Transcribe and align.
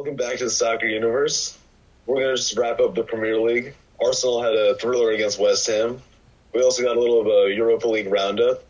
welcome 0.00 0.16
back 0.16 0.38
to 0.38 0.44
the 0.44 0.50
soccer 0.50 0.86
universe. 0.86 1.58
We're 2.06 2.22
gonna 2.22 2.34
just 2.34 2.56
wrap 2.56 2.80
up 2.80 2.94
the 2.94 3.02
Premier 3.02 3.38
League. 3.38 3.74
Arsenal 4.02 4.42
had 4.42 4.54
a 4.54 4.74
thriller 4.76 5.10
against 5.10 5.38
West 5.38 5.66
Ham. 5.66 6.00
We 6.54 6.62
also 6.62 6.82
got 6.82 6.96
a 6.96 6.98
little 6.98 7.20
of 7.20 7.26
a 7.26 7.54
Europa 7.54 7.86
League 7.86 8.10
roundup, 8.10 8.64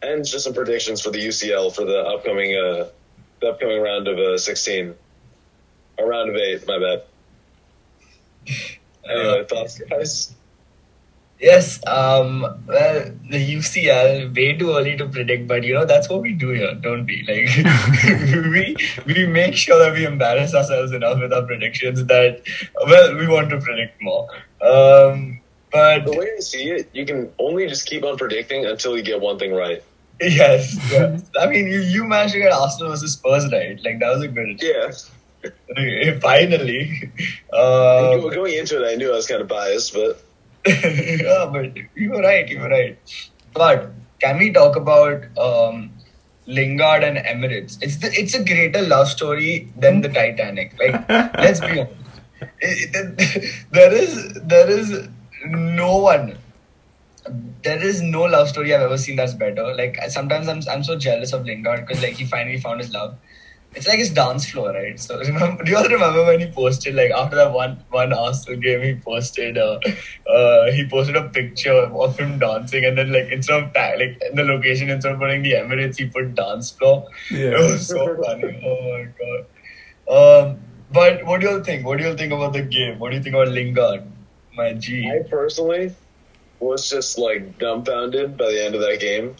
and 0.00 0.24
just 0.24 0.44
some 0.44 0.54
predictions 0.54 1.02
for 1.02 1.10
the 1.10 1.18
UCL 1.18 1.74
for 1.74 1.84
the 1.84 1.98
upcoming 1.98 2.56
uh, 2.56 2.88
the 3.40 3.50
upcoming 3.50 3.82
round 3.82 4.08
of 4.08 4.18
uh, 4.18 4.38
16, 4.38 4.94
a 5.98 6.02
round 6.02 6.30
of 6.30 6.36
eight. 6.36 6.66
My 6.66 6.78
bad. 6.78 7.02
Anyway, 9.06 9.44
thoughts, 9.44 9.78
guys? 9.80 10.34
Yes, 11.44 11.78
um, 11.86 12.40
well, 12.66 13.04
the 13.28 13.36
UCL, 13.56 14.34
way 14.34 14.56
too 14.56 14.70
early 14.74 14.96
to 14.96 15.06
predict, 15.06 15.46
but 15.46 15.62
you 15.62 15.74
know, 15.74 15.84
that's 15.84 16.08
what 16.08 16.22
we 16.22 16.32
do 16.32 16.48
here, 16.50 16.74
don't 16.74 17.04
we? 17.04 17.16
Like, 17.28 18.46
we, 18.54 18.76
we 19.04 19.26
make 19.26 19.54
sure 19.54 19.78
that 19.78 19.92
we 19.92 20.06
embarrass 20.06 20.54
ourselves 20.54 20.92
enough 20.92 21.20
with 21.20 21.34
our 21.34 21.42
predictions 21.42 22.02
that, 22.06 22.40
well, 22.86 23.14
we 23.18 23.28
want 23.28 23.50
to 23.50 23.60
predict 23.60 24.00
more. 24.00 24.26
Um, 24.62 25.40
but, 25.70 26.06
The 26.06 26.16
way 26.16 26.30
I 26.34 26.40
see 26.40 26.70
it, 26.70 26.88
you 26.94 27.04
can 27.04 27.30
only 27.38 27.66
just 27.66 27.86
keep 27.86 28.04
on 28.04 28.16
predicting 28.16 28.64
until 28.64 28.96
you 28.96 29.02
get 29.02 29.20
one 29.20 29.38
thing 29.38 29.52
right. 29.52 29.82
yes, 30.22 30.78
yes. 30.90 31.30
I 31.38 31.46
mean, 31.46 31.66
you, 31.66 31.80
you 31.80 32.04
managed 32.04 32.32
to 32.32 32.40
get 32.40 32.52
Arsenal 32.52 32.88
versus 32.88 33.12
Spurs 33.12 33.52
right. 33.52 33.78
Like, 33.84 33.98
that 33.98 34.14
was 34.14 34.22
a 34.22 34.28
good, 34.28 34.62
Yeah. 34.62 36.18
finally. 36.20 37.12
Um, 37.52 38.30
Going 38.30 38.54
into 38.54 38.82
it, 38.82 38.90
I 38.90 38.94
knew 38.94 39.12
I 39.12 39.16
was 39.16 39.26
kind 39.26 39.42
of 39.42 39.48
biased, 39.48 39.92
but 39.92 40.22
yeah, 40.66 41.48
but 41.52 41.72
you're 41.94 42.20
right, 42.22 42.48
you're 42.48 42.68
right. 42.68 42.98
But 43.52 43.90
can 44.20 44.38
we 44.38 44.52
talk 44.52 44.76
about 44.76 45.24
um, 45.38 45.92
Lingard 46.46 47.04
and 47.04 47.18
Emirates? 47.18 47.78
It's 47.82 47.96
the, 47.98 48.10
it's 48.12 48.34
a 48.34 48.42
greater 48.44 48.82
love 48.82 49.08
story 49.08 49.72
than 49.76 50.00
the 50.00 50.08
Titanic. 50.08 50.74
Like, 50.78 51.08
let's 51.38 51.60
be 51.60 51.80
honest. 51.80 51.94
It- 52.60 52.94
it- 53.18 53.64
there 53.72 53.92
is 53.92 54.34
there 54.42 54.68
is 54.70 55.08
no 55.46 55.96
one. 55.98 56.38
There 57.62 57.82
is 57.82 58.02
no 58.02 58.22
love 58.22 58.48
story 58.50 58.74
I've 58.74 58.82
ever 58.82 58.98
seen 58.98 59.16
that's 59.16 59.32
better. 59.34 59.74
Like 59.74 59.98
sometimes 60.08 60.48
I'm 60.48 60.60
I'm 60.70 60.84
so 60.84 60.96
jealous 60.96 61.32
of 61.32 61.46
Lingard 61.46 61.86
because 61.86 62.02
like 62.02 62.14
he 62.14 62.24
finally 62.26 62.58
found 62.58 62.80
his 62.80 62.92
love. 62.92 63.16
It's 63.76 63.88
like 63.88 63.98
his 63.98 64.10
dance 64.10 64.48
floor, 64.50 64.72
right? 64.72 64.98
So 64.98 65.18
remember, 65.18 65.64
do 65.64 65.70
you 65.70 65.76
all 65.76 65.88
remember 65.88 66.24
when 66.24 66.40
he 66.40 66.46
posted 66.46 66.94
like 66.94 67.10
after 67.10 67.36
that 67.36 67.52
one 67.52 67.82
one 67.90 68.12
Arsenal 68.12 68.60
game, 68.60 68.82
he 68.82 68.94
posted 68.94 69.58
uh, 69.58 69.78
uh 70.28 70.70
he 70.72 70.86
posted 70.88 71.16
a 71.16 71.28
picture 71.28 71.72
of 71.72 72.18
him 72.18 72.38
dancing, 72.38 72.84
and 72.84 72.96
then 72.98 73.12
like 73.12 73.32
instead 73.32 73.62
of 73.62 73.72
ta- 73.74 73.94
like 73.98 74.20
in 74.30 74.36
the 74.36 74.44
location 74.44 74.90
instead 74.90 75.12
of 75.12 75.18
putting 75.18 75.42
the 75.42 75.52
Emirates, 75.52 75.96
he 75.96 76.06
put 76.06 76.34
dance 76.34 76.70
floor. 76.70 77.08
Yeah. 77.30 77.50
It 77.50 77.72
was 77.72 77.86
so 77.88 78.16
funny. 78.22 78.62
Oh 78.64 78.78
my 78.92 79.08
god. 79.20 79.46
Um, 80.16 80.60
but 80.92 81.24
what 81.24 81.40
do 81.40 81.48
you 81.48 81.52
all 81.54 81.64
think? 81.64 81.84
What 81.84 81.98
do 81.98 82.04
you 82.04 82.10
all 82.10 82.16
think 82.16 82.32
about 82.32 82.52
the 82.52 82.62
game? 82.62 82.98
What 82.98 83.10
do 83.10 83.16
you 83.16 83.22
think 83.22 83.34
about 83.34 83.48
Lingard? 83.48 84.04
My 84.54 84.72
G. 84.74 85.10
I 85.10 85.28
personally 85.28 85.94
was 86.60 86.88
just 86.88 87.18
like 87.18 87.58
dumbfounded 87.58 88.36
by 88.36 88.46
the 88.46 88.64
end 88.64 88.74
of 88.74 88.80
that 88.82 89.00
game. 89.00 89.34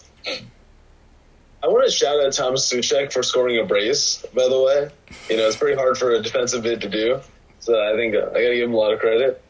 I 1.64 1.68
want 1.68 1.86
to 1.86 1.90
shout 1.90 2.22
out 2.22 2.30
Thomas 2.34 2.70
Souček 2.70 3.10
for 3.10 3.22
scoring 3.22 3.58
a 3.58 3.64
brace, 3.64 4.22
by 4.34 4.46
the 4.50 4.60
way. 4.60 4.90
You 5.30 5.38
know, 5.38 5.46
it's 5.46 5.56
pretty 5.56 5.74
hard 5.74 5.96
for 5.96 6.10
a 6.10 6.20
defensive 6.20 6.62
mid 6.62 6.82
to 6.82 6.90
do. 6.90 7.20
So 7.58 7.82
I 7.82 7.96
think 7.96 8.14
uh, 8.14 8.18
I 8.18 8.42
got 8.42 8.50
to 8.50 8.54
give 8.54 8.68
him 8.68 8.74
a 8.74 8.76
lot 8.76 8.92
of 8.92 9.00
credit. 9.00 9.42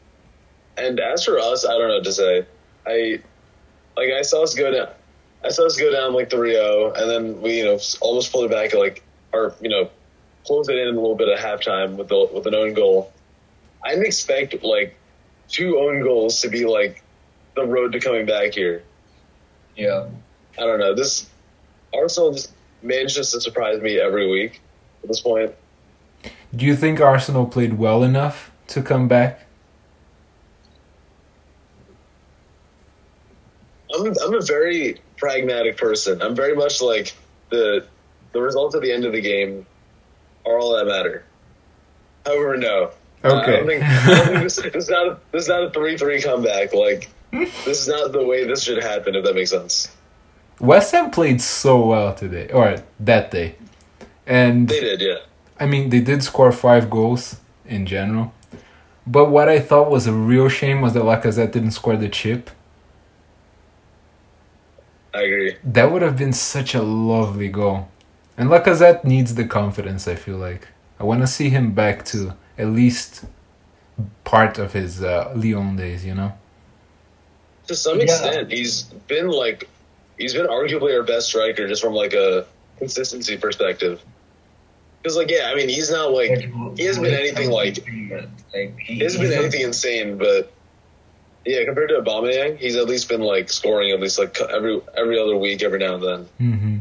And 0.77 0.97
as 1.01 1.25
for 1.25 1.37
us, 1.39 1.65
I 1.65 1.77
don't 1.77 1.89
know 1.89 1.95
what 1.95 2.05
to 2.05 2.13
say. 2.13 2.45
I 2.87 3.19
like 3.97 4.13
I 4.17 4.21
saw 4.21 4.43
us 4.43 4.55
go 4.55 4.71
down. 4.71 4.93
I 5.43 5.49
saw 5.49 5.65
us 5.65 5.75
go 5.77 5.91
down 5.91 6.13
like 6.13 6.29
3-0, 6.29 6.97
and 6.97 7.11
then 7.11 7.41
we 7.41 7.57
you 7.57 7.65
know 7.65 7.79
almost 7.99 8.31
pulled 8.31 8.45
it 8.45 8.51
back 8.51 8.73
at 8.73 8.79
like 8.79 9.03
or 9.33 9.53
you 9.59 9.67
know 9.67 9.89
close 10.45 10.69
it 10.69 10.77
in 10.77 10.87
a 10.87 10.91
little 10.91 11.15
bit 11.15 11.27
at 11.27 11.39
halftime 11.39 11.97
with 11.97 12.07
the 12.07 12.29
with 12.33 12.47
an 12.47 12.55
own 12.55 12.73
goal. 12.75 13.11
I 13.83 13.89
didn't 13.89 14.05
expect 14.05 14.63
like 14.63 14.95
two 15.49 15.79
own 15.79 16.01
goals 16.01 16.39
to 16.41 16.47
be 16.47 16.65
like 16.65 17.03
the 17.55 17.65
road 17.65 17.91
to 17.91 17.99
coming 17.99 18.25
back 18.25 18.53
here. 18.53 18.83
Yeah. 19.75 20.07
I 20.57 20.61
don't 20.61 20.79
know. 20.79 20.95
This 20.95 21.29
Arsenal 21.95 22.33
just 22.33 22.51
manages 22.81 23.31
to 23.31 23.41
surprise 23.41 23.81
me 23.81 23.99
every 23.99 24.29
week 24.29 24.61
at 25.03 25.07
this 25.09 25.21
point. 25.21 25.53
Do 26.55 26.65
you 26.65 26.75
think 26.75 26.99
Arsenal 27.01 27.45
played 27.45 27.77
well 27.77 28.03
enough 28.03 28.51
to 28.67 28.81
come 28.81 29.07
back? 29.07 29.41
I'm 33.93 34.07
I'm 34.07 34.33
a 34.33 34.41
very 34.41 34.99
pragmatic 35.17 35.77
person. 35.77 36.21
I'm 36.21 36.35
very 36.35 36.55
much 36.55 36.81
like 36.81 37.13
the 37.49 37.85
the 38.33 38.41
results 38.41 38.75
at 38.75 38.81
the 38.81 38.91
end 38.91 39.05
of 39.05 39.13
the 39.13 39.21
game 39.21 39.65
are 40.45 40.59
all 40.59 40.75
that 40.75 40.85
matter. 40.85 41.23
However, 42.25 42.57
no. 42.57 42.91
Uh, 43.23 43.27
I 43.29 43.41
Okay. 43.41 43.51
don't 43.57 43.67
think, 43.67 43.83
I 43.83 44.05
don't 44.05 44.27
think 44.27 44.43
this, 44.43 44.55
this 44.57 44.75
is 44.75 44.89
not 44.89 45.07
a, 45.07 45.19
this 45.31 45.43
is 45.43 45.49
not 45.49 45.63
a 45.63 45.69
three 45.71 45.97
three 45.97 46.21
comeback. 46.21 46.73
Like 46.73 47.09
this 47.31 47.81
is 47.81 47.87
not 47.87 48.11
the 48.11 48.23
way 48.23 48.45
this 48.45 48.63
should 48.63 48.81
happen. 48.83 49.15
If 49.15 49.23
that 49.23 49.35
makes 49.35 49.51
sense. 49.51 49.89
West 50.59 50.91
Ham 50.93 51.11
played 51.11 51.41
so 51.41 51.85
well 51.85 52.13
today, 52.13 52.49
or 52.51 52.77
that 52.99 53.31
day. 53.31 53.55
And 54.25 54.67
They 54.69 54.79
did, 54.79 55.01
yeah. 55.01 55.17
I 55.59 55.65
mean, 55.65 55.89
they 55.89 55.99
did 55.99 56.23
score 56.23 56.51
five 56.51 56.89
goals 56.89 57.37
in 57.65 57.85
general. 57.85 58.33
But 59.07 59.29
what 59.29 59.47
I 59.49 59.59
thought 59.59 59.89
was 59.91 60.07
a 60.07 60.13
real 60.13 60.49
shame 60.49 60.81
was 60.81 60.93
that 60.93 61.03
Lacazette 61.03 61.51
didn't 61.51 61.71
score 61.71 61.95
the 61.95 62.09
chip. 62.09 62.49
I 65.13 65.21
agree. 65.21 65.55
That 65.63 65.91
would 65.91 66.01
have 66.01 66.17
been 66.17 66.33
such 66.33 66.73
a 66.75 66.81
lovely 66.81 67.47
goal. 67.47 67.87
And 68.37 68.49
Lacazette 68.49 69.03
needs 69.05 69.35
the 69.35 69.45
confidence, 69.45 70.07
I 70.07 70.15
feel 70.15 70.37
like. 70.37 70.67
I 70.99 71.03
want 71.03 71.21
to 71.21 71.27
see 71.27 71.49
him 71.49 71.73
back 71.73 72.03
to 72.05 72.33
at 72.57 72.67
least 72.67 73.25
part 74.23 74.57
of 74.57 74.73
his 74.73 75.03
uh, 75.03 75.31
Lyon 75.35 75.75
days, 75.77 76.05
you 76.05 76.15
know? 76.15 76.33
To 77.67 77.75
some 77.75 77.97
Yeah. 77.99 78.03
extent, 78.05 78.51
he's 78.51 78.83
been 79.07 79.29
like 79.29 79.69
he's 80.17 80.33
been 80.33 80.47
arguably 80.47 80.95
our 80.97 81.03
best 81.03 81.27
striker 81.27 81.67
just 81.67 81.81
from 81.81 81.93
like 81.93 82.13
a 82.13 82.45
consistency 82.77 83.37
perspective. 83.37 84.03
Because 85.01 85.17
like 85.17 85.29
yeah, 85.29 85.49
I 85.51 85.55
mean 85.55 85.69
he's 85.69 85.91
not 85.91 86.11
like 86.11 86.31
he 86.77 86.85
hasn't 86.85 87.05
been 87.05 87.13
anything 87.13 87.51
like 87.51 87.77
like 88.53 88.77
he, 88.79 88.95
he 88.95 88.99
hasn't 88.99 89.23
been 89.23 89.33
anything 89.33 89.61
insane, 89.61 90.17
but 90.17 90.51
yeah, 91.45 91.63
compared 91.63 91.89
to 91.89 92.01
Aubameyang, 92.01 92.57
he's 92.57 92.75
at 92.75 92.87
least 92.87 93.07
been 93.07 93.21
like 93.21 93.49
scoring 93.49 93.91
at 93.91 93.99
least 93.99 94.17
like 94.17 94.39
every 94.41 94.81
every 94.97 95.19
other 95.19 95.37
week, 95.37 95.61
every 95.61 95.79
now 95.79 95.95
and 95.95 96.03
then. 96.03 96.25
hmm 96.39 96.77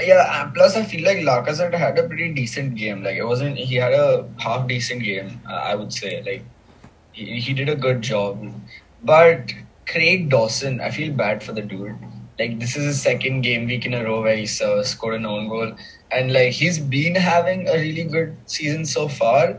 Yeah, 0.00 0.42
and 0.42 0.54
plus 0.54 0.74
I 0.74 0.84
feel 0.84 1.04
like 1.04 1.18
Lacazette 1.18 1.74
had 1.74 1.98
a 1.98 2.08
pretty 2.08 2.32
decent 2.32 2.76
game. 2.76 3.02
Like 3.04 3.16
it 3.16 3.24
wasn't 3.24 3.58
he 3.58 3.74
had 3.76 3.92
a 3.92 4.26
half 4.38 4.66
decent 4.66 5.02
game, 5.02 5.40
uh, 5.46 5.52
I 5.54 5.74
would 5.74 5.92
say. 5.92 6.22
Like 6.22 6.44
he, 7.12 7.40
he 7.40 7.52
did 7.52 7.68
a 7.68 7.74
good 7.76 8.00
job. 8.00 8.42
But 9.02 9.52
Craig 9.86 10.30
Dawson, 10.30 10.80
I 10.80 10.90
feel 10.90 11.12
bad 11.12 11.42
for 11.42 11.52
the 11.52 11.60
dude. 11.60 11.98
Like 12.38 12.58
this 12.60 12.76
is 12.76 12.84
his 12.84 13.02
second 13.02 13.42
game 13.42 13.66
week 13.66 13.86
in 13.86 13.94
a 13.94 14.04
row 14.04 14.22
where 14.22 14.36
he 14.36 14.48
uh, 14.64 14.82
scored 14.82 15.14
an 15.14 15.26
own 15.26 15.48
goal, 15.48 15.72
and 16.10 16.32
like 16.32 16.52
he's 16.52 16.78
been 16.78 17.14
having 17.14 17.68
a 17.68 17.74
really 17.74 18.04
good 18.04 18.36
season 18.46 18.84
so 18.86 19.08
far. 19.08 19.58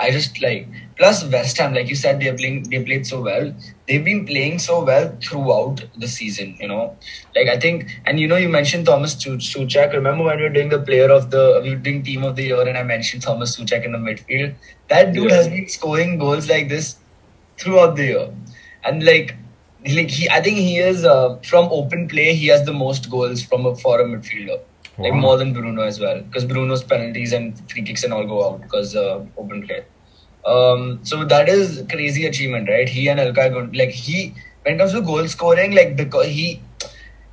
I 0.00 0.12
just 0.12 0.40
like 0.40 0.68
plus 0.96 1.24
West 1.24 1.58
Ham, 1.58 1.74
like 1.74 1.88
you 1.88 1.96
said, 1.96 2.20
they're 2.20 2.36
playing 2.36 2.62
they 2.70 2.82
played 2.84 3.06
so 3.06 3.20
well. 3.20 3.52
They've 3.88 4.04
been 4.04 4.24
playing 4.26 4.60
so 4.60 4.84
well 4.84 5.16
throughout 5.20 5.82
the 5.96 6.06
season, 6.06 6.56
you 6.60 6.68
know. 6.68 6.96
Like 7.34 7.48
I 7.48 7.58
think, 7.58 7.90
and 8.06 8.20
you 8.20 8.28
know, 8.28 8.36
you 8.36 8.48
mentioned 8.48 8.86
Thomas 8.86 9.14
Su- 9.14 9.38
Souček. 9.38 9.92
Remember 9.92 10.22
when 10.24 10.36
we 10.36 10.44
were 10.44 10.48
doing 10.58 10.68
the 10.68 10.78
player 10.80 11.10
of 11.10 11.30
the 11.32 11.60
we 11.64 11.70
were 11.70 11.82
doing 11.88 12.02
team 12.04 12.22
of 12.24 12.36
the 12.36 12.44
year, 12.44 12.66
and 12.68 12.78
I 12.78 12.84
mentioned 12.84 13.22
Thomas 13.22 13.56
Souček 13.58 13.84
in 13.84 13.92
the 13.92 13.98
midfield. 13.98 14.54
That 14.88 15.12
dude 15.12 15.30
Yeah. 15.30 15.36
has 15.36 15.48
been 15.48 15.68
scoring 15.68 16.16
goals 16.18 16.48
like 16.48 16.68
this 16.68 16.96
throughout 17.58 17.96
the 17.96 18.04
year, 18.06 18.28
and 18.84 19.04
like. 19.04 19.36
Like 19.96 20.10
he, 20.10 20.28
I 20.28 20.40
think 20.42 20.56
he 20.56 20.78
is 20.78 21.04
uh, 21.04 21.36
from 21.44 21.68
open 21.70 22.08
play. 22.08 22.34
He 22.34 22.48
has 22.48 22.64
the 22.66 22.72
most 22.72 23.08
goals 23.10 23.42
from 23.42 23.64
a 23.64 23.76
for 23.76 24.00
a 24.00 24.04
midfielder, 24.04 24.60
like 24.98 25.14
more 25.14 25.36
than 25.38 25.52
Bruno 25.52 25.82
as 25.82 26.00
well. 26.00 26.20
Because 26.20 26.44
Bruno's 26.44 26.82
penalties 26.82 27.32
and 27.32 27.58
free 27.70 27.82
kicks 27.82 28.02
and 28.02 28.12
all 28.12 28.26
go 28.26 28.44
out 28.44 28.60
because 28.62 28.96
uh, 28.96 29.24
open 29.36 29.66
play. 29.66 29.84
Um, 30.44 30.98
so 31.04 31.24
that 31.24 31.48
is 31.48 31.84
crazy 31.90 32.26
achievement, 32.26 32.68
right? 32.68 32.88
He 32.88 33.08
and 33.08 33.20
Ilkay 33.20 33.52
Gun- 33.52 33.72
like 33.72 33.90
he 33.90 34.34
when 34.62 34.74
it 34.74 34.78
comes 34.78 34.92
to 34.92 35.00
goal 35.00 35.28
scoring, 35.28 35.72
like 35.72 35.96
because 35.96 36.26
he 36.26 36.60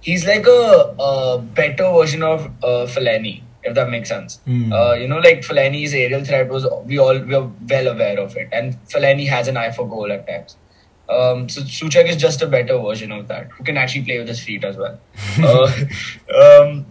he's 0.02 0.26
like 0.28 0.46
a, 0.46 0.96
a 1.00 1.40
better 1.40 1.92
version 1.94 2.22
of 2.22 2.46
uh, 2.64 2.86
Fellaini, 2.86 3.42
if 3.64 3.74
that 3.74 3.90
makes 3.90 4.10
sense. 4.10 4.40
Mm. 4.48 4.72
Uh, 4.72 4.94
you 4.94 5.08
know, 5.08 5.18
like 5.18 5.42
Fellaini's 5.42 5.94
aerial 5.94 6.24
threat 6.24 6.48
was 6.50 6.68
we 6.86 7.00
all 7.00 7.18
we 7.20 7.34
are 7.34 7.50
well 7.70 7.88
aware 7.88 8.20
of 8.20 8.36
it, 8.38 8.50
and 8.52 8.78
Fellaini 8.88 9.28
has 9.28 9.48
an 9.48 9.58
eye 9.58 9.72
for 9.72 9.88
goal 9.88 10.12
at 10.12 10.28
times. 10.28 10.58
Um, 11.10 11.48
so 11.50 11.62
Souček 11.62 12.10
is 12.10 12.18
just 12.18 12.42
a 12.42 12.48
better 12.48 12.78
version 12.80 13.12
of 13.12 13.28
that, 13.28 13.52
who 13.52 13.64
can 13.64 13.78
actually 13.78 14.06
play 14.06 14.18
with 14.20 14.28
his 14.28 14.40
feet 14.40 14.64
as 14.64 14.76
well. 14.78 15.00
uh, 15.40 15.72
um, 16.36 16.86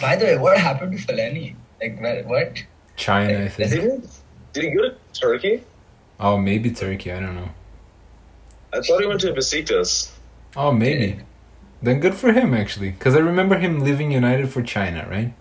by 0.00 0.16
the 0.16 0.24
way, 0.26 0.38
what 0.38 0.58
happened 0.58 0.98
to 0.98 0.98
Fellaini? 1.06 1.54
Like, 1.80 2.00
where, 2.00 2.22
what? 2.24 2.62
China, 2.96 3.44
I 3.44 3.48
think. 3.48 3.70
he, 3.72 4.08
did 4.52 4.64
he 4.64 4.70
go 4.70 4.82
to 4.90 4.94
Turkey? 5.14 5.62
Oh, 6.20 6.36
maybe 6.36 6.70
Turkey, 6.70 7.12
I 7.12 7.20
don't 7.20 7.36
know. 7.36 7.48
I 8.72 8.80
thought 8.80 9.00
he 9.00 9.06
went 9.06 9.20
to 9.22 9.32
Besiktas. 9.32 10.10
Oh, 10.56 10.72
maybe. 10.72 11.20
Then 11.80 12.00
good 12.00 12.14
for 12.14 12.32
him, 12.32 12.52
actually. 12.54 12.90
Because 12.90 13.14
I 13.14 13.20
remember 13.20 13.56
him 13.58 13.80
leaving 13.80 14.10
United 14.10 14.50
for 14.50 14.62
China, 14.62 15.06
right? 15.08 15.32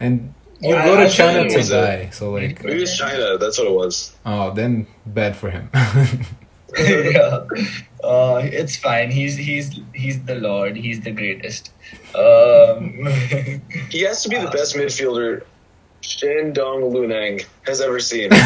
And 0.00 0.34
You 0.60 0.74
I- 0.76 0.84
go 0.84 0.96
to 0.96 1.08
China 1.08 1.48
to 1.48 1.62
die, 1.62 2.10
so 2.10 2.32
like, 2.32 2.62
Maybe 2.64 2.82
it's 2.82 2.96
China. 2.98 3.38
That's 3.38 3.58
what 3.58 3.68
it 3.68 3.72
was. 3.72 4.14
oh, 4.26 4.52
then 4.52 4.86
bad 5.06 5.36
for 5.36 5.50
him. 5.50 5.70
yeah, 6.78 7.46
uh, 8.04 8.40
it's 8.44 8.76
fine. 8.76 9.10
He's 9.10 9.36
he's 9.36 9.80
he's 9.94 10.22
the 10.24 10.34
lord. 10.36 10.76
He's 10.76 11.00
the 11.00 11.12
greatest. 11.12 11.70
Um, 12.14 13.06
He 13.90 14.02
has 14.02 14.22
to 14.24 14.28
be 14.28 14.36
the 14.38 14.50
best 14.50 14.74
midfielder 14.76 15.44
Shandong 16.02 16.92
Luneng 16.92 17.44
has 17.66 17.80
ever 17.80 17.98
seen. 18.00 18.30
From 18.30 18.36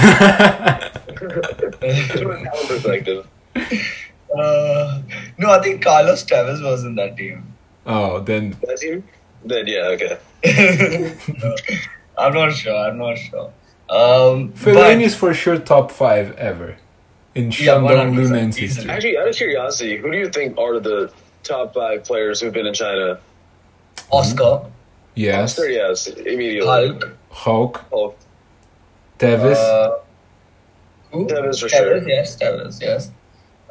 a 2.31 2.51
perspective. 2.69 3.27
uh, 3.57 5.03
no, 5.39 5.51
I 5.51 5.61
think 5.63 5.83
Carlos 5.83 6.25
Tevez 6.25 6.63
was 6.63 6.85
in 6.85 6.95
that 6.97 7.17
team. 7.17 7.55
oh, 7.87 8.21
then 8.21 8.57
That 8.63 8.79
team? 8.79 9.05
Then 9.45 9.67
yeah, 9.67 9.95
okay. 9.97 10.19
I'm 12.19 12.33
not 12.35 12.53
sure. 12.55 12.77
I'm 12.77 12.99
not 12.99 13.19
sure. 13.19 13.53
Um, 13.91 14.53
Fellaini 14.53 14.75
but- 14.75 15.03
is 15.03 15.15
for 15.17 15.35
sure 15.35 15.59
top 15.59 15.91
five 15.91 16.33
ever 16.37 16.77
in 17.35 17.45
Yeah, 17.45 17.51
Shandong 17.51 18.15
100% 18.15 18.55
history. 18.55 18.91
Actually, 18.91 19.19
out 19.19 19.29
of 19.29 19.35
curiosity, 19.35 19.97
who 19.97 20.11
do 20.11 20.19
you 20.19 20.29
think 20.29 20.59
are 20.59 20.79
the 20.81 21.11
top 21.43 21.75
five 21.75 22.05
players 22.05 22.41
who've 22.41 22.53
been 22.53 22.67
in 22.67 22.75
China? 22.75 23.19
Oscar, 24.11 24.67
Yes, 25.15 25.59
Oscar, 25.59 25.69
yes, 25.71 26.07
immediately. 26.07 26.67
Hulk, 26.67 27.17
Hulk, 27.31 27.85
Hulk. 27.91 28.17
Tevez. 29.19 29.57
uh, 29.57 29.99
who? 31.11 31.27
Tevez 31.27 31.61
for 31.61 31.69
Tevez, 31.69 31.71
sure. 32.01 32.09
Yes, 32.09 32.37
Tevez. 32.37 32.81
Yes. 32.81 33.11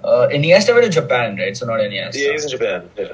Uh, 0.03 0.27
Iniesta 0.31 0.73
went 0.73 0.85
to 0.85 0.89
Japan, 0.91 1.37
right? 1.37 1.55
So 1.57 1.65
not 1.65 1.79
Iniesta. 1.79 2.15
Yeah, 2.15 2.31
he's 2.31 2.43
in 2.45 2.49
Japan. 2.51 2.89
Yeah. 2.97 3.13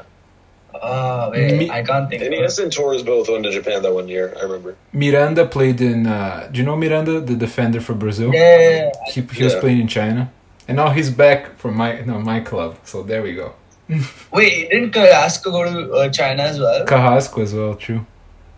Ah, 0.81 1.29
wait, 1.31 1.57
Me- 1.57 1.69
I 1.71 1.81
can't 1.83 2.09
think. 2.09 2.21
of- 2.21 2.27
Iniesta 2.27 2.63
and 2.63 2.71
Torres 2.71 3.01
both 3.03 3.29
went 3.29 3.43
to 3.45 3.51
Japan 3.51 3.81
that 3.81 3.93
one 3.93 4.07
year. 4.09 4.33
I 4.37 4.43
remember. 4.43 4.75
Miranda 4.93 5.45
played 5.45 5.79
in. 5.81 6.05
Uh, 6.07 6.49
do 6.51 6.59
you 6.59 6.65
know 6.65 6.75
Miranda, 6.75 7.19
the 7.21 7.35
defender 7.35 7.79
for 7.81 7.93
Brazil? 7.93 8.33
Yeah, 8.33 8.59
yeah, 8.59 8.69
yeah. 8.69 8.91
He, 9.13 9.21
he 9.21 9.43
was 9.43 9.53
Yeah. 9.53 9.59
playing 9.61 9.79
in 9.79 9.87
China, 9.87 10.31
and 10.67 10.77
now 10.77 10.89
he's 10.89 11.09
back 11.09 11.57
for 11.57 11.71
my 11.71 12.01
no 12.01 12.19
my 12.19 12.39
club. 12.39 12.77
So 12.83 13.03
there 13.03 13.21
we 13.23 13.33
go. 13.35 13.53
Wait, 14.33 14.69
didn't 14.69 14.91
Carrasco 14.91 15.51
go 15.51 15.63
to 15.63 15.91
uh, 15.93 16.09
China 16.09 16.43
as 16.43 16.59
well? 16.59 16.85
Carrasco 16.85 17.41
as 17.41 17.53
well, 17.53 17.75
true. 17.75 18.05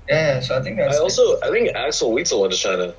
Yeah, 0.08 0.36
yeah, 0.36 0.40
so 0.40 0.58
I 0.58 0.62
think 0.64 0.78
that's. 0.78 0.98
I 0.98 1.00
also, 1.02 1.40
I 1.42 1.52
think 1.52 1.70
Axel 1.76 2.12
Witsel 2.12 2.42
went 2.42 2.54
to 2.54 2.58
China. 2.60 2.94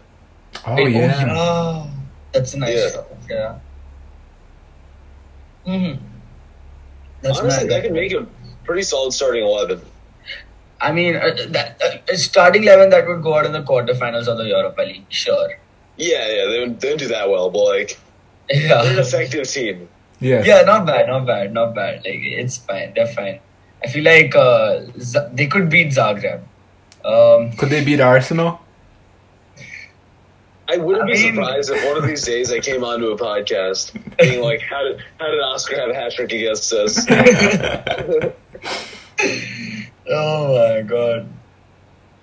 Oh 0.67 0.75
Wait, 0.77 0.95
yeah. 0.95 1.27
yeah. 1.27 1.87
That's 2.33 2.55
a 2.55 2.59
nice 2.59 2.77
Yeah. 2.77 2.91
shot. 2.91 3.07
Yeah. 3.29 3.59
hmm 5.67 5.93
That's 7.23 7.39
Honestly, 7.41 7.65
nice. 7.65 7.73
that 7.73 7.83
could 7.83 7.93
make 7.93 8.13
a 8.13 8.27
pretty 8.65 8.83
solid 8.83 9.13
starting 9.13 9.43
eleven. 9.43 9.81
I 10.81 10.93
mean, 10.93 11.17
uh, 11.17 11.35
that 11.49 11.83
uh, 11.83 12.17
starting 12.17 12.63
eleven 12.65 12.91
that 12.91 13.07
would 13.09 13.23
go 13.23 13.35
out 13.37 13.45
in 13.47 13.53
the 13.53 13.63
quarterfinals 13.63 14.29
of 14.29 14.39
the 14.39 14.45
Europa 14.45 14.83
League, 14.83 15.05
sure. 15.09 15.51
Yeah, 15.97 16.27
yeah, 16.29 16.45
they 16.47 16.57
don't, 16.61 16.81
they 16.81 16.89
don't 16.91 16.99
do 16.99 17.09
that 17.09 17.29
well, 17.29 17.51
but 17.51 17.65
like 17.65 17.99
they're 18.53 18.85
an 18.85 18.95
Yeah. 18.97 19.01
effective 19.01 19.49
team. 19.49 19.89
Yeah. 20.21 20.43
yeah, 20.45 20.63
not 20.63 20.85
bad, 20.87 21.07
not 21.09 21.25
bad, 21.27 21.53
not 21.55 21.75
bad. 21.75 21.97
Like 22.05 22.21
it's 22.43 22.59
fine, 22.59 22.93
they're 22.95 23.07
fine. 23.07 23.41
I 23.83 23.87
feel 23.89 24.05
like 24.05 24.35
uh, 24.37 24.81
Z- 24.99 25.29
they 25.33 25.47
could 25.47 25.71
beat 25.71 25.89
Zagreb. 25.93 26.43
Um, 27.05 27.53
Could 27.57 27.71
they 27.71 27.83
beat 27.83 28.01
Arsenal? 28.01 28.61
I 30.69 30.77
wouldn't 30.77 31.11
I 31.11 31.15
be 31.15 31.23
mean- 31.23 31.35
surprised 31.35 31.71
if 31.71 31.85
one 31.87 31.97
of 31.97 32.07
these 32.07 32.23
days 32.25 32.53
I 32.53 32.61
came 32.61 32.85
onto 32.85 33.07
a 33.09 33.17
podcast 33.19 33.93
being 34.19 34.43
like, 34.43 34.61
"How 34.61 34.85
did 34.85 35.01
how 35.19 35.31
did 35.31 35.41
Oscar 35.41 35.77
have 35.81 35.91
a 35.91 35.95
hat 35.95 36.13
trick 36.13 36.31
against 36.33 36.73
us?" 36.73 37.07
oh 40.11 40.75
my 40.77 40.83
god. 40.83 41.27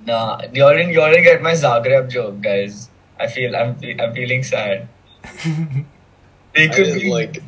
Nah, 0.06 0.42
you 0.54 0.64
didn't, 0.72 0.90
you 0.94 1.02
didn't 1.02 1.24
get 1.24 1.42
my 1.42 1.54
Zagreb 1.54 2.10
joke, 2.10 2.40
guys. 2.42 2.90
I 3.20 3.28
feel 3.28 3.56
I'm 3.56 3.78
I'm 4.00 4.14
feeling 4.14 4.44
sad. 4.44 4.88
They 6.58 6.68
could 6.70 6.94
be 7.00 7.10
like. 7.10 7.44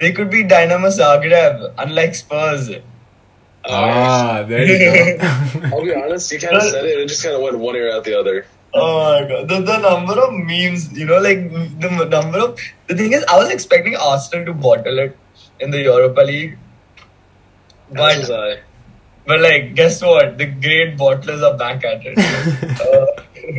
they 0.00 0.12
could 0.12 0.30
be 0.30 0.42
Dynamo 0.44 0.88
Zagreb, 0.88 1.74
unlike 1.76 2.14
Spurs. 2.14 2.70
Oh, 2.70 2.80
ah, 3.68 4.44
there 4.46 4.64
you 4.64 5.18
go. 5.18 5.28
I'll 5.76 5.82
be 5.84 5.94
honest. 5.94 6.30
You 6.32 6.38
kind 6.38 6.56
of 6.56 6.62
said 6.62 6.84
it, 6.84 6.92
and 6.92 7.00
it 7.02 7.08
just 7.08 7.22
kind 7.22 7.34
of 7.34 7.42
went 7.42 7.58
one 7.58 7.74
ear 7.74 7.90
out 7.92 8.04
the 8.04 8.18
other. 8.18 8.46
Oh 8.72 9.20
my 9.20 9.28
god, 9.28 9.48
the, 9.48 9.60
the 9.60 9.78
number 9.78 10.20
of 10.20 10.32
memes, 10.34 10.92
you 10.92 11.06
know, 11.06 11.18
like 11.18 11.50
the 11.50 12.06
number 12.08 12.38
of 12.38 12.60
the 12.86 12.94
thing 12.94 13.12
is, 13.12 13.24
I 13.24 13.38
was 13.38 13.50
expecting 13.50 13.96
Arsenal 13.96 14.44
to 14.46 14.52
bottle 14.52 14.98
it 14.98 15.16
in 15.60 15.70
the 15.70 15.80
Europa 15.80 16.20
League, 16.20 16.58
but 17.90 18.28
but 19.26 19.40
like, 19.40 19.74
guess 19.74 20.02
what? 20.02 20.38
The 20.38 20.46
great 20.46 20.96
bottlers 20.96 21.42
are 21.42 21.56
back 21.56 21.84
at 21.84 22.02
it. 22.04 22.18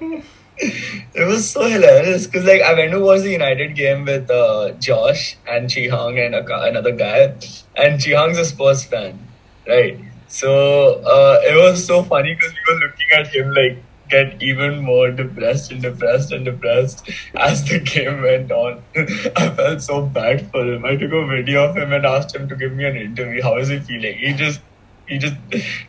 uh, 0.00 0.20
it 0.62 1.26
was 1.26 1.50
so 1.50 1.62
hilarious 1.68 2.26
because 2.26 2.44
like 2.44 2.62
I 2.62 2.74
went 2.74 2.92
to 2.92 3.00
watch 3.00 3.22
the 3.22 3.32
United 3.32 3.74
game 3.74 4.04
with 4.04 4.30
uh, 4.30 4.72
Josh 4.72 5.36
and 5.48 5.68
Chihang 5.68 6.24
and 6.24 6.34
a, 6.34 6.62
another 6.62 6.92
guy, 6.92 7.34
and 7.76 8.00
Chihang's 8.00 8.38
a 8.38 8.44
Spurs 8.44 8.84
fan, 8.84 9.18
right? 9.66 9.98
So 10.28 11.02
uh, 11.04 11.40
it 11.44 11.56
was 11.56 11.84
so 11.84 12.02
funny 12.02 12.34
because 12.34 12.52
we 12.52 12.74
were 12.74 12.80
looking 12.80 13.10
at 13.12 13.26
him 13.28 13.52
like 13.52 13.82
get 14.08 14.42
even 14.42 14.80
more 14.80 15.10
depressed 15.10 15.72
and 15.72 15.82
depressed 15.82 16.32
and 16.32 16.44
depressed 16.44 17.10
as 17.34 17.64
the 17.64 17.78
game 17.80 18.22
went 18.22 18.52
on. 18.52 18.82
I 19.36 19.48
felt 19.50 19.82
so 19.82 20.02
bad 20.06 20.50
for 20.50 20.64
him. 20.64 20.84
I 20.84 20.96
took 20.96 21.12
a 21.12 21.26
video 21.26 21.68
of 21.68 21.76
him 21.76 21.92
and 21.92 22.06
asked 22.06 22.34
him 22.34 22.48
to 22.48 22.56
give 22.56 22.72
me 22.72 22.84
an 22.84 22.96
interview. 22.96 23.42
How 23.42 23.56
is 23.56 23.68
he 23.68 23.80
feeling? 23.80 24.18
He 24.18 24.32
just 24.32 24.60
he 25.06 25.18
just 25.18 25.36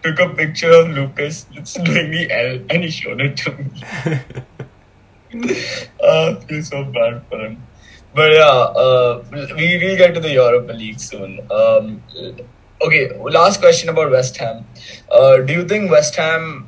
took 0.01 0.19
a 0.19 0.29
picture 0.29 0.71
of 0.71 0.89
Lucas 0.89 1.43
doing 1.83 2.11
the 2.11 2.31
L 2.31 2.59
and 2.69 2.83
he 2.83 2.89
showed 2.89 3.21
it 3.21 3.37
to 3.37 3.51
me. 3.57 4.43
uh, 5.33 6.35
I 6.37 6.45
feel 6.47 6.63
so 6.63 6.83
bad 6.85 7.23
for 7.29 7.39
him. 7.39 7.63
But 8.13 8.33
yeah, 8.33 8.45
uh, 8.45 9.23
we 9.31 9.77
will 9.81 9.97
get 9.97 10.13
to 10.13 10.19
the 10.19 10.31
Europa 10.31 10.73
League 10.73 10.99
soon. 10.99 11.39
Um, 11.51 12.03
okay, 12.81 13.17
last 13.19 13.59
question 13.59 13.89
about 13.89 14.11
West 14.11 14.37
Ham. 14.37 14.65
Uh, 15.11 15.37
do 15.37 15.53
you 15.53 15.67
think 15.67 15.89
West 15.89 16.15
Ham 16.15 16.67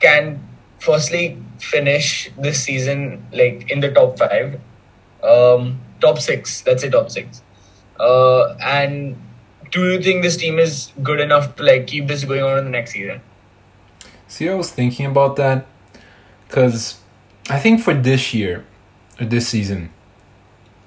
can 0.00 0.46
firstly 0.78 1.38
finish 1.58 2.30
this 2.36 2.62
season 2.62 3.26
like 3.32 3.70
in 3.70 3.80
the 3.80 3.90
top 3.90 4.18
five, 4.18 4.60
um, 5.22 5.80
top 6.00 6.18
six? 6.18 6.62
Let's 6.66 6.82
say 6.82 6.90
top 6.90 7.10
six. 7.10 7.42
Uh, 7.98 8.54
and 8.60 9.16
do 9.70 9.92
you 9.92 10.02
think 10.02 10.22
this 10.22 10.36
team 10.36 10.58
is 10.58 10.92
good 11.02 11.20
enough 11.20 11.56
to 11.56 11.62
like 11.62 11.86
keep 11.86 12.06
this 12.06 12.24
going 12.24 12.42
on 12.42 12.58
in 12.58 12.64
the 12.64 12.70
next 12.70 12.92
season? 12.92 13.22
See, 14.28 14.48
I 14.48 14.54
was 14.54 14.70
thinking 14.70 15.06
about 15.06 15.36
that 15.36 15.66
because 16.48 17.01
I 17.52 17.58
think 17.58 17.80
for 17.80 17.94
this 17.94 18.32
year 18.32 18.64
or 19.20 19.26
this 19.26 19.48
season, 19.48 19.90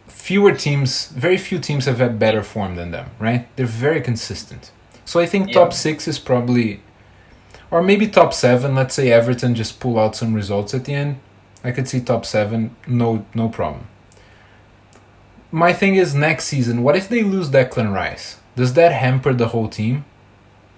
fewer 0.07 0.51
teams, 0.53 1.07
very 1.09 1.37
few 1.37 1.59
teams 1.59 1.85
have 1.85 1.99
had 1.99 2.17
better 2.17 2.41
form 2.43 2.75
than 2.75 2.91
them, 2.91 3.11
right? 3.19 3.47
They're 3.55 3.65
very 3.87 4.01
consistent. 4.01 4.71
So 5.05 5.19
I 5.19 5.27
think 5.27 5.47
Yeah. 5.47 5.53
top 5.53 5.73
six 5.73 6.07
is 6.07 6.17
probably, 6.19 6.81
or 7.69 7.83
maybe 7.83 8.07
top 8.07 8.33
seven. 8.33 8.73
Let's 8.73 8.95
say 8.95 9.11
Everton 9.11 9.53
just 9.53 9.79
pull 9.79 9.99
out 9.99 10.15
some 10.15 10.33
results 10.33 10.73
at 10.73 10.85
the 10.85 10.93
end. 10.93 11.17
I 11.63 11.71
could 11.71 11.87
see 11.87 11.99
top 11.99 12.25
seven, 12.25 12.75
no, 12.87 13.25
no 13.35 13.47
problem. 13.49 13.83
My 15.51 15.71
thing 15.73 15.95
is 15.95 16.13
next 16.15 16.45
season. 16.45 16.81
What 16.83 16.95
if 16.95 17.07
they 17.09 17.21
lose 17.23 17.49
Declan 17.49 17.93
Rice? 17.93 18.37
Does 18.55 18.73
that 18.73 18.91
hamper 18.91 19.33
the 19.33 19.49
whole 19.49 19.69
team? 19.69 20.05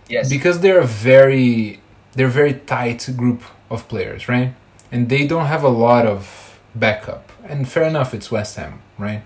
Yes. 0.10 0.29
because 0.29 0.62
they're 0.62 0.79
a 0.79 0.86
very 0.88 1.82
they're 2.13 2.27
a 2.27 2.39
very 2.44 2.53
tight 2.53 3.10
group 3.17 3.41
of 3.70 3.88
players, 3.89 4.29
right? 4.29 4.53
And 4.91 5.10
they 5.10 5.27
don't 5.27 5.48
have 5.48 5.63
a 5.63 5.70
lot 5.70 6.06
of 6.06 6.60
backup. 6.74 7.32
And 7.46 7.67
fair 7.67 7.84
enough, 7.84 8.13
it's 8.13 8.32
West 8.32 8.56
Ham, 8.58 8.82
right? 8.98 9.24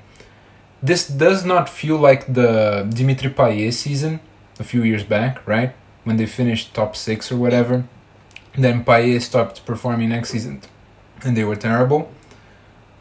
This 0.81 1.07
does 1.07 1.45
not 1.45 1.69
feel 1.69 1.97
like 1.97 2.33
the 2.33 2.87
Dimitri 2.89 3.29
Payet 3.29 3.73
season 3.73 4.19
a 4.59 4.63
few 4.63 4.83
years 4.83 5.03
back, 5.03 5.45
right? 5.47 5.73
When 6.03 6.17
they 6.17 6.25
finished 6.25 6.73
top 6.73 6.95
six 6.95 7.31
or 7.31 7.37
whatever. 7.37 7.85
Then 8.57 8.83
Payet 8.83 9.21
stopped 9.21 9.65
performing 9.65 10.09
next 10.09 10.29
season, 10.29 10.61
and 11.23 11.37
they 11.37 11.43
were 11.43 11.55
terrible. 11.55 12.11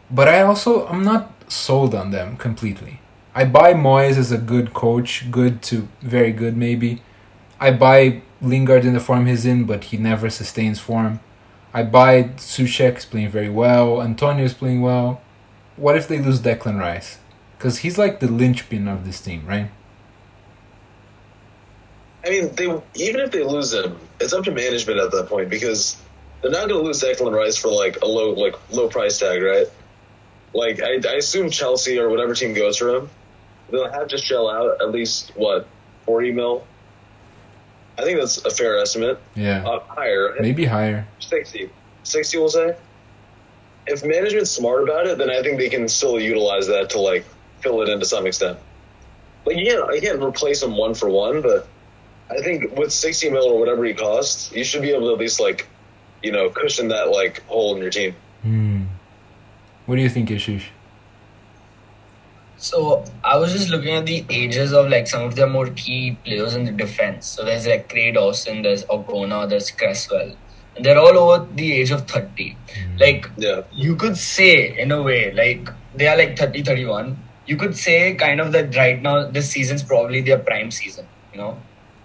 But 0.09 0.27
I 0.27 0.41
also 0.41 0.87
I'm 0.87 1.03
not 1.03 1.31
sold 1.51 1.93
on 1.95 2.11
them 2.11 2.37
completely. 2.37 2.99
I 3.33 3.45
buy 3.45 3.73
Moyes 3.73 4.17
as 4.17 4.31
a 4.31 4.37
good 4.37 4.73
coach, 4.73 5.31
good 5.31 5.61
to 5.63 5.87
very 6.01 6.31
good 6.31 6.55
maybe. 6.55 7.01
I 7.59 7.71
buy 7.71 8.21
Lingard 8.41 8.85
in 8.85 8.93
the 8.93 8.99
form 8.99 9.25
he's 9.25 9.45
in, 9.45 9.65
but 9.65 9.85
he 9.85 9.97
never 9.97 10.29
sustains 10.29 10.79
form. 10.79 11.19
I 11.73 11.83
buy 11.83 12.23
Souček 12.37 12.97
is 12.97 13.05
playing 13.05 13.29
very 13.29 13.49
well. 13.49 14.01
Antonio 14.01 14.43
is 14.45 14.53
playing 14.53 14.81
well. 14.81 15.21
What 15.77 15.95
if 15.95 16.07
they 16.07 16.19
lose 16.19 16.39
Declan 16.41 16.79
Rice? 16.79 17.17
Because 17.57 17.79
he's 17.79 17.97
like 17.97 18.19
the 18.19 18.27
linchpin 18.27 18.87
of 18.87 19.05
this 19.05 19.21
team, 19.21 19.45
right? 19.45 19.69
I 22.25 22.29
mean, 22.29 22.53
they 22.55 22.65
even 22.95 23.21
if 23.21 23.31
they 23.31 23.43
lose 23.43 23.73
him, 23.73 23.97
it's 24.19 24.33
up 24.33 24.43
to 24.45 24.51
management 24.51 24.99
at 24.99 25.11
that 25.11 25.27
point 25.27 25.49
because 25.49 25.97
they're 26.41 26.51
not 26.51 26.67
going 26.69 26.81
to 26.81 26.85
lose 26.85 27.01
Declan 27.01 27.33
Rice 27.33 27.57
for 27.57 27.69
like 27.69 28.01
a 28.01 28.05
low 28.05 28.31
like 28.31 28.55
low 28.71 28.87
price 28.89 29.17
tag, 29.19 29.41
right? 29.41 29.67
Like 30.53 30.81
I, 30.81 30.99
I 31.07 31.13
assume 31.15 31.49
Chelsea 31.49 31.97
or 31.97 32.09
whatever 32.09 32.35
team 32.35 32.53
goes 32.53 32.77
for 32.77 32.95
him, 32.95 33.09
they'll 33.71 33.91
have 33.91 34.07
to 34.09 34.17
shell 34.17 34.49
out 34.49 34.81
at 34.81 34.91
least 34.91 35.31
what 35.35 35.67
forty 36.05 36.31
mil. 36.31 36.65
I 37.97 38.03
think 38.03 38.19
that's 38.19 38.43
a 38.45 38.49
fair 38.51 38.77
estimate. 38.79 39.19
Yeah, 39.35 39.63
Uh, 39.67 39.79
higher. 39.81 40.35
maybe 40.39 40.65
higher. 40.65 41.07
60. 41.31 41.69
60, 42.03 42.37
we'll 42.37 42.49
say. 42.49 42.75
If 43.87 44.03
management's 44.03 44.51
smart 44.51 44.83
about 44.83 45.07
it, 45.07 45.17
then 45.17 45.29
I 45.29 45.41
think 45.41 45.57
they 45.57 45.69
can 45.69 45.87
still 45.87 46.19
utilize 46.19 46.67
that 46.67 46.89
to 46.91 46.99
like 46.99 47.25
fill 47.61 47.81
it 47.81 47.89
in 47.89 47.99
to 47.99 48.05
some 48.05 48.27
extent. 48.27 48.59
Like 49.45 49.57
you 49.57 49.65
can't, 49.65 49.95
you 49.95 50.01
can't 50.01 50.21
replace 50.21 50.61
him 50.61 50.75
one 50.75 50.93
for 50.93 51.09
one, 51.09 51.41
but 51.41 51.67
I 52.29 52.41
think 52.41 52.77
with 52.77 52.91
60 52.91 53.29
mil 53.29 53.45
or 53.45 53.59
whatever 53.59 53.83
he 53.85 53.93
costs, 53.93 54.51
you 54.51 54.63
should 54.63 54.81
be 54.81 54.91
able 54.91 55.07
to 55.07 55.13
at 55.13 55.19
least 55.19 55.39
like, 55.39 55.67
you 56.21 56.31
know, 56.31 56.49
cushion 56.49 56.89
that 56.89 57.09
like 57.09 57.43
hole 57.45 57.75
in 57.75 57.81
your 57.81 57.89
team. 57.89 58.13
Hmm. 58.43 58.83
What 59.85 59.95
do 59.95 60.01
you 60.01 60.09
think, 60.09 60.29
Ashish? 60.29 60.65
So 62.57 63.03
I 63.23 63.37
was 63.37 63.53
just 63.53 63.69
looking 63.69 63.93
at 63.95 64.05
the 64.05 64.23
ages 64.29 64.73
of 64.73 64.89
like 64.89 65.07
some 65.07 65.23
of 65.23 65.35
the 65.35 65.47
more 65.47 65.67
key 65.67 66.17
players 66.23 66.55
in 66.55 66.65
the 66.65 66.71
defense. 66.71 67.25
So 67.25 67.43
there's 67.43 67.65
like 67.65 67.89
Craig 67.89 68.13
Dawson, 68.13 68.61
there's 68.61 68.83
Ogbonna, 68.85 69.49
there's 69.49 69.71
Cresswell. 69.71 70.35
And 70.75 70.85
they're 70.85 70.97
all 70.99 71.17
over 71.17 71.47
the 71.53 71.73
age 71.73 71.91
of 71.91 72.07
30. 72.07 72.55
Like 72.99 73.29
Yeah. 73.37 73.61
you 73.73 73.95
could 73.95 74.17
say 74.17 74.77
in 74.77 74.91
a 74.91 75.01
way, 75.01 75.31
like 75.33 75.69
they 75.95 76.07
are 76.07 76.17
like 76.17 76.37
30, 76.37 76.63
31. 76.63 77.17
You 77.45 77.57
could 77.57 77.75
say 77.77 78.13
kind 78.15 78.39
of 78.39 78.51
that 78.53 78.75
right 78.75 79.01
now 79.01 79.27
this 79.27 79.49
season's 79.49 79.83
probably 79.83 80.21
their 80.21 80.39
prime 80.39 80.71
season, 80.71 81.05
you 81.33 81.39
know? 81.39 81.57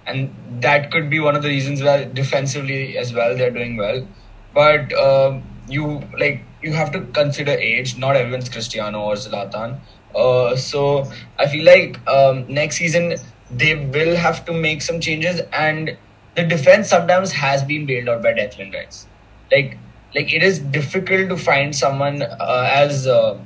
And 0.06 0.34
that 0.60 0.90
could 0.90 1.10
be 1.10 1.20
one 1.20 1.36
of 1.36 1.42
the 1.42 1.48
reasons 1.48 1.82
why 1.82 2.04
defensively 2.04 2.96
as 2.98 3.12
well 3.12 3.36
they're 3.36 3.50
doing 3.50 3.76
well. 3.76 4.06
But 4.54 4.92
um, 4.94 5.42
you 5.68 6.02
like 6.18 6.42
you 6.62 6.72
have 6.72 6.92
to 6.92 7.00
consider 7.06 7.52
age. 7.52 7.96
Not 7.98 8.16
everyone's 8.16 8.48
Cristiano 8.48 9.00
or 9.02 9.14
Zlatan. 9.14 9.78
Uh, 10.14 10.56
so 10.56 11.10
I 11.38 11.46
feel 11.46 11.64
like 11.64 11.98
um, 12.08 12.46
next 12.48 12.76
season 12.76 13.16
they 13.50 13.74
will 13.74 14.16
have 14.16 14.44
to 14.46 14.52
make 14.52 14.80
some 14.82 15.00
changes, 15.00 15.40
and 15.52 15.96
the 16.36 16.44
defense 16.44 16.88
sometimes 16.88 17.32
has 17.32 17.64
been 17.64 17.86
bailed 17.86 18.08
out 18.08 18.22
by 18.22 18.32
Declan 18.32 18.72
Rice. 18.74 19.06
Like, 19.50 19.78
like 20.14 20.32
it 20.32 20.42
is 20.42 20.58
difficult 20.58 21.28
to 21.30 21.36
find 21.36 21.74
someone 21.74 22.22
uh, 22.22 22.70
as 22.72 23.06
uh, 23.06 23.38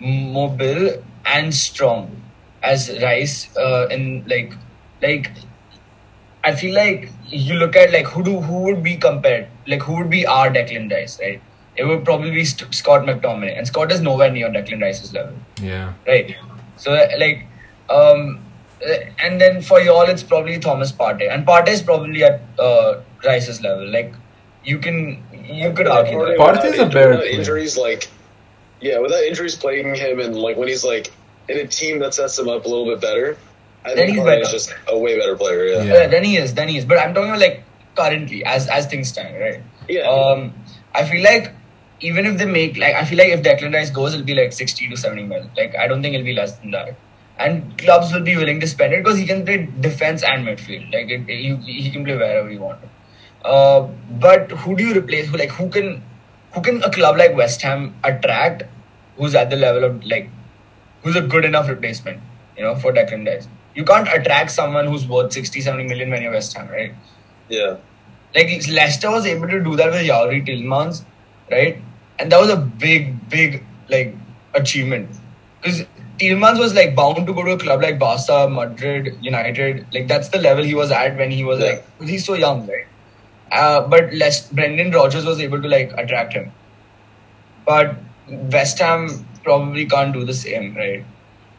mobile 0.00 1.02
and 1.24 1.54
strong 1.54 2.22
as 2.62 2.90
Rice 3.02 3.54
uh, 3.56 3.88
in 3.90 4.24
like, 4.26 4.52
like 5.02 5.30
I 6.44 6.54
feel 6.54 6.74
like 6.74 7.10
you 7.26 7.54
look 7.54 7.74
at 7.74 7.92
like 7.92 8.06
who 8.06 8.22
do 8.22 8.40
who 8.40 8.62
would 8.64 8.82
be 8.82 8.96
compared, 8.96 9.48
like 9.66 9.82
who 9.82 9.96
would 9.96 10.10
be 10.10 10.26
our 10.26 10.50
Declan 10.50 10.90
Rice, 10.92 11.18
right? 11.20 11.40
It 11.76 11.84
would 11.84 12.04
probably 12.04 12.30
be 12.30 12.44
St- 12.44 12.72
Scott 12.74 13.02
McTominay, 13.02 13.56
and 13.58 13.66
Scott 13.66 13.90
is 13.92 14.00
nowhere 14.00 14.30
near 14.30 14.48
Declan 14.48 14.80
Rice's 14.80 15.12
level 15.12 15.34
Yeah. 15.60 15.92
right? 16.06 16.34
So 16.76 16.92
like, 17.18 17.46
um, 17.90 18.40
and 19.18 19.40
then 19.40 19.62
for 19.62 19.80
y'all, 19.80 20.02
it's 20.02 20.22
probably 20.22 20.58
Thomas 20.58 20.92
Partey, 20.92 21.32
and 21.32 21.46
Partey 21.46 21.68
is 21.68 21.82
probably 21.82 22.24
at 22.24 22.42
uh, 22.58 23.00
Rice's 23.24 23.62
level. 23.62 23.88
Like, 23.90 24.14
you 24.64 24.78
can 24.78 25.22
you 25.32 25.72
could 25.72 25.86
argue 25.86 26.18
that. 26.18 26.38
Partey 26.38 26.72
is 26.72 26.78
a 26.78 26.86
better 26.86 27.10
without 27.10 27.20
player. 27.20 27.38
injuries 27.38 27.76
like 27.76 28.08
yeah, 28.80 28.98
without 28.98 29.22
injuries 29.22 29.56
plaguing 29.56 29.94
him 29.94 30.20
and 30.20 30.36
like 30.36 30.56
when 30.56 30.68
he's 30.68 30.84
like 30.84 31.12
in 31.48 31.58
a 31.58 31.66
team 31.66 32.00
that 32.00 32.14
sets 32.14 32.38
him 32.38 32.48
up 32.48 32.64
a 32.64 32.68
little 32.68 32.84
bit 32.84 33.00
better, 33.00 33.38
I 33.84 33.94
Then 33.94 34.06
think 34.06 34.18
he's 34.18 34.26
Partey 34.26 34.42
is 34.42 34.50
just 34.50 34.74
a 34.88 34.98
way 34.98 35.18
better 35.18 35.36
player. 35.36 35.64
Yeah. 35.66 35.82
Yeah. 35.82 35.94
Yeah, 35.94 36.06
then 36.08 36.24
he 36.24 36.36
is, 36.36 36.54
then 36.54 36.68
he 36.68 36.76
is. 36.76 36.84
But 36.84 36.98
I'm 36.98 37.14
talking 37.14 37.30
about 37.30 37.40
like 37.40 37.64
currently, 37.94 38.44
as 38.44 38.68
as 38.68 38.86
things 38.86 39.08
stand, 39.08 39.40
right? 39.40 39.62
Yeah. 39.88 40.02
Um, 40.02 40.52
I 40.94 41.04
feel 41.04 41.22
like 41.22 41.54
even 42.00 42.26
if 42.26 42.38
they 42.38 42.44
make 42.44 42.76
like, 42.76 42.94
I 42.94 43.04
feel 43.04 43.18
like 43.18 43.28
if 43.28 43.42
Declan 43.42 43.72
Rice 43.72 43.90
goes, 43.90 44.12
it'll 44.12 44.26
be 44.26 44.34
like 44.34 44.52
sixty 44.52 44.88
to 44.88 44.96
seventy 44.96 45.22
mil. 45.22 45.48
Like, 45.56 45.74
I 45.76 45.86
don't 45.86 46.02
think 46.02 46.14
it'll 46.14 46.24
be 46.24 46.34
less 46.34 46.56
than 46.58 46.72
that. 46.72 46.96
And 47.38 47.76
clubs 47.78 48.12
will 48.12 48.22
be 48.22 48.36
willing 48.36 48.60
to 48.60 48.66
spend 48.66 48.94
it 48.94 49.04
because 49.04 49.18
he 49.18 49.26
can 49.26 49.44
play 49.44 49.68
defense 49.80 50.22
and 50.22 50.46
midfield. 50.46 50.92
Like, 50.92 51.10
it, 51.10 51.28
he, 51.28 51.54
he 51.56 51.90
can 51.90 52.04
play 52.04 52.16
wherever 52.16 52.48
he 52.48 52.56
wants. 52.56 52.86
Uh, 53.44 53.88
but 54.10 54.50
who 54.50 54.76
do 54.76 54.84
you 54.84 54.94
replace? 54.94 55.28
Who 55.28 55.36
like 55.36 55.50
who 55.50 55.68
can 55.68 56.02
who 56.52 56.60
can 56.62 56.82
a 56.82 56.90
club 56.90 57.16
like 57.16 57.36
West 57.36 57.62
Ham 57.62 57.94
attract? 58.02 58.64
Who's 59.16 59.34
at 59.34 59.50
the 59.50 59.56
level 59.56 59.84
of 59.84 60.02
like 60.04 60.30
who's 61.02 61.16
a 61.16 61.20
good 61.20 61.44
enough 61.44 61.68
replacement? 61.68 62.20
You 62.56 62.64
know, 62.64 62.74
for 62.74 62.92
Declan 62.92 63.26
Rice. 63.26 63.48
You 63.74 63.84
can't 63.84 64.08
attract 64.08 64.50
someone 64.50 64.86
who's 64.86 65.06
worth 65.06 65.32
60, 65.32 65.60
70 65.60 65.84
million 65.84 66.10
when 66.10 66.22
you're 66.22 66.32
West 66.32 66.56
Ham, 66.56 66.68
right? 66.68 66.94
yeah. 67.48 67.76
Like 68.34 68.48
Leicester 68.68 69.10
was 69.10 69.26
able 69.26 69.48
to 69.48 69.62
do 69.62 69.76
that 69.76 69.90
with 69.90 70.02
Youri 70.06 70.46
Tielemans, 70.46 71.04
right? 71.50 71.80
And 72.18 72.32
that 72.32 72.40
was 72.40 72.50
a 72.50 72.56
big, 72.56 73.28
big 73.28 73.64
like 73.88 74.14
achievement 74.54 75.10
because 75.62 75.84
Tielemans 76.18 76.58
was 76.58 76.74
like 76.74 76.94
bound 76.94 77.26
to 77.26 77.32
go 77.32 77.42
to 77.44 77.52
a 77.52 77.58
club 77.58 77.82
like 77.82 77.98
Barca, 77.98 78.48
Madrid, 78.48 79.18
United. 79.20 79.86
Like 79.92 80.08
that's 80.08 80.28
the 80.30 80.38
level 80.38 80.64
he 80.64 80.74
was 80.74 80.90
at 80.90 81.16
when 81.16 81.30
he 81.30 81.44
was 81.44 81.60
Yeah. 81.60 81.66
like 81.66 82.08
he's 82.08 82.24
so 82.24 82.34
young, 82.34 82.66
right? 82.66 82.86
Uh, 83.52 83.86
but 83.88 84.12
Les- 84.14 84.48
Brendan 84.52 84.90
Rodgers 84.92 85.24
was 85.26 85.40
able 85.40 85.62
to 85.62 85.68
like 85.68 85.92
attract 85.96 86.32
him. 86.32 86.52
But 87.64 87.96
West 88.28 88.78
Ham 88.78 89.26
probably 89.44 89.86
can't 89.86 90.12
do 90.12 90.24
the 90.24 90.34
same, 90.34 90.74
right? 90.76 91.04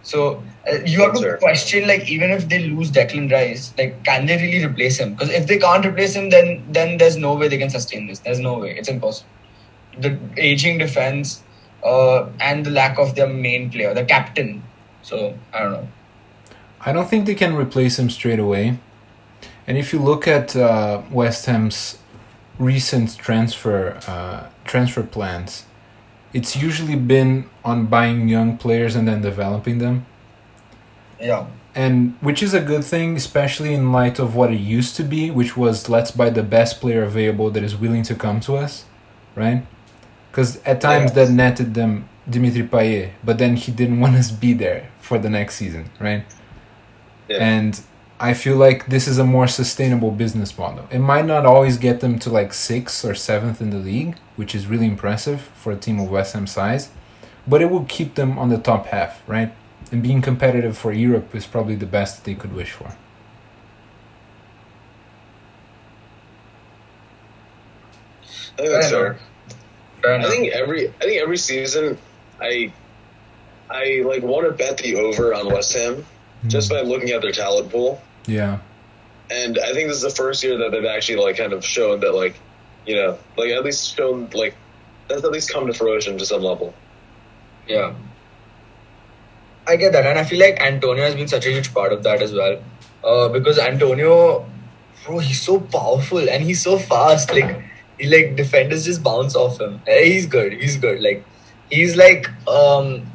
So 0.01 0.43
uh, 0.71 0.77
you 0.85 1.01
have 1.01 1.13
to 1.15 1.37
question 1.37 1.87
like 1.87 2.09
even 2.09 2.31
if 2.31 2.47
they 2.49 2.59
lose 2.59 2.91
Declan 2.91 3.31
Rice, 3.31 3.73
like 3.77 4.03
can 4.03 4.25
they 4.25 4.37
really 4.37 4.65
replace 4.65 4.97
him? 4.99 5.13
Because 5.13 5.29
if 5.29 5.47
they 5.47 5.57
can't 5.57 5.85
replace 5.85 6.13
him, 6.15 6.29
then 6.29 6.65
then 6.71 6.97
there's 6.97 7.17
no 7.17 7.35
way 7.35 7.47
they 7.47 7.57
can 7.57 7.69
sustain 7.69 8.07
this. 8.07 8.19
There's 8.19 8.39
no 8.39 8.57
way. 8.59 8.77
It's 8.77 8.89
impossible. 8.89 9.29
The 9.97 10.19
aging 10.37 10.77
defense 10.79 11.43
uh, 11.87 12.29
and 12.39 12.65
the 12.65 12.71
lack 12.71 12.99
of 12.99 13.15
their 13.15 13.27
main 13.27 13.69
player, 13.69 13.93
the 13.93 14.05
captain. 14.05 14.63
So 15.01 15.37
I 15.53 15.59
don't 15.59 15.71
know. 15.71 15.87
I 16.81 16.91
don't 16.93 17.09
think 17.09 17.25
they 17.25 17.35
can 17.35 17.55
replace 17.55 17.97
him 17.99 18.09
straight 18.09 18.39
away. 18.39 18.77
And 19.65 19.77
if 19.77 19.93
you 19.93 19.99
look 19.99 20.27
at 20.27 20.55
uh, 20.55 21.01
West 21.11 21.45
Ham's 21.45 21.97
recent 22.59 23.17
transfer 23.17 23.99
uh, 24.07 24.49
transfer 24.65 25.03
plans, 25.03 25.65
it's 26.33 26.55
usually 26.55 26.95
been 26.95 27.49
on 27.63 27.87
buying 27.87 28.27
young 28.27 28.57
players 28.57 28.95
and 28.95 29.07
then 29.07 29.21
developing 29.21 29.79
them. 29.79 30.05
Yeah. 31.19 31.47
and 31.73 32.15
which 32.21 32.41
is 32.41 32.53
a 32.53 32.61
good 32.61 32.83
thing, 32.83 33.15
especially 33.15 33.73
in 33.73 33.91
light 33.91 34.19
of 34.19 34.35
what 34.35 34.51
it 34.51 34.59
used 34.59 34.95
to 34.97 35.03
be, 35.03 35.29
which 35.29 35.55
was 35.55 35.89
let's 35.89 36.11
buy 36.11 36.29
the 36.29 36.43
best 36.43 36.81
player 36.81 37.03
available 37.03 37.51
that 37.51 37.63
is 37.63 37.75
willing 37.75 38.03
to 38.03 38.15
come 38.15 38.39
to 38.41 38.55
us, 38.55 38.85
right? 39.35 39.65
Because 40.37 40.57
at 40.67 40.79
times 40.81 41.13
Yes. 41.15 41.29
that 41.29 41.33
netted 41.33 41.73
them 41.73 42.07
Dimitri 42.29 42.61
Payet, 42.61 43.09
but 43.23 43.39
then 43.39 43.55
he 43.55 43.71
didn't 43.71 43.99
want 43.99 44.15
us 44.15 44.29
be 44.45 44.53
there 44.53 44.89
for 45.01 45.17
the 45.17 45.31
next 45.31 45.55
season, 45.55 45.89
right? 45.99 46.23
Yeah. 47.27 47.37
And 47.37 47.81
I 48.19 48.35
feel 48.35 48.55
like 48.55 48.85
this 48.85 49.07
is 49.07 49.17
a 49.17 49.23
more 49.23 49.47
sustainable 49.47 50.11
business 50.11 50.55
model. 50.55 50.85
It 50.91 50.99
might 50.99 51.25
not 51.25 51.47
always 51.47 51.79
get 51.79 52.01
them 52.01 52.19
to 52.19 52.29
like 52.29 52.53
sixth 52.53 53.03
or 53.03 53.15
seventh 53.15 53.61
in 53.61 53.71
the 53.71 53.79
league, 53.79 54.15
which 54.35 54.53
is 54.53 54.67
really 54.67 54.85
impressive 54.85 55.41
for 55.55 55.71
a 55.71 55.75
team 55.75 55.99
of 55.99 56.11
West 56.11 56.33
Ham 56.33 56.45
size, 56.45 56.89
but 57.47 57.59
it 57.63 57.71
will 57.71 57.85
keep 57.85 58.13
them 58.13 58.37
on 58.37 58.49
the 58.49 58.59
top 58.59 58.85
half, 58.93 59.27
right? 59.27 59.51
And 59.91 60.03
being 60.03 60.21
competitive 60.21 60.77
for 60.77 60.93
Europe 60.93 61.33
is 61.33 61.47
probably 61.47 61.73
the 61.75 61.87
best 61.87 62.17
that 62.17 62.25
they 62.25 62.35
could 62.35 62.53
wish 62.53 62.73
for. 62.73 62.95
I 68.59 68.61
think 68.61 68.69
that's 68.71 68.91
Fair 68.91 69.17
fair. 70.07 70.15
enough. 70.15 70.27
I 70.27 70.29
think 70.31 70.53
every 70.53 70.87
I 70.89 70.99
think 70.99 71.21
every 71.21 71.37
season 71.37 71.97
I 72.41 72.71
I 73.69 74.03
like 74.05 74.23
want 74.23 74.47
to 74.47 74.53
bet 74.53 74.77
the 74.77 74.95
over 74.95 75.33
on 75.33 75.47
West 75.47 75.73
Ham 75.73 76.05
just 76.47 76.69
by 76.69 76.81
looking 76.81 77.09
at 77.09 77.21
their 77.21 77.31
talent 77.31 77.71
pool. 77.71 78.01
Yeah. 78.25 78.59
And 79.29 79.59
I 79.59 79.73
think 79.73 79.89
this 79.89 79.97
is 79.97 80.03
the 80.03 80.09
first 80.09 80.43
year 80.43 80.57
that 80.59 80.71
they've 80.71 80.85
actually 80.85 81.17
like 81.17 81.37
kind 81.37 81.53
of 81.53 81.65
shown 81.65 81.99
that 82.01 82.13
like 82.13 82.39
you 82.85 82.95
know, 82.95 83.17
like 83.37 83.49
at 83.49 83.63
least 83.63 83.95
shown 83.95 84.29
like 84.33 84.55
that's 85.07 85.23
at 85.23 85.31
least 85.31 85.51
come 85.51 85.67
to 85.67 85.73
fruition 85.73 86.17
to 86.17 86.25
some 86.25 86.41
level. 86.41 86.73
Yeah. 87.67 87.93
I 89.67 89.75
get 89.75 89.91
that, 89.91 90.05
and 90.05 90.17
I 90.17 90.23
feel 90.23 90.39
like 90.39 90.61
Antonio 90.61 91.03
has 91.03 91.15
been 91.15 91.27
such 91.27 91.45
a 91.45 91.49
huge 91.49 91.73
part 91.73 91.91
of 91.91 92.03
that 92.03 92.21
as 92.21 92.33
well. 92.33 92.63
Uh, 93.03 93.27
because 93.27 93.59
Antonio, 93.59 94.49
bro, 95.05 95.19
he's 95.19 95.41
so 95.41 95.59
powerful 95.59 96.29
and 96.29 96.41
he's 96.41 96.63
so 96.63 96.77
fast. 96.77 97.31
Like, 97.31 97.49
he, 97.49 97.63
like 98.05 98.35
defenders 98.35 98.85
just 98.85 99.03
bounce 99.03 99.35
off 99.35 99.59
him. 99.59 99.81
Eh, 99.87 100.03
He's 100.05 100.25
good. 100.25 100.53
He's 100.53 100.77
good. 100.77 101.01
Like, 101.01 101.25
he's 101.69 101.95
like, 101.95 102.27
um, 102.47 103.05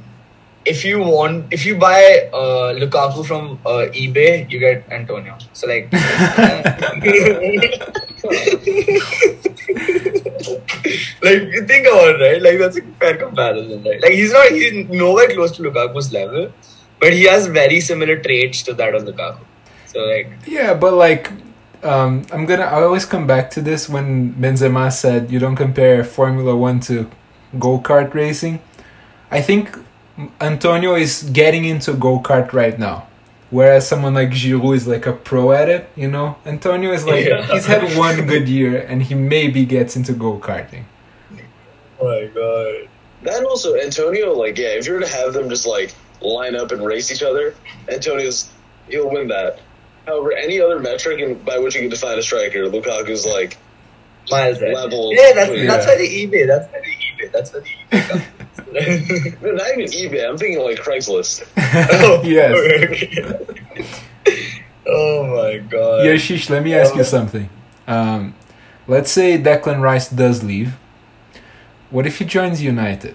if 0.64 0.84
you 0.84 1.00
want, 1.00 1.52
if 1.52 1.66
you 1.66 1.76
buy 1.76 2.30
uh, 2.32 2.72
Lukaku 2.74 3.26
from 3.26 3.58
uh, 3.66 3.86
eBay, 3.92 4.50
you 4.50 4.58
get 4.58 4.84
Antonio. 4.90 5.36
So 5.52 5.66
like. 5.66 5.92
like 11.22 11.42
you 11.54 11.66
think 11.66 11.86
about 11.86 12.14
it, 12.14 12.20
right? 12.24 12.42
Like 12.42 12.58
that's 12.58 12.78
a 12.78 12.82
fair 13.00 13.16
comparison, 13.16 13.82
right? 13.84 14.00
Like 14.00 14.12
he's 14.12 14.32
not 14.32 14.50
he's 14.50 14.88
nowhere 14.88 15.28
close 15.28 15.52
to 15.56 15.62
Lukaku's 15.62 16.12
level, 16.12 16.52
but 17.00 17.12
he 17.12 17.24
has 17.24 17.46
very 17.46 17.80
similar 17.80 18.16
traits 18.22 18.62
to 18.64 18.74
that 18.74 18.94
of 18.94 19.02
Lukaku. 19.02 19.40
So 19.86 20.00
like 20.00 20.30
Yeah, 20.46 20.74
but 20.74 20.94
like, 20.94 21.30
um, 21.82 22.24
I'm 22.32 22.46
gonna. 22.46 22.64
I 22.64 22.82
always 22.82 23.04
come 23.04 23.26
back 23.26 23.50
to 23.52 23.60
this 23.60 23.88
when 23.88 24.34
Benzema 24.34 24.92
said 24.92 25.30
you 25.30 25.38
don't 25.38 25.56
compare 25.56 26.04
Formula 26.04 26.54
One 26.56 26.80
to 26.80 27.10
go 27.58 27.78
kart 27.78 28.14
racing. 28.14 28.60
I 29.30 29.40
think 29.42 29.76
Antonio 30.40 30.94
is 30.94 31.22
getting 31.32 31.64
into 31.64 31.94
go 31.94 32.18
kart 32.20 32.52
right 32.52 32.78
now. 32.78 33.06
Whereas 33.50 33.86
someone 33.86 34.14
like 34.14 34.30
Giroud 34.30 34.76
is 34.76 34.86
like 34.86 35.04
a 35.06 35.12
pro 35.12 35.52
at 35.52 35.68
it, 35.68 35.90
you 35.94 36.08
know. 36.08 36.36
Antonio 36.46 36.90
is 36.92 37.04
like 37.04 37.26
Yeah. 37.26 37.46
he's 37.52 37.66
had 37.66 37.96
one 37.98 38.26
good 38.26 38.48
year 38.48 38.80
and 38.88 39.02
he 39.02 39.14
maybe 39.14 39.66
gets 39.66 39.94
into 39.94 40.14
go 40.14 40.38
karting. 40.38 40.84
Oh 42.00 42.08
my 42.08 42.26
god. 42.28 42.88
Then 43.22 43.44
also 43.44 43.74
Antonio, 43.76 44.32
like 44.32 44.56
yeah, 44.56 44.68
if 44.68 44.86
you 44.86 44.94
were 44.94 45.00
to 45.00 45.08
have 45.08 45.34
them 45.34 45.50
just 45.50 45.66
like 45.66 45.94
line 46.22 46.56
up 46.56 46.72
and 46.72 46.84
race 46.84 47.12
each 47.12 47.22
other, 47.22 47.54
Antonio's 47.88 48.50
he'll 48.88 49.10
win 49.10 49.28
that. 49.28 49.60
However, 50.06 50.32
any 50.32 50.60
other 50.60 50.80
metric 50.80 51.20
in, 51.20 51.34
by 51.44 51.58
which 51.58 51.74
you 51.74 51.82
can 51.82 51.90
define 51.90 52.18
a 52.18 52.22
striker, 52.22 52.66
Lukaku's 52.68 53.24
like 53.26 53.56
Miles. 54.30 54.60
Level. 54.60 55.12
Yeah, 55.14 55.32
that's 55.34 55.50
Yeah. 55.52 55.66
that's 55.66 55.86
why 55.86 55.96
the 55.96 56.08
eBay. 56.08 56.46
That's 56.46 56.72
why 56.72 56.80
the 56.80 56.86
eBay. 57.26 57.32
That's 57.32 57.52
why 57.52 57.60
the 57.60 57.96
eBay 57.96 58.22
no, 59.42 59.52
not 59.56 59.68
even 59.78 59.90
eBay. 59.90 60.28
I'm 60.28 60.38
thinking 60.38 60.62
like 60.64 60.78
Craigslist. 60.78 61.44
Oh, 61.56 62.22
yes. 62.24 62.56
oh 64.86 65.26
my 65.26 65.58
god. 65.58 66.04
Yashish, 66.06 66.48
let 66.50 66.62
me 66.62 66.74
ask 66.74 66.94
you 66.94 67.00
Uh, 67.02 67.04
something. 67.04 67.48
Um, 67.86 68.34
let's 68.86 69.10
say 69.12 69.38
Declan 69.38 69.80
Rice 69.80 70.08
does 70.08 70.42
leave. 70.42 70.74
What 71.90 72.06
if 72.06 72.18
he 72.18 72.24
joins 72.24 72.62
United? 72.62 73.14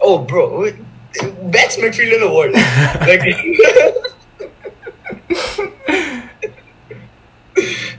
Oh, 0.00 0.18
bro, 0.18 0.60
wait, 0.60 0.76
best 1.50 1.78
midfielder 1.78 2.14
in 2.14 2.20
the 2.20 2.32
world. 2.32 2.52
like, 3.08 3.22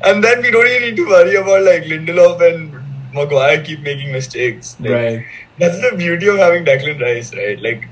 and 0.04 0.24
then 0.24 0.42
we 0.42 0.52
don't 0.52 0.68
even 0.68 0.82
need 0.82 0.96
to 0.98 1.06
worry 1.08 1.36
about 1.36 1.64
like 1.64 1.84
Lindelof 1.84 2.42
and 2.50 3.14
Maguire 3.14 3.62
keep 3.64 3.82
making 3.82 4.12
mistakes. 4.12 4.76
Like, 4.80 4.92
Right. 4.92 5.26
That's 5.60 5.80
the 5.82 5.96
beauty 5.96 6.28
of 6.28 6.38
having 6.38 6.66
Declan 6.66 7.00
Rice, 7.02 7.34
right? 7.36 7.60
Like, 7.62 7.88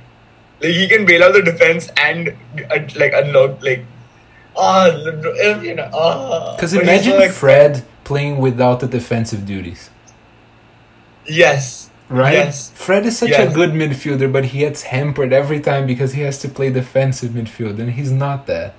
like 0.61 0.71
he 0.71 0.87
can 0.87 1.05
bail 1.05 1.23
out 1.23 1.33
the 1.33 1.41
defense 1.43 1.89
and 1.97 2.29
uh, 2.29 2.79
like 2.95 3.13
unlock 3.13 3.63
like. 3.63 3.85
Ah, 4.57 4.87
you 5.61 5.75
know, 5.75 5.89
ah. 5.93 6.55
Because 6.55 6.73
imagine 6.73 7.17
like- 7.17 7.31
Fred 7.31 7.83
playing 8.03 8.39
without 8.39 8.79
the 8.81 8.87
defensive 8.87 9.45
duties. 9.45 9.89
Yes. 11.25 11.89
Right? 12.09 12.33
Yes. 12.33 12.71
Fred 12.75 13.05
is 13.05 13.17
such 13.17 13.29
Yes. 13.29 13.49
a 13.51 13.55
good 13.55 13.69
midfielder, 13.71 14.29
but 14.31 14.45
he 14.45 14.59
gets 14.59 14.83
hampered 14.83 15.31
every 15.31 15.61
time 15.61 15.87
because 15.87 16.13
he 16.13 16.21
has 16.23 16.37
to 16.39 16.49
play 16.49 16.69
defensive 16.69 17.31
midfield, 17.31 17.79
and 17.79 17.91
he's 17.91 18.11
not 18.11 18.47
that. 18.47 18.73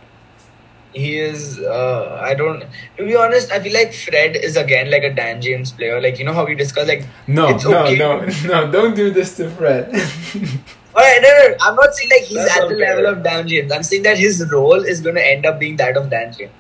He 0.94 1.18
is. 1.18 1.58
Uh, 1.58 2.18
I 2.22 2.34
don't. 2.34 2.60
To 2.98 3.04
be 3.06 3.16
honest, 3.16 3.50
I 3.50 3.60
feel 3.60 3.72
like 3.72 3.94
Fred 3.94 4.36
is 4.36 4.56
again 4.56 4.90
like 4.90 5.02
a 5.04 5.12
Dan 5.14 5.40
James 5.40 5.72
player. 5.72 6.00
Like 6.00 6.18
you 6.18 6.24
know 6.26 6.34
how 6.34 6.44
we 6.44 6.54
discuss 6.54 6.86
Like 6.86 7.06
No, 7.26 7.48
It's 7.48 7.64
no, 7.64 7.84
okay. 7.84 7.96
no, 7.96 8.20
no! 8.46 8.70
Don't 8.70 8.94
do 8.94 9.10
this 9.10 9.36
to 9.38 9.48
Fred. 9.50 9.88
Alright, 10.94 11.22
no, 11.22 11.28
no, 11.28 11.48
no, 11.48 11.54
I'm 11.62 11.74
not 11.76 11.94
saying 11.94 12.10
like 12.10 12.24
he's 12.24 12.36
That's 12.36 12.56
at 12.58 12.68
the 12.68 12.74
unfair. 12.74 12.96
level 12.96 13.06
of 13.12 13.22
Dan 13.22 13.48
James. 13.48 13.72
I'm 13.72 13.82
saying 13.82 14.02
that 14.02 14.18
his 14.18 14.46
role 14.52 14.74
is 14.84 15.00
going 15.00 15.14
to 15.14 15.26
end 15.26 15.46
up 15.46 15.58
being 15.58 15.76
that 15.76 15.96
of 15.96 16.10
Dan 16.10 16.34
James. 16.34 16.52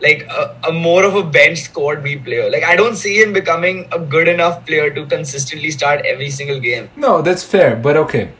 Like 0.00 0.22
a, 0.30 0.56
a 0.68 0.72
more 0.72 1.02
of 1.04 1.14
a 1.16 1.22
bench 1.24 1.62
squad 1.62 2.02
B 2.04 2.16
player. 2.16 2.48
Like 2.50 2.62
I 2.64 2.76
don't 2.76 2.94
see 2.96 3.20
him 3.20 3.32
becoming 3.32 3.88
a 3.92 3.98
good 3.98 4.28
enough 4.28 4.64
player 4.66 4.90
to 4.94 5.06
consistently 5.06 5.70
start 5.72 6.04
every 6.06 6.30
single 6.30 6.60
game. 6.60 6.90
no, 6.96 7.22
that's 7.22 7.42
fair, 7.44 7.74
but 7.74 7.96
okay. 7.96 8.30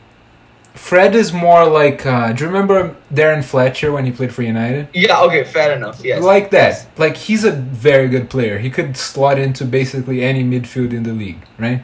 Fred 0.73 1.13
is 1.15 1.31
more 1.31 1.65
like. 1.65 2.05
Uh, 2.05 2.33
do 2.33 2.43
you 2.43 2.47
remember 2.49 2.95
Darren 3.13 3.43
Fletcher 3.43 3.91
when 3.91 4.05
he 4.05 4.11
played 4.11 4.33
for 4.33 4.41
United? 4.41 4.87
Yeah, 4.93 5.21
okay, 5.21 5.43
fair 5.43 5.75
enough. 5.75 6.03
Yes. 6.03 6.23
Like 6.23 6.49
that. 6.51 6.87
Like 6.97 7.15
he's 7.15 7.43
a 7.43 7.51
very 7.51 8.07
good 8.09 8.29
player. 8.29 8.57
He 8.57 8.69
could 8.69 8.97
slot 8.97 9.37
into 9.37 9.65
basically 9.65 10.23
any 10.23 10.43
midfield 10.43 10.91
in 10.93 11.03
the 11.03 11.13
league, 11.13 11.45
right? 11.59 11.83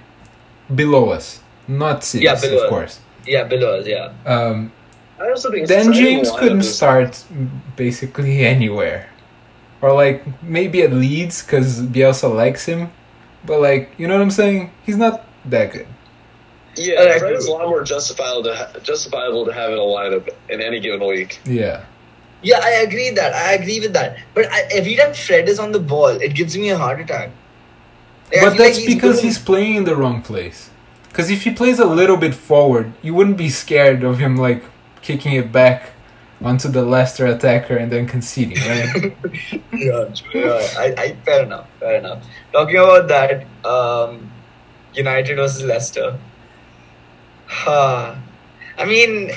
Below 0.73 1.09
us, 1.09 1.41
not 1.67 2.03
six, 2.03 2.23
Yeah, 2.23 2.39
below 2.39 2.57
of 2.57 2.63
us. 2.63 2.69
course. 2.69 2.99
Yeah, 3.25 3.43
below 3.43 3.79
us, 3.79 3.85
yeah. 3.87 4.11
Um, 4.25 4.71
I 5.19 5.29
also 5.29 5.51
think 5.51 5.67
Dan 5.67 5.93
James 5.93 6.31
couldn't 6.31 6.63
start 6.63 7.23
basically 7.75 8.45
anywhere, 8.55 9.09
or 9.81 9.93
like 9.93 10.23
maybe 10.41 10.81
at 10.81 10.93
Leeds 10.93 11.43
because 11.43 11.81
Bielsa 11.81 12.33
likes 12.33 12.65
him, 12.65 12.91
but 13.45 13.59
like 13.61 13.91
you 13.99 14.07
know 14.07 14.15
what 14.15 14.21
I'm 14.23 14.31
saying? 14.31 14.71
He's 14.85 14.97
not 14.97 15.25
that 15.45 15.73
good. 15.73 15.87
Yeah, 16.79 17.13
I 17.15 17.19
Fred 17.19 17.33
is 17.33 17.47
a 17.47 17.51
lot 17.51 17.67
more 17.67 17.83
justifiable 17.83 18.43
to 18.43 18.55
ha- 18.55 18.79
justifiable 18.81 19.45
to 19.45 19.51
have 19.51 19.71
in 19.71 19.77
a 19.77 19.81
lineup 19.81 20.29
in 20.49 20.61
any 20.61 20.79
given 20.79 21.05
week. 21.05 21.39
Yeah, 21.45 21.83
Yeah, 22.41 22.59
I 22.63 22.71
agree 22.87 23.09
that. 23.11 23.33
I 23.33 23.53
agree 23.53 23.79
with 23.81 23.93
that. 23.93 24.17
But 24.33 24.51
I, 24.51 24.61
every 24.71 24.95
time 24.95 25.13
Fred 25.13 25.49
is 25.49 25.59
on 25.59 25.73
the 25.73 25.79
ball, 25.79 26.07
it 26.07 26.33
gives 26.35 26.57
me 26.57 26.69
a 26.69 26.77
heart 26.77 27.01
attack. 27.01 27.31
Like, 28.31 28.41
but 28.41 28.53
feel 28.53 28.65
like 28.65 28.75
that's 28.75 28.85
because 28.85 29.17
good 29.17 29.25
he's 29.25 29.39
playing 29.39 29.75
in 29.75 29.83
the 29.83 29.95
wrong 29.95 30.21
place. 30.21 30.69
Because 31.09 31.29
if 31.29 31.43
he 31.43 31.51
plays 31.51 31.79
a 31.79 31.85
little 31.85 32.17
bit 32.17 32.33
forward, 32.33 32.93
you 33.01 33.13
wouldn't 33.13 33.37
be 33.37 33.49
scared 33.49 34.03
of 34.03 34.19
him 34.19 34.37
like 34.37 34.63
kicking 35.01 35.33
it 35.33 35.51
back 35.51 35.91
onto 36.41 36.69
the 36.69 36.83
Leicester 36.83 37.25
attacker 37.25 37.75
and 37.75 37.91
then 37.91 38.07
conceding, 38.07 38.57
right? 38.59 39.17
yeah, 39.73 40.13
yeah. 40.33 40.67
I, 40.77 40.93
I, 40.97 41.15
fair 41.25 41.43
enough, 41.43 41.67
fair 41.79 41.95
enough. 41.95 42.23
Talking 42.53 42.77
about 42.77 43.07
that, 43.09 43.45
um, 43.65 44.31
United 44.93 45.35
versus 45.35 45.63
Leicester. 45.63 46.17
Ha. 47.49 48.17
I 48.77 48.85
mean, 48.85 49.31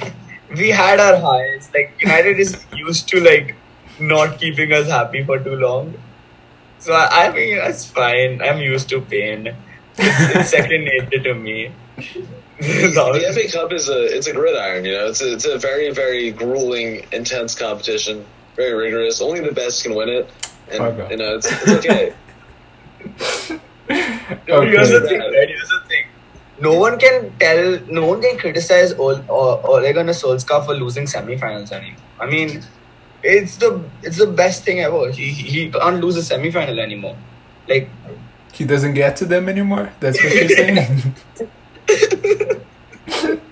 we 0.56 0.68
had 0.70 1.00
our 1.00 1.16
highs. 1.16 1.70
Like 1.74 1.94
United 2.00 2.38
is 2.38 2.64
used 2.74 3.08
to 3.08 3.20
like 3.20 3.56
not 3.98 4.38
keeping 4.38 4.72
us 4.72 4.88
happy 4.88 5.24
for 5.24 5.38
too 5.38 5.56
long. 5.56 5.94
So 6.78 6.92
I, 6.92 7.28
I 7.28 7.32
mean, 7.32 7.56
that's 7.58 7.86
fine. 7.86 8.42
I'm 8.42 8.58
used 8.58 8.88
to 8.90 9.00
pain. 9.00 9.54
It's, 9.96 10.36
it's 10.36 10.50
second 10.50 10.84
nature 10.84 11.22
to 11.22 11.34
me. 11.34 11.72
The 12.62 13.32
FA 13.34 13.52
Cup 13.52 13.72
is 13.72 13.88
a 13.88 14.04
it's 14.16 14.28
a 14.28 14.32
gridiron, 14.32 14.84
you 14.84 14.92
know. 14.92 15.08
It's 15.08 15.20
a, 15.20 15.32
it's 15.32 15.46
a 15.46 15.58
very 15.58 15.90
very 15.90 16.30
grueling, 16.30 17.04
intense 17.10 17.56
competition, 17.56 18.24
very 18.54 18.72
rigorous. 18.72 19.20
Only 19.20 19.40
the 19.40 19.50
best 19.50 19.82
can 19.82 19.96
win 19.96 20.08
it, 20.08 20.30
and 20.70 20.78
Fuck 20.78 21.10
you 21.10 21.16
know 21.16 21.34
it's, 21.36 21.50
it's 21.50 21.68
okay. 21.68 22.14
Here's 23.88 24.90
the 24.90 25.00
okay. 25.02 25.08
thing, 25.08 25.18
right? 25.18 25.48
Here's 25.48 25.68
the 25.68 25.82
thing. 25.88 25.91
No 26.62 26.72
one 26.78 26.96
can 26.96 27.32
tell, 27.40 27.80
no 27.88 28.06
one 28.06 28.22
can 28.22 28.38
criticize 28.38 28.92
Ole, 28.92 29.24
or 29.28 29.46
Ole 29.66 29.92
Solskjaer 30.14 30.64
for 30.64 30.74
losing 30.74 31.08
semi-finals 31.08 31.72
anymore. 31.72 31.98
I 32.20 32.26
mean, 32.26 32.62
it's 33.22 33.56
the 33.56 33.84
it's 34.02 34.18
the 34.18 34.28
best 34.28 34.62
thing 34.64 34.78
ever. 34.80 35.10
He 35.10 35.30
he 35.30 35.70
can't 35.70 36.00
lose 36.00 36.16
a 36.16 36.22
semi-final 36.22 36.78
anymore. 36.78 37.16
Like, 37.68 37.88
He 38.52 38.64
doesn't 38.64 38.94
get 38.94 39.16
to 39.16 39.24
them 39.24 39.48
anymore. 39.48 39.92
That's 39.98 40.22
what 40.22 40.34
you're 40.34 40.48
saying. 40.48 41.14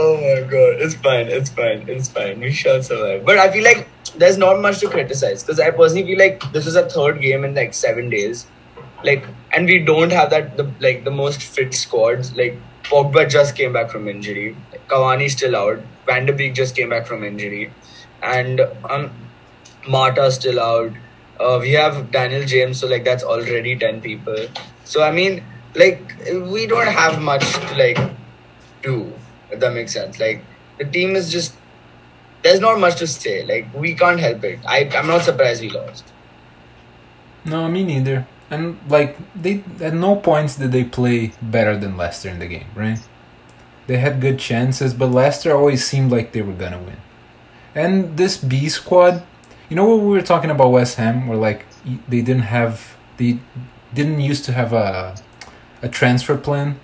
oh 0.00 0.16
my 0.16 0.40
god, 0.54 0.82
it's 0.82 0.94
fine, 0.94 1.28
it's 1.28 1.50
fine, 1.50 1.84
it's 1.88 2.08
fine. 2.08 2.40
We 2.40 2.50
shall 2.52 2.82
survive. 2.82 3.24
But 3.24 3.38
I 3.38 3.52
feel 3.52 3.64
like 3.64 3.88
there's 4.16 4.38
not 4.38 4.60
much 4.60 4.80
to 4.80 4.88
criticize 4.88 5.44
because 5.44 5.60
I 5.60 5.70
personally 5.70 6.06
feel 6.06 6.18
like 6.18 6.42
this 6.52 6.66
is 6.66 6.74
a 6.74 6.88
third 6.88 7.20
game 7.20 7.44
in 7.44 7.54
like 7.54 7.72
seven 7.74 8.10
days. 8.10 8.46
Like, 9.04 9.24
and 9.52 9.66
we 9.66 9.78
don't 9.78 10.12
have 10.12 10.30
that 10.30 10.56
the 10.56 10.70
like 10.80 11.04
the 11.04 11.10
most 11.10 11.42
fit 11.42 11.74
squads. 11.74 12.34
Like, 12.36 12.58
Pogba 12.84 13.28
just 13.28 13.54
came 13.56 13.72
back 13.72 13.90
from 13.90 14.08
injury. 14.08 14.56
Cavani's 14.88 15.32
still 15.32 15.56
out. 15.56 15.80
Van 16.06 16.26
de 16.26 16.32
Beek 16.32 16.54
just 16.54 16.74
came 16.76 16.88
back 16.90 17.06
from 17.06 17.22
injury, 17.24 17.72
and 18.22 18.60
um, 18.90 19.10
Mata 19.86 20.30
still 20.32 20.60
out. 20.60 20.92
Uh, 21.40 21.58
we 21.60 21.72
have 21.72 22.10
Daniel 22.10 22.44
James, 22.44 22.80
so 22.80 22.86
like 22.86 23.04
that's 23.04 23.22
already 23.24 23.76
ten 23.76 24.00
people. 24.00 24.36
So 24.84 25.02
I 25.02 25.10
mean, 25.12 25.44
like 25.74 26.14
we 26.54 26.66
don't 26.66 26.88
have 26.88 27.20
much 27.20 27.44
to 27.52 27.74
like 27.76 27.98
do. 28.82 29.12
If 29.50 29.60
that 29.60 29.72
makes 29.74 29.92
sense. 29.92 30.18
Like 30.18 30.44
the 30.78 30.84
team 30.84 31.14
is 31.16 31.30
just 31.30 31.54
there's 32.42 32.60
not 32.60 32.78
much 32.80 32.96
to 32.96 33.06
say. 33.06 33.44
Like 33.44 33.72
we 33.74 33.94
can't 33.94 34.20
help 34.20 34.44
it. 34.44 34.60
I 34.66 34.88
I'm 34.94 35.06
not 35.06 35.22
surprised 35.22 35.62
we 35.62 35.70
lost. 35.70 36.12
no, 37.44 37.68
me 37.68 37.84
neither. 37.84 38.26
And 38.52 38.78
like 38.86 39.16
they 39.34 39.64
at 39.80 39.94
no 39.94 40.16
points 40.16 40.56
did 40.56 40.72
they 40.72 40.84
play 40.84 41.32
better 41.40 41.74
than 41.74 41.96
Leicester 41.96 42.28
in 42.28 42.38
the 42.38 42.46
game, 42.46 42.66
right? 42.74 43.00
They 43.86 43.96
had 43.96 44.20
good 44.20 44.38
chances, 44.38 44.92
but 44.92 45.06
Leicester 45.10 45.56
always 45.56 45.86
seemed 45.86 46.12
like 46.12 46.32
they 46.32 46.42
were 46.42 46.52
gonna 46.52 46.78
win. 46.78 46.98
And 47.74 48.18
this 48.18 48.36
B 48.36 48.68
squad, 48.68 49.22
you 49.70 49.76
know 49.76 49.86
what 49.86 50.04
we 50.04 50.10
were 50.10 50.28
talking 50.32 50.50
about 50.50 50.70
West 50.70 50.96
Ham, 50.96 51.26
where 51.26 51.38
like 51.38 51.64
they 52.06 52.20
didn't 52.20 52.48
have 52.58 52.94
they 53.16 53.38
didn't 53.94 54.20
used 54.20 54.44
to 54.44 54.52
have 54.52 54.74
a 54.74 55.16
a 55.80 55.88
transfer 55.88 56.36
plan. 56.36 56.78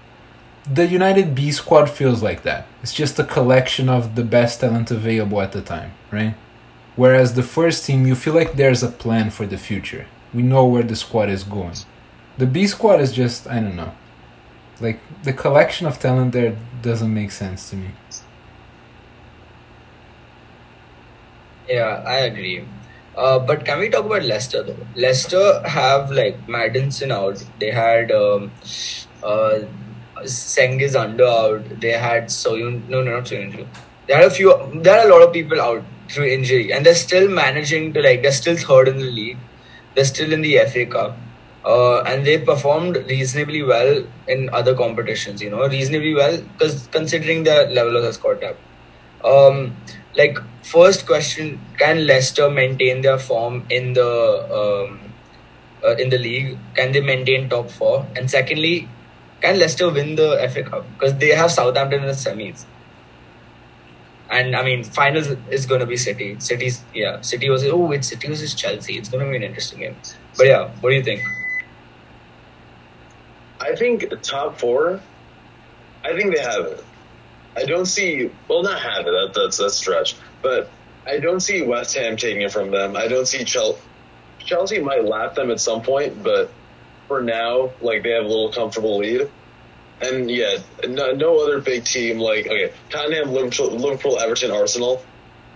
The 0.64 0.86
United 0.86 1.34
B 1.34 1.52
squad 1.52 1.90
feels 1.90 2.22
like 2.22 2.44
that. 2.44 2.66
It's 2.82 2.94
just 2.94 3.18
a 3.18 3.24
collection 3.24 3.90
of 3.90 4.14
the 4.14 4.24
best 4.24 4.60
talent 4.60 4.90
available 4.90 5.42
at 5.42 5.52
the 5.52 5.60
time, 5.60 5.92
right? 6.10 6.34
Whereas 6.96 7.34
the 7.34 7.42
first 7.42 7.84
team, 7.84 8.06
you 8.06 8.14
feel 8.14 8.34
like 8.34 8.54
there's 8.54 8.82
a 8.82 8.88
plan 8.88 9.30
for 9.30 9.46
the 9.46 9.58
future. 9.58 10.06
We 10.34 10.42
know 10.42 10.64
where 10.66 10.82
the 10.82 10.96
squad 10.96 11.30
is 11.30 11.44
going. 11.44 11.76
The 12.36 12.46
B 12.46 12.66
squad 12.66 13.00
is 13.00 13.12
just 13.12 13.46
I 13.48 13.60
don't 13.60 13.76
know. 13.76 13.92
Like 14.80 15.00
the 15.24 15.32
collection 15.32 15.86
of 15.86 15.98
talent 15.98 16.32
there 16.32 16.56
doesn't 16.82 17.12
make 17.12 17.30
sense 17.30 17.70
to 17.70 17.76
me. 17.76 17.88
Yeah, 21.68 22.02
I 22.06 22.18
agree. 22.20 22.64
Uh, 23.16 23.38
but 23.38 23.64
can 23.64 23.80
we 23.80 23.88
talk 23.88 24.06
about 24.06 24.22
Leicester 24.22 24.62
though? 24.62 24.86
Leicester 24.94 25.60
have 25.66 26.10
like 26.12 26.48
Maddison 26.48 27.10
out. 27.10 27.44
They 27.58 27.70
had 27.70 28.12
um, 28.12 28.52
uh, 29.22 29.60
Cengiz 30.22 30.94
Ünder 30.94 31.28
out. 31.28 31.80
They 31.80 31.92
had 31.92 32.26
Soyun. 32.26 32.88
No, 32.88 33.02
no, 33.02 33.16
not 33.16 33.24
Soyuncu. 33.24 33.66
They 34.06 34.14
had 34.14 34.24
a 34.24 34.30
few. 34.30 34.54
There 34.76 34.98
are 34.98 35.06
a 35.06 35.10
lot 35.10 35.22
of 35.26 35.32
people 35.32 35.60
out 35.60 35.82
through 36.08 36.26
injury, 36.26 36.72
and 36.72 36.86
they're 36.86 36.94
still 36.94 37.28
managing 37.28 37.92
to 37.94 38.02
like. 38.02 38.22
They're 38.22 38.32
still 38.40 38.56
third 38.56 38.88
in 38.88 38.98
the 38.98 39.10
league. 39.10 39.38
They're 39.98 40.04
still 40.04 40.32
in 40.32 40.42
the 40.42 40.58
FA 40.72 40.86
Cup. 40.86 41.16
Uh, 41.64 42.02
and 42.02 42.24
they 42.24 42.38
performed 42.38 42.96
reasonably 43.08 43.64
well 43.64 44.04
in 44.28 44.48
other 44.50 44.74
competitions, 44.76 45.42
you 45.42 45.50
know, 45.50 45.66
reasonably 45.66 46.14
well 46.14 46.40
because 46.52 46.86
considering 46.92 47.42
the 47.42 47.66
level 47.78 47.96
of 47.96 48.04
the 48.04 48.12
squad 48.12 48.40
depth. 48.40 48.60
Um, 49.24 49.76
like 50.16 50.38
first 50.62 51.04
question, 51.04 51.60
can 51.76 52.06
Leicester 52.06 52.48
maintain 52.48 53.02
their 53.02 53.18
form 53.18 53.66
in 53.70 53.94
the 53.94 54.12
um, 54.60 55.00
uh, 55.84 55.96
in 55.96 56.10
the 56.10 56.18
league? 56.18 56.56
Can 56.76 56.92
they 56.92 57.00
maintain 57.00 57.48
top 57.48 57.68
four? 57.68 58.06
And 58.14 58.30
secondly, 58.30 58.88
can 59.40 59.58
Leicester 59.58 59.90
win 59.90 60.14
the 60.14 60.48
FA 60.54 60.62
Cup 60.62 60.86
because 60.94 61.18
they 61.18 61.30
have 61.30 61.50
Southampton 61.50 62.02
in 62.02 62.06
the 62.06 62.12
semis? 62.12 62.66
And 64.30 64.54
I 64.54 64.62
mean, 64.62 64.84
finals 64.84 65.28
is 65.50 65.66
going 65.66 65.80
to 65.80 65.86
be 65.86 65.96
City. 65.96 66.38
City's 66.38 66.82
yeah, 66.94 67.20
City 67.22 67.48
was 67.48 67.64
oh, 67.64 67.92
it's 67.92 68.08
City 68.08 68.28
versus 68.28 68.54
Chelsea. 68.54 68.98
It's 68.98 69.08
going 69.08 69.24
to 69.24 69.30
be 69.30 69.36
an 69.36 69.42
interesting 69.42 69.80
game. 69.80 69.96
But 70.36 70.46
yeah, 70.46 70.70
what 70.80 70.90
do 70.90 70.96
you 70.96 71.02
think? 71.02 71.22
I 73.60 73.74
think 73.74 74.04
top 74.22 74.58
four. 74.58 75.00
I 76.04 76.14
think 76.14 76.34
they 76.34 76.40
have 76.40 76.64
it. 76.66 76.84
I 77.56 77.64
don't 77.64 77.86
see. 77.86 78.30
Well, 78.48 78.62
not 78.62 78.80
have 78.80 79.06
it. 79.06 79.10
That, 79.10 79.32
that's 79.34 79.56
that's 79.56 79.74
stretch. 79.74 80.14
But 80.42 80.70
I 81.06 81.18
don't 81.18 81.40
see 81.40 81.62
West 81.62 81.96
Ham 81.96 82.16
taking 82.16 82.42
it 82.42 82.52
from 82.52 82.70
them. 82.70 82.96
I 82.96 83.08
don't 83.08 83.26
see 83.26 83.44
Chelsea. 83.44 83.80
Chelsea 84.38 84.80
might 84.80 85.04
lap 85.04 85.34
them 85.34 85.50
at 85.50 85.60
some 85.60 85.82
point, 85.82 86.22
but 86.22 86.50
for 87.06 87.22
now, 87.22 87.70
like 87.80 88.02
they 88.02 88.10
have 88.10 88.24
a 88.24 88.28
little 88.28 88.52
comfortable 88.52 88.98
lead. 88.98 89.28
And 90.00 90.30
yeah, 90.30 90.58
no, 90.86 91.12
no 91.12 91.42
other 91.42 91.60
big 91.60 91.84
team 91.84 92.18
like 92.18 92.46
okay, 92.46 92.72
Tottenham, 92.90 93.32
Liverpool, 93.32 93.70
Liverpool 93.70 94.18
Everton, 94.18 94.50
Arsenal. 94.50 95.04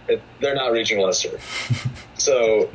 It, 0.08 0.20
they're 0.40 0.56
not 0.56 0.72
reaching 0.72 0.98
Leicester. 1.00 1.38
so, 2.14 2.70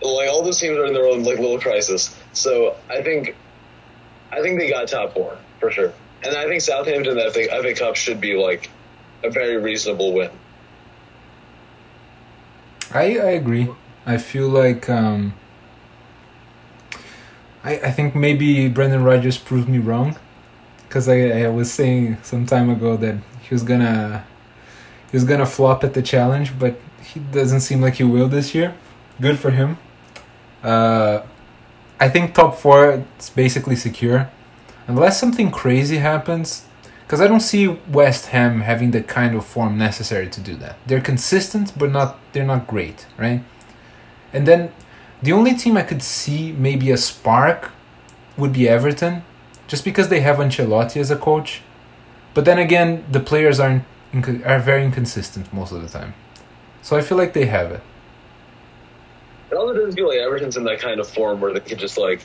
like 0.00 0.28
all 0.28 0.42
those 0.42 0.60
teams 0.60 0.76
are 0.78 0.86
in 0.86 0.94
their 0.94 1.06
own 1.06 1.24
like 1.24 1.38
little 1.38 1.58
crisis. 1.58 2.16
So 2.32 2.76
I 2.88 3.02
think, 3.02 3.34
I 4.30 4.40
think 4.40 4.58
they 4.60 4.70
got 4.70 4.86
top 4.86 5.14
four 5.14 5.36
for 5.58 5.72
sure. 5.72 5.92
And 6.24 6.36
I 6.36 6.46
think 6.46 6.60
Southampton 6.60 7.16
that 7.16 7.32
FA, 7.32 7.48
FA 7.48 7.74
Cup 7.74 7.96
should 7.96 8.20
be 8.20 8.34
like 8.34 8.70
a 9.24 9.30
very 9.30 9.56
reasonable 9.56 10.12
win. 10.12 10.30
I 12.92 13.18
I 13.18 13.30
agree. 13.30 13.68
I 14.06 14.18
feel 14.18 14.48
like 14.48 14.88
um, 14.88 15.34
I 17.64 17.78
I 17.78 17.90
think 17.90 18.14
maybe 18.14 18.68
Brendan 18.68 19.02
Rodgers 19.02 19.38
proved 19.38 19.68
me 19.68 19.78
wrong 19.78 20.16
because 20.92 21.08
I 21.08 21.44
I 21.44 21.48
was 21.48 21.72
saying 21.72 22.18
some 22.22 22.44
time 22.44 22.68
ago 22.68 22.98
that 22.98 23.16
he 23.40 23.54
was 23.54 23.62
gonna 23.62 24.26
he 25.10 25.16
was 25.16 25.24
gonna 25.24 25.46
flop 25.46 25.82
at 25.84 25.94
the 25.94 26.02
challenge, 26.02 26.58
but 26.58 26.74
he 27.02 27.18
doesn't 27.18 27.60
seem 27.60 27.80
like 27.80 27.94
he 27.94 28.04
will 28.04 28.28
this 28.28 28.54
year. 28.54 28.74
Good 29.18 29.38
for 29.38 29.50
him. 29.50 29.78
Uh, 30.62 31.22
I 31.98 32.10
think 32.10 32.34
top 32.34 32.56
four 32.56 33.04
is 33.18 33.30
basically 33.30 33.76
secure, 33.76 34.30
unless 34.86 35.18
something 35.18 35.50
crazy 35.50 35.96
happens. 35.96 36.66
Because 37.04 37.20
I 37.20 37.26
don't 37.26 37.46
see 37.52 37.66
West 37.88 38.26
Ham 38.26 38.62
having 38.62 38.90
the 38.90 39.02
kind 39.02 39.34
of 39.34 39.44
form 39.44 39.76
necessary 39.76 40.28
to 40.30 40.40
do 40.40 40.54
that. 40.56 40.76
They're 40.86 41.06
consistent, 41.12 41.72
but 41.78 41.90
not 41.90 42.18
they're 42.32 42.50
not 42.54 42.66
great, 42.66 43.06
right? 43.16 43.40
And 44.32 44.46
then 44.46 44.72
the 45.22 45.32
only 45.32 45.54
team 45.54 45.76
I 45.78 45.84
could 45.84 46.02
see 46.02 46.52
maybe 46.52 46.90
a 46.90 46.96
spark 46.96 47.70
would 48.36 48.52
be 48.52 48.68
Everton, 48.68 49.24
just 49.68 49.84
because 49.84 50.08
they 50.08 50.20
have 50.20 50.36
Ancelotti 50.36 50.98
as 51.00 51.10
a 51.10 51.16
coach. 51.16 51.62
But 52.34 52.44
then 52.44 52.58
again, 52.58 53.04
the 53.10 53.20
players 53.20 53.60
are 53.60 53.84
inc- 54.12 54.46
are 54.46 54.58
very 54.58 54.84
inconsistent 54.84 55.52
most 55.52 55.72
of 55.72 55.82
the 55.82 55.88
time. 55.88 56.14
So 56.82 56.96
I 56.96 57.02
feel 57.02 57.18
like 57.18 57.32
they 57.32 57.46
have 57.46 57.70
it. 57.70 57.82
It 59.50 59.54
also 59.54 59.74
doesn't 59.74 59.92
feel 59.92 60.08
like 60.08 60.18
Everton's 60.18 60.56
in 60.56 60.64
that 60.64 60.80
kind 60.80 60.98
of 60.98 61.08
form 61.08 61.40
where 61.40 61.52
they 61.52 61.60
could 61.60 61.78
just 61.78 61.98
like 61.98 62.22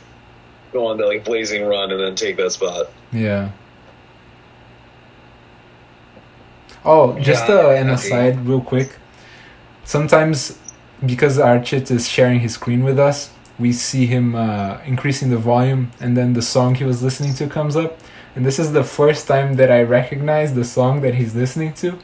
go 0.72 0.88
on 0.88 0.98
that 0.98 1.08
like 1.08 1.26
blazing 1.26 1.66
run 1.66 1.92
and 1.92 2.00
then 2.00 2.16
take 2.16 2.38
that 2.38 2.52
spot. 2.52 2.88
Yeah. 3.12 3.52
Oh, 6.86 7.20
just 7.20 7.50
Yeah, 7.50 7.56
uh, 7.56 7.70
an 7.72 7.90
aside, 7.90 8.46
real 8.46 8.62
quick. 8.62 8.96
Sometimes, 9.84 10.58
because 11.06 11.38
Archit 11.38 11.92
is 11.92 12.08
sharing 12.08 12.40
his 12.40 12.54
screen 12.54 12.84
with 12.84 12.98
us, 12.98 13.30
we 13.60 13.74
see 13.74 14.06
him 14.06 14.36
uh, 14.36 14.80
increasing 14.86 15.30
the 15.30 15.38
volume, 15.38 15.92
and 16.00 16.16
then 16.16 16.34
the 16.34 16.42
song 16.42 16.76
he 16.76 16.84
was 16.84 17.02
listening 17.02 17.34
to 17.36 17.48
comes 17.48 17.76
up. 17.76 17.98
And 18.36 18.46
this 18.46 18.60
is 18.60 18.72
the 18.72 18.84
first 18.84 19.28
time 19.28 19.56
that 19.56 19.72
I 19.72 19.82
recognize 19.82 20.54
the 20.54 20.64
song 20.64 21.02
that 21.02 21.16
he's 21.16 21.36
listening 21.36 21.74
to, 21.76 21.98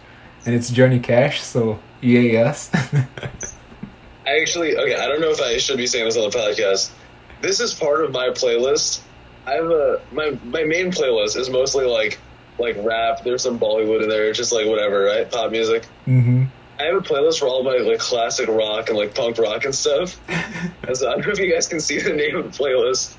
and 0.46 0.56
it's 0.56 0.72
Johnny 0.72 1.00
Cash. 1.00 1.42
So 1.42 1.80
EAS. 2.02 2.72
I 4.26 4.40
actually 4.42 4.76
okay. 4.78 4.96
I 4.96 5.08
don't 5.08 5.22
know 5.22 5.30
if 5.30 5.42
I 5.42 5.58
should 5.58 5.78
be 5.78 5.88
saying 5.88 6.06
this 6.06 6.18
on 6.18 6.30
the 6.30 6.36
podcast. 6.36 6.92
This 7.42 7.60
is 7.60 7.74
part 7.74 8.04
of 8.04 8.12
my 8.12 8.30
playlist. 8.30 9.02
I 9.46 9.52
have 9.52 9.70
a 9.70 10.02
my 10.12 10.38
my 10.46 10.64
main 10.64 10.92
playlist 10.92 11.38
is 11.38 11.50
mostly 11.50 11.86
like 11.86 12.20
like 12.58 12.78
rap. 12.80 13.24
There's 13.24 13.44
some 13.44 13.60
Bollywood 13.60 14.02
in 14.02 14.10
there, 14.10 14.32
just 14.34 14.52
like 14.52 14.66
whatever, 14.66 15.04
right? 15.04 15.30
Pop 15.30 15.52
music. 15.52 15.86
hmm 16.06 16.46
I 16.80 16.84
have 16.84 16.96
a 16.96 17.02
playlist 17.02 17.40
for 17.40 17.48
all 17.48 17.64
my 17.64 17.78
like 17.78 18.00
classic 18.00 18.50
rock 18.50 18.90
and 18.90 18.98
like 18.98 19.14
punk 19.16 19.38
rock 19.38 19.66
and 19.66 19.76
stuff. 19.76 20.20
and 20.30 20.98
so 20.98 21.10
I 21.10 21.16
don't 21.16 21.26
know 21.26 21.32
if 21.32 21.40
you 21.40 21.52
guys 21.54 21.68
can 21.68 21.80
see 21.80 22.00
the 22.00 22.14
name 22.14 22.36
of 22.36 22.46
the 22.46 22.64
playlist. 22.64 23.16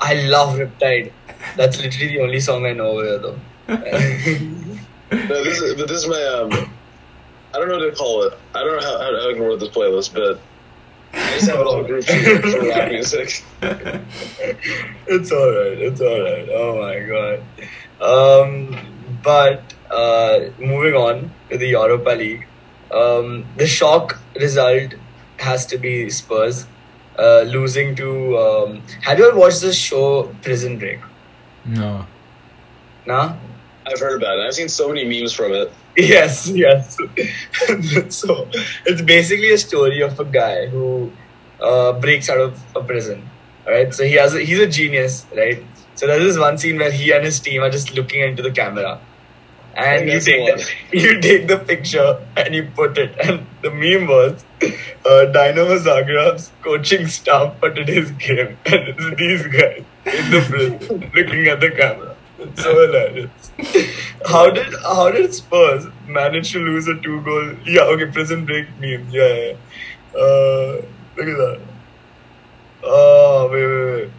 I 0.00 0.14
love 0.14 0.58
Riptide. 0.58 1.12
That's 1.56 1.80
literally 1.80 2.08
the 2.08 2.20
only 2.20 2.40
song 2.40 2.66
I 2.66 2.72
know 2.72 2.98
over 2.98 3.04
here, 3.04 3.18
though. 3.18 3.38
No, 5.12 5.44
this 5.44 5.60
is, 5.60 5.74
but 5.74 5.88
this 5.88 6.04
is 6.04 6.08
my 6.08 6.22
um. 6.24 6.70
I 7.54 7.58
don't 7.58 7.68
know 7.68 7.76
what 7.76 7.90
to 7.90 7.94
call 7.94 8.22
it. 8.22 8.32
I 8.54 8.60
don't 8.60 8.80
know 8.80 8.82
how, 8.82 8.98
how 8.98 9.28
I 9.28 9.34
can 9.34 9.42
word 9.42 9.60
this 9.60 9.68
playlist, 9.68 10.14
but 10.14 10.40
I 11.12 11.34
just 11.34 11.50
have 11.50 11.60
it 11.60 11.66
all 11.66 11.84
grouped 11.84 12.08
for 12.08 12.50
for 12.50 12.66
rock 12.66 12.90
music. 12.90 13.44
it's 15.06 15.30
alright. 15.30 15.78
It's 15.78 16.00
alright. 16.00 16.48
Oh 16.50 16.80
my 16.80 17.00
god. 17.00 17.42
Um, 18.00 19.20
but 19.22 19.71
uh, 19.92 20.50
moving 20.58 20.94
on 20.94 21.30
to 21.50 21.58
the 21.58 21.68
Europa 21.68 22.10
League, 22.10 22.46
um, 22.90 23.44
the 23.56 23.66
shock 23.66 24.18
result 24.34 24.94
has 25.38 25.66
to 25.66 25.78
be 25.78 26.10
Spurs 26.10 26.66
uh, 27.18 27.42
losing 27.42 27.94
to. 27.96 28.38
Um, 28.38 28.82
have 29.02 29.18
you 29.18 29.28
ever 29.28 29.38
watched 29.38 29.60
the 29.60 29.72
show 29.72 30.34
Prison 30.42 30.78
Break? 30.78 31.00
No. 31.64 32.06
Nah. 33.06 33.36
I've 33.84 33.98
heard 33.98 34.22
about 34.22 34.38
it. 34.38 34.46
I've 34.46 34.54
seen 34.54 34.68
so 34.68 34.88
many 34.88 35.04
memes 35.04 35.32
from 35.32 35.52
it. 35.52 35.72
Yes, 35.94 36.48
yes. 36.48 36.96
so 38.08 38.48
it's 38.86 39.02
basically 39.02 39.52
a 39.52 39.58
story 39.58 40.00
of 40.00 40.18
a 40.18 40.24
guy 40.24 40.66
who 40.66 41.12
uh, 41.60 41.92
breaks 41.92 42.30
out 42.30 42.38
of 42.38 42.58
a 42.74 42.82
prison. 42.82 43.28
Right. 43.66 43.92
So 43.92 44.04
he 44.04 44.14
has 44.14 44.34
a, 44.34 44.40
he's 44.40 44.58
a 44.58 44.66
genius, 44.66 45.26
right? 45.36 45.62
So 45.94 46.06
there's 46.06 46.22
this 46.22 46.38
one 46.38 46.56
scene 46.56 46.78
where 46.78 46.90
he 46.90 47.12
and 47.12 47.22
his 47.22 47.40
team 47.40 47.62
are 47.62 47.68
just 47.68 47.94
looking 47.94 48.22
into 48.22 48.42
the 48.42 48.50
camera, 48.50 49.00
and 49.74 50.08
you 50.08 50.20
take 50.20 50.56
the, 50.56 50.70
you 50.98 51.20
take 51.20 51.48
the 51.48 51.58
picture 51.58 52.24
and 52.36 52.54
you 52.54 52.70
put 52.74 52.98
it. 52.98 53.16
And 53.18 53.46
the 53.62 53.70
meme 53.70 54.06
was 54.08 54.44
uh, 55.04 55.26
Dynamo 55.26 55.78
Zagreb's 55.78 56.52
coaching 56.62 57.06
staff 57.06 57.58
for 57.58 57.70
today's 57.70 58.10
game, 58.12 58.58
and 58.66 58.88
it's 58.88 59.16
these 59.16 59.46
guys 59.46 59.84
in 60.06 60.30
the 60.30 60.46
prison 60.48 61.10
looking 61.14 61.46
at 61.46 61.60
the 61.60 61.70
camera. 61.70 62.16
It's 62.38 62.62
so 62.62 62.74
hilarious. 62.74 63.52
How 64.26 64.50
did 64.50 64.74
how 64.82 65.10
did 65.10 65.32
Spurs 65.32 65.86
manage 66.08 66.52
to 66.52 66.58
lose 66.58 66.88
a 66.88 66.96
two 67.00 67.20
goal? 67.22 67.54
Yeah, 67.64 67.82
okay, 67.82 68.06
prison 68.06 68.44
break 68.44 68.68
meme. 68.80 69.08
Yeah, 69.10 69.26
yeah. 69.26 69.52
yeah. 70.14 70.20
Uh, 70.20 70.82
look 71.16 71.28
at 71.28 71.38
that. 71.38 71.60
Oh 72.82 73.48
wait, 73.52 73.66
wait, 73.66 73.94
wait. 73.94 74.10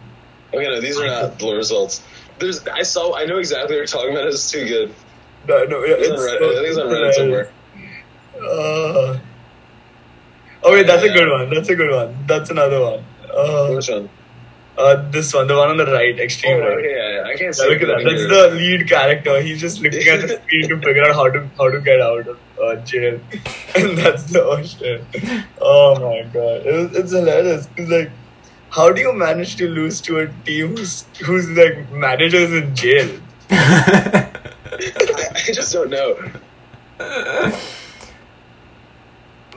Okay, 0.54 0.68
no, 0.68 0.80
these 0.80 0.98
are 0.98 1.06
not 1.06 1.38
the 1.38 1.54
results. 1.54 2.02
There's, 2.38 2.66
I 2.66 2.82
saw, 2.82 3.16
I 3.16 3.26
know 3.26 3.38
exactly 3.38 3.74
what 3.74 3.78
you're 3.78 3.86
talking 3.86 4.12
about. 4.12 4.28
It's 4.28 4.50
too 4.50 4.66
good. 4.66 4.94
No, 5.48 5.64
no, 5.64 5.84
yeah, 5.84 5.94
It's 5.98 6.08
on 6.10 6.14
it's 6.14 6.22
Reddit. 6.22 6.38
so 6.38 6.50
I 6.50 6.54
think 6.54 6.68
it's 6.68 6.78
on 6.78 6.86
Reddit 6.88 7.12
somewhere. 7.14 7.52
Uh, 8.36 9.18
oh 10.62 10.72
wait, 10.72 10.86
that's 10.86 11.02
a 11.02 11.08
good 11.12 11.28
one. 11.30 11.50
That's 11.50 11.68
a 11.68 11.74
good 11.76 11.90
one. 11.90 12.16
That's 12.26 12.50
another 12.50 12.80
one. 12.80 13.04
Uh, 13.30 13.74
Which 13.74 13.88
one? 13.88 14.08
uh, 14.78 15.08
this 15.10 15.32
one, 15.32 15.46
the 15.46 15.56
one 15.56 15.70
on 15.70 15.76
the 15.76 15.86
right, 15.86 16.18
extreme 16.18 16.56
Oh, 16.56 16.60
right. 16.60 16.78
okay, 16.78 16.94
yeah, 16.96 17.10
yeah. 17.16 17.32
I 17.32 17.36
can't 17.36 17.54
see. 17.54 17.62
Yeah, 17.62 17.68
look 17.72 17.82
at 17.82 17.88
that. 17.88 18.04
That's 18.04 18.26
the 18.28 18.54
lead 18.56 18.88
character. 18.88 19.40
He's 19.40 19.60
just 19.60 19.80
looking 19.80 20.06
at 20.08 20.20
the 20.22 20.28
screen 20.46 20.68
to 20.68 20.80
figure 20.80 21.04
out 21.04 21.14
how 21.14 21.28
to 21.30 21.48
how 21.58 21.70
to 21.70 21.80
get 21.80 22.00
out 22.00 22.26
of 22.26 22.38
uh, 22.62 22.76
jail, 22.84 23.20
and 23.76 23.98
that's 23.98 24.24
the 24.32 24.42
ocean. 24.42 25.06
Oh 25.60 25.94
my 26.00 26.22
god, 26.32 26.66
it 26.66 26.72
was, 26.74 26.96
it's 26.96 27.12
hilarious. 27.12 27.68
It's 27.76 27.90
like, 27.90 28.10
how 28.70 28.90
do 28.92 29.00
you 29.00 29.12
manage 29.12 29.56
to 29.56 29.68
lose 29.68 30.00
to 30.02 30.18
a 30.20 30.26
team 30.44 30.76
who's 30.76 31.04
who's 31.24 31.48
like 31.50 31.90
managers 31.92 32.52
in 32.52 32.74
jail? 32.74 33.20
I, 35.46 35.50
I 35.50 35.52
just 35.52 35.72
don't 35.72 35.90
know. 35.90 36.16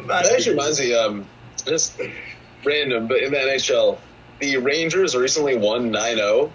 That 0.07 0.25
actually 0.31 0.51
reminds 0.51 0.79
me, 0.79 0.93
um, 0.93 1.25
just 1.65 1.99
random, 2.63 3.07
but 3.07 3.21
in 3.23 3.31
the 3.31 3.37
NHL, 3.37 3.97
the 4.39 4.57
Rangers 4.57 5.15
recently 5.15 5.57
won 5.57 5.91
9-0. 5.91 6.51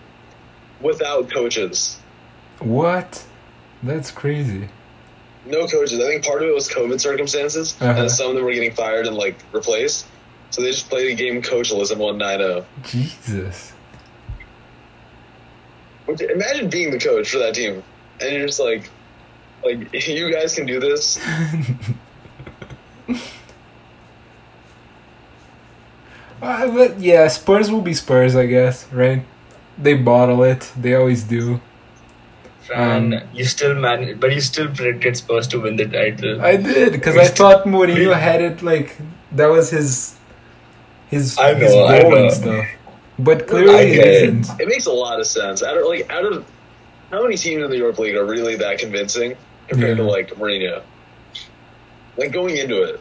without 0.80 1.30
coaches. 1.30 1.98
What? 2.60 3.24
That's 3.82 4.10
crazy. 4.10 4.68
No 5.46 5.66
coaches. 5.66 5.98
I 6.00 6.06
think 6.06 6.24
part 6.24 6.42
of 6.42 6.48
it 6.48 6.54
was 6.54 6.68
COVID 6.68 7.00
circumstances, 7.00 7.76
Uh-huh. 7.80 8.00
and 8.02 8.10
some 8.10 8.30
of 8.30 8.34
them 8.36 8.44
were 8.44 8.52
getting 8.52 8.72
fired 8.72 9.06
and 9.06 9.16
like 9.16 9.36
replaced. 9.52 10.06
So 10.50 10.62
they 10.62 10.70
just 10.70 10.88
played 10.88 11.10
a 11.12 11.14
game 11.14 11.40
coachless 11.42 11.90
and 11.90 11.98
won 12.00 12.18
9-0. 12.18 12.64
Jesus. 12.84 13.72
Imagine 16.08 16.68
being 16.68 16.90
the 16.90 16.98
coach 16.98 17.30
for 17.30 17.38
that 17.38 17.54
team, 17.54 17.82
and 18.20 18.32
you're 18.34 18.46
just 18.46 18.60
like, 18.60 18.90
like 19.64 20.06
you 20.08 20.32
guys 20.32 20.54
can 20.54 20.66
do 20.66 20.80
this. 20.80 21.18
Uh, 26.40 26.68
but 26.74 26.98
yeah, 26.98 27.28
Spurs 27.28 27.70
will 27.70 27.80
be 27.82 27.94
Spurs, 27.94 28.34
I 28.34 28.46
guess, 28.46 28.90
right? 28.92 29.24
They 29.78 29.94
bottle 29.94 30.42
it. 30.42 30.72
They 30.76 30.94
always 30.94 31.22
do. 31.22 31.60
Fran, 32.66 33.14
Um, 33.14 33.20
you 33.32 33.44
still 33.44 33.74
man, 33.74 34.18
but 34.18 34.32
you 34.32 34.40
still 34.40 34.68
predicted 34.68 35.16
Spurs 35.16 35.46
to 35.48 35.60
win 35.60 35.76
the 35.76 35.86
title. 35.86 36.40
I 36.42 36.56
did 36.56 36.92
because 36.92 37.16
I 37.16 37.26
thought 37.26 37.64
Mourinho 37.64 38.14
had 38.18 38.40
it 38.42 38.62
like 38.62 38.96
that 39.32 39.46
was 39.46 39.70
his 39.70 40.16
his 41.10 41.38
I 41.38 41.54
his 41.54 41.72
know, 41.72 41.84
I 41.86 42.02
goal 42.02 42.10
know. 42.12 42.22
and 42.24 42.32
stuff. 42.32 42.66
But 43.18 43.46
clearly 43.46 43.74
I 43.74 43.82
it 43.82 43.98
it. 43.98 44.22
isn't. 44.40 44.60
It 44.60 44.68
makes 44.68 44.86
a 44.86 44.92
lot 44.92 45.20
of 45.20 45.26
sense. 45.26 45.62
Out 45.62 45.76
of 45.76 45.86
like 45.86 46.10
out 46.10 46.24
of 46.24 46.44
how 47.10 47.22
many 47.22 47.36
teams 47.36 47.62
in 47.64 47.70
the 47.70 47.76
Europe 47.76 47.98
League 47.98 48.16
are 48.16 48.24
really 48.24 48.56
that 48.56 48.78
convincing 48.78 49.36
compared 49.68 49.98
Yeah. 49.98 50.04
to 50.04 50.10
like 50.10 50.30
Mourinho? 50.34 50.82
Like 52.16 52.32
going 52.32 52.56
into 52.56 52.82
it. 52.82 53.00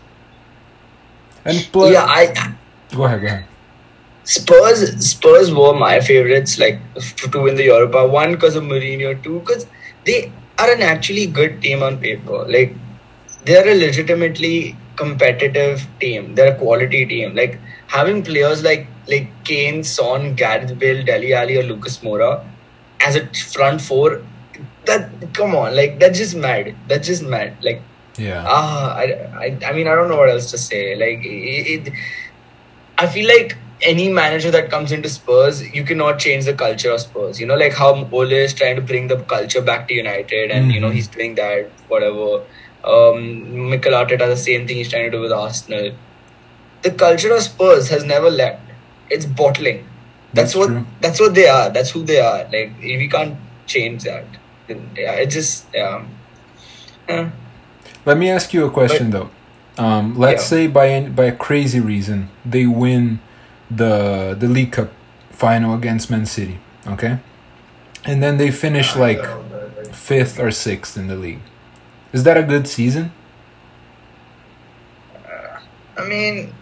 And 1.45 1.67
plus, 1.71 1.91
yeah, 1.93 2.05
I 2.05 2.25
go 2.95 3.03
ahead, 3.05 3.21
go 3.21 3.27
ahead. 3.27 3.45
Spurs 4.23 4.81
Spurs 5.05 5.51
were 5.53 5.73
my 5.73 5.99
favorites 5.99 6.59
like 6.59 6.79
to 7.31 7.41
win 7.41 7.55
the 7.55 7.63
Europa. 7.65 8.07
One 8.07 8.31
because 8.33 8.55
of 8.55 8.63
Mourinho, 8.63 9.21
two 9.23 9.39
because 9.39 9.65
they 10.05 10.31
are 10.59 10.71
an 10.71 10.81
actually 10.81 11.25
good 11.25 11.61
team 11.61 11.81
on 11.83 11.97
paper. 11.97 12.45
Like 12.47 12.75
they 13.45 13.57
are 13.57 13.67
a 13.67 13.75
legitimately 13.75 14.77
competitive 14.95 15.87
team. 15.99 16.35
They're 16.35 16.53
a 16.53 16.57
quality 16.57 17.05
team. 17.05 17.35
Like 17.35 17.59
having 17.87 18.23
players 18.23 18.63
like 18.63 18.87
like 19.07 19.29
Kane, 19.43 19.83
Son, 19.83 20.35
Gareth 20.35 20.77
Bale, 20.77 21.03
Dele 21.03 21.33
Alli, 21.33 21.57
or 21.57 21.63
Lucas 21.63 21.97
Moura 21.99 22.45
as 23.01 23.15
a 23.15 23.25
front 23.33 23.81
four. 23.81 24.21
That 24.85 25.33
come 25.33 25.55
on, 25.55 25.75
like 25.75 25.99
that's 25.99 26.17
just 26.17 26.35
mad. 26.35 26.75
That's 26.87 27.07
just 27.07 27.23
mad. 27.23 27.57
Like 27.61 27.81
Yeah. 28.17 28.43
Ah, 28.45 28.95
I, 28.95 29.03
I, 29.45 29.57
I 29.67 29.73
mean, 29.73 29.87
I 29.87 29.95
don't 29.95 30.09
know 30.09 30.17
what 30.17 30.29
else 30.29 30.51
to 30.51 30.57
say. 30.57 30.95
Like, 30.95 31.23
it, 31.25 31.87
it, 31.87 31.93
I 32.97 33.07
feel 33.07 33.27
like 33.27 33.57
any 33.81 34.09
manager 34.09 34.51
that 34.51 34.69
comes 34.69 34.91
into 34.91 35.09
Spurs, 35.09 35.61
you 35.73 35.83
cannot 35.83 36.19
change 36.19 36.45
the 36.45 36.53
culture 36.53 36.91
of 36.91 36.99
Spurs. 37.01 37.39
You 37.39 37.47
know, 37.47 37.55
like 37.55 37.73
how 37.73 38.07
Ole 38.11 38.31
is 38.31 38.53
trying 38.53 38.75
to 38.75 38.81
bring 38.81 39.07
the 39.07 39.17
culture 39.23 39.61
back 39.61 39.87
to 39.87 39.93
United, 39.93 40.51
and 40.51 40.71
you 40.71 40.79
know 40.79 40.89
Mhm. 40.89 40.93
he's 40.99 41.07
doing 41.07 41.35
that. 41.35 41.71
Whatever. 41.87 42.43
Um, 42.83 43.69
Mikel 43.69 43.93
Arteta, 43.93 44.27
the 44.33 44.37
same 44.37 44.67
thing 44.67 44.77
he's 44.77 44.89
trying 44.89 45.05
to 45.05 45.11
do 45.17 45.21
with 45.21 45.31
Arsenal. 45.31 45.91
The 46.83 46.91
culture 46.91 47.33
of 47.33 47.41
Spurs 47.43 47.89
has 47.89 48.03
never 48.03 48.29
left. 48.29 48.61
It's 49.09 49.25
bottling. 49.25 49.81
That's, 50.33 50.53
That's 50.53 50.55
what. 50.55 50.67
true. 50.67 50.85
That's 51.01 51.19
what 51.19 51.35
they 51.35 51.47
are. 51.47 51.69
That's 51.69 51.91
who 51.91 52.03
they 52.03 52.19
are. 52.19 52.43
Like 52.57 52.73
we 52.81 53.07
can't 53.07 53.37
change 53.67 54.03
that. 54.03 54.25
Yeah, 54.95 55.13
it 55.13 55.27
just 55.27 55.65
yeah. 55.73 56.05
Eh. 57.07 57.29
Let 58.05 58.17
me 58.17 58.29
ask 58.29 58.53
you 58.53 58.65
a 58.65 58.71
question 58.71 59.11
though. 59.11 59.29
Um, 59.77 60.17
let's 60.17 60.43
Yeah. 60.43 60.47
say 60.49 60.67
by 60.67 61.01
by 61.09 61.25
a 61.25 61.35
crazy 61.35 61.79
reason 61.79 62.29
they 62.45 62.65
win 62.65 63.19
the 63.69 64.35
the 64.37 64.47
League 64.47 64.71
Cup 64.73 64.89
final 65.31 65.73
against 65.73 66.09
Man 66.11 66.25
City, 66.25 66.59
okay, 66.87 67.17
and 68.05 68.21
then 68.21 68.37
they 68.37 68.51
finish 68.51 68.95
like 68.95 69.23
fifth 69.93 70.39
or 70.39 70.51
sixth 70.51 70.97
in 70.97 71.07
the 71.07 71.15
league. 71.15 71.41
Is 72.13 72.23
that 72.23 72.37
a 72.37 72.43
good 72.43 72.67
season? 72.67 73.11
I 75.97 76.07
mean, 76.07 76.53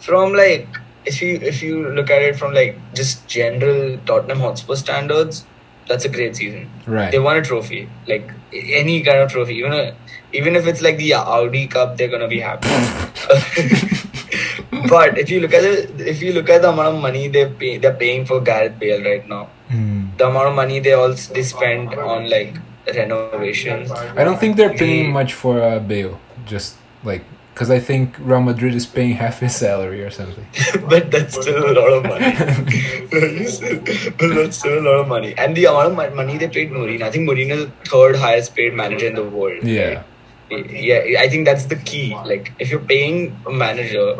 from 0.00 0.32
like 0.32 0.68
if 1.04 1.20
you 1.20 1.36
if 1.42 1.62
you 1.62 1.88
look 1.90 2.10
at 2.10 2.22
it 2.22 2.36
from 2.36 2.54
like 2.54 2.78
just 2.94 3.26
general 3.28 3.98
Tottenham 4.06 4.40
Hotspur 4.40 4.76
standards, 4.76 5.44
that's 5.88 6.04
a 6.04 6.08
great 6.08 6.36
season. 6.36 6.70
Right. 6.86 7.10
They 7.12 7.18
won 7.18 7.36
a 7.36 7.42
trophy, 7.42 7.88
like 8.06 8.30
any 8.52 9.02
kind 9.02 9.18
of 9.18 9.30
trophy, 9.30 9.54
even 9.56 9.72
a, 9.72 9.94
even 10.32 10.56
if 10.56 10.66
it's 10.66 10.82
like 10.82 10.96
the 10.96 11.14
Audi 11.14 11.66
Cup, 11.66 11.96
they're 11.96 12.08
gonna 12.08 12.28
be 12.28 12.40
happy. 12.40 12.68
but 14.88 15.18
if 15.18 15.30
you 15.30 15.40
look 15.40 15.52
at 15.54 15.64
it, 15.64 16.00
if 16.00 16.22
you 16.22 16.32
look 16.32 16.48
at 16.48 16.62
the 16.62 16.70
amount 16.70 16.96
of 16.96 17.02
money 17.02 17.28
they 17.28 17.46
pay, 17.46 17.78
they're 17.78 17.94
paying 17.94 18.24
for 18.26 18.40
Gareth 18.40 18.78
Bale 18.78 19.02
right 19.04 19.28
now, 19.28 19.48
Hmm. 19.68 20.06
the 20.18 20.26
amount 20.28 20.48
of 20.48 20.54
money 20.54 20.78
they 20.80 20.92
also 20.92 21.32
they 21.34 21.42
spend 21.42 21.94
on 21.94 22.28
like 22.30 22.54
renovations. 22.94 23.90
I 23.90 24.24
don't 24.24 24.38
think 24.38 24.56
they're 24.56 24.74
paying 24.74 25.12
much 25.12 25.32
for 25.34 25.62
uh, 25.62 25.78
Bale. 25.78 26.20
Just 26.46 26.76
like 27.02 27.24
because 27.54 27.70
I 27.70 27.78
think 27.78 28.16
Real 28.18 28.42
Madrid 28.42 28.74
is 28.74 28.84
paying 28.84 29.12
half 29.14 29.38
his 29.38 29.54
salary 29.54 30.02
or 30.02 30.10
something. 30.10 30.44
but 30.90 31.12
that's 31.12 31.40
still 31.40 31.70
a 31.70 31.74
lot 31.80 31.92
of 31.92 32.02
money. 32.02 32.34
but 34.18 34.34
that's 34.34 34.58
still 34.58 34.80
a 34.80 34.84
lot 34.88 34.96
of 34.98 35.06
money. 35.06 35.34
And 35.38 35.56
the 35.56 35.66
amount 35.66 36.00
of 36.00 36.14
money 36.16 36.36
they 36.36 36.48
paid 36.48 36.72
Mourinho, 36.72 37.02
I 37.02 37.12
think 37.12 37.28
Mourinho 37.28 37.52
is 37.52 37.66
the 37.66 37.72
third 37.88 38.16
highest 38.16 38.56
paid 38.56 38.74
manager 38.74 39.06
in 39.06 39.14
the 39.14 39.22
world. 39.22 39.62
Yeah. 39.62 40.02
right? 40.50 40.68
Yeah, 40.68 41.20
I 41.20 41.28
think 41.28 41.46
that's 41.46 41.66
the 41.66 41.76
key. 41.76 42.16
Like, 42.26 42.52
if 42.58 42.72
you're 42.72 42.80
paying 42.80 43.40
a 43.46 43.52
manager 43.52 44.16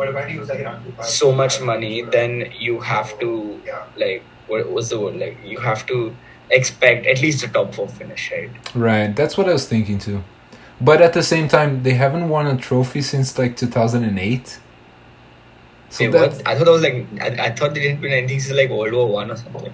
so 1.03 1.33
much 1.33 1.59
money, 1.59 2.03
then 2.03 2.51
you 2.57 2.79
have 2.79 3.19
to, 3.19 3.61
like, 3.97 4.23
what 4.47 4.71
was 4.71 4.89
the 4.89 4.99
word? 4.99 5.17
Like, 5.17 5.37
you 5.43 5.59
have 5.59 5.85
to 5.87 6.15
expect 6.49 7.05
at 7.05 7.21
least 7.21 7.43
a 7.43 7.49
top 7.49 7.75
four 7.75 7.89
finish, 7.89 8.31
right? 8.31 8.75
Right, 8.75 9.15
that's 9.15 9.37
what 9.37 9.49
I 9.49 9.53
was 9.53 9.67
thinking 9.67 9.99
too. 9.99 10.23
But 10.81 11.01
at 11.01 11.13
the 11.13 11.23
same 11.23 11.47
time, 11.47 11.83
they 11.83 11.93
haven't 11.93 12.27
won 12.29 12.47
a 12.47 12.57
trophy 12.57 13.01
since 13.01 13.37
like 13.37 13.55
2008. 13.55 14.59
So 15.89 16.03
Wait, 16.03 16.11
that 16.11 16.31
what? 16.33 16.47
I 16.47 16.55
thought 16.55 16.65
that 16.65 16.71
was 16.71 16.81
like, 16.81 17.07
I, 17.21 17.45
I 17.45 17.51
thought 17.55 17.73
they 17.73 17.81
didn't 17.81 18.01
win 18.01 18.11
anything 18.11 18.39
since 18.39 18.57
like 18.57 18.69
World 18.69 18.93
War 18.93 19.07
One 19.07 19.31
or 19.31 19.37
something. 19.37 19.73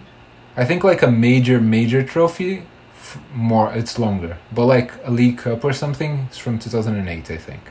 I 0.55 0.65
think 0.65 0.83
like 0.83 1.01
a 1.01 1.09
major 1.09 1.59
major 1.59 2.03
trophy, 2.03 2.63
f- 2.93 3.19
more 3.33 3.73
it's 3.73 3.97
longer. 3.97 4.37
But 4.51 4.65
like 4.65 4.91
a 5.03 5.11
League 5.11 5.39
Cup 5.39 5.63
or 5.63 5.73
something, 5.73 6.27
it's 6.29 6.37
from 6.37 6.59
2008, 6.59 7.31
I 7.31 7.37
think. 7.37 7.61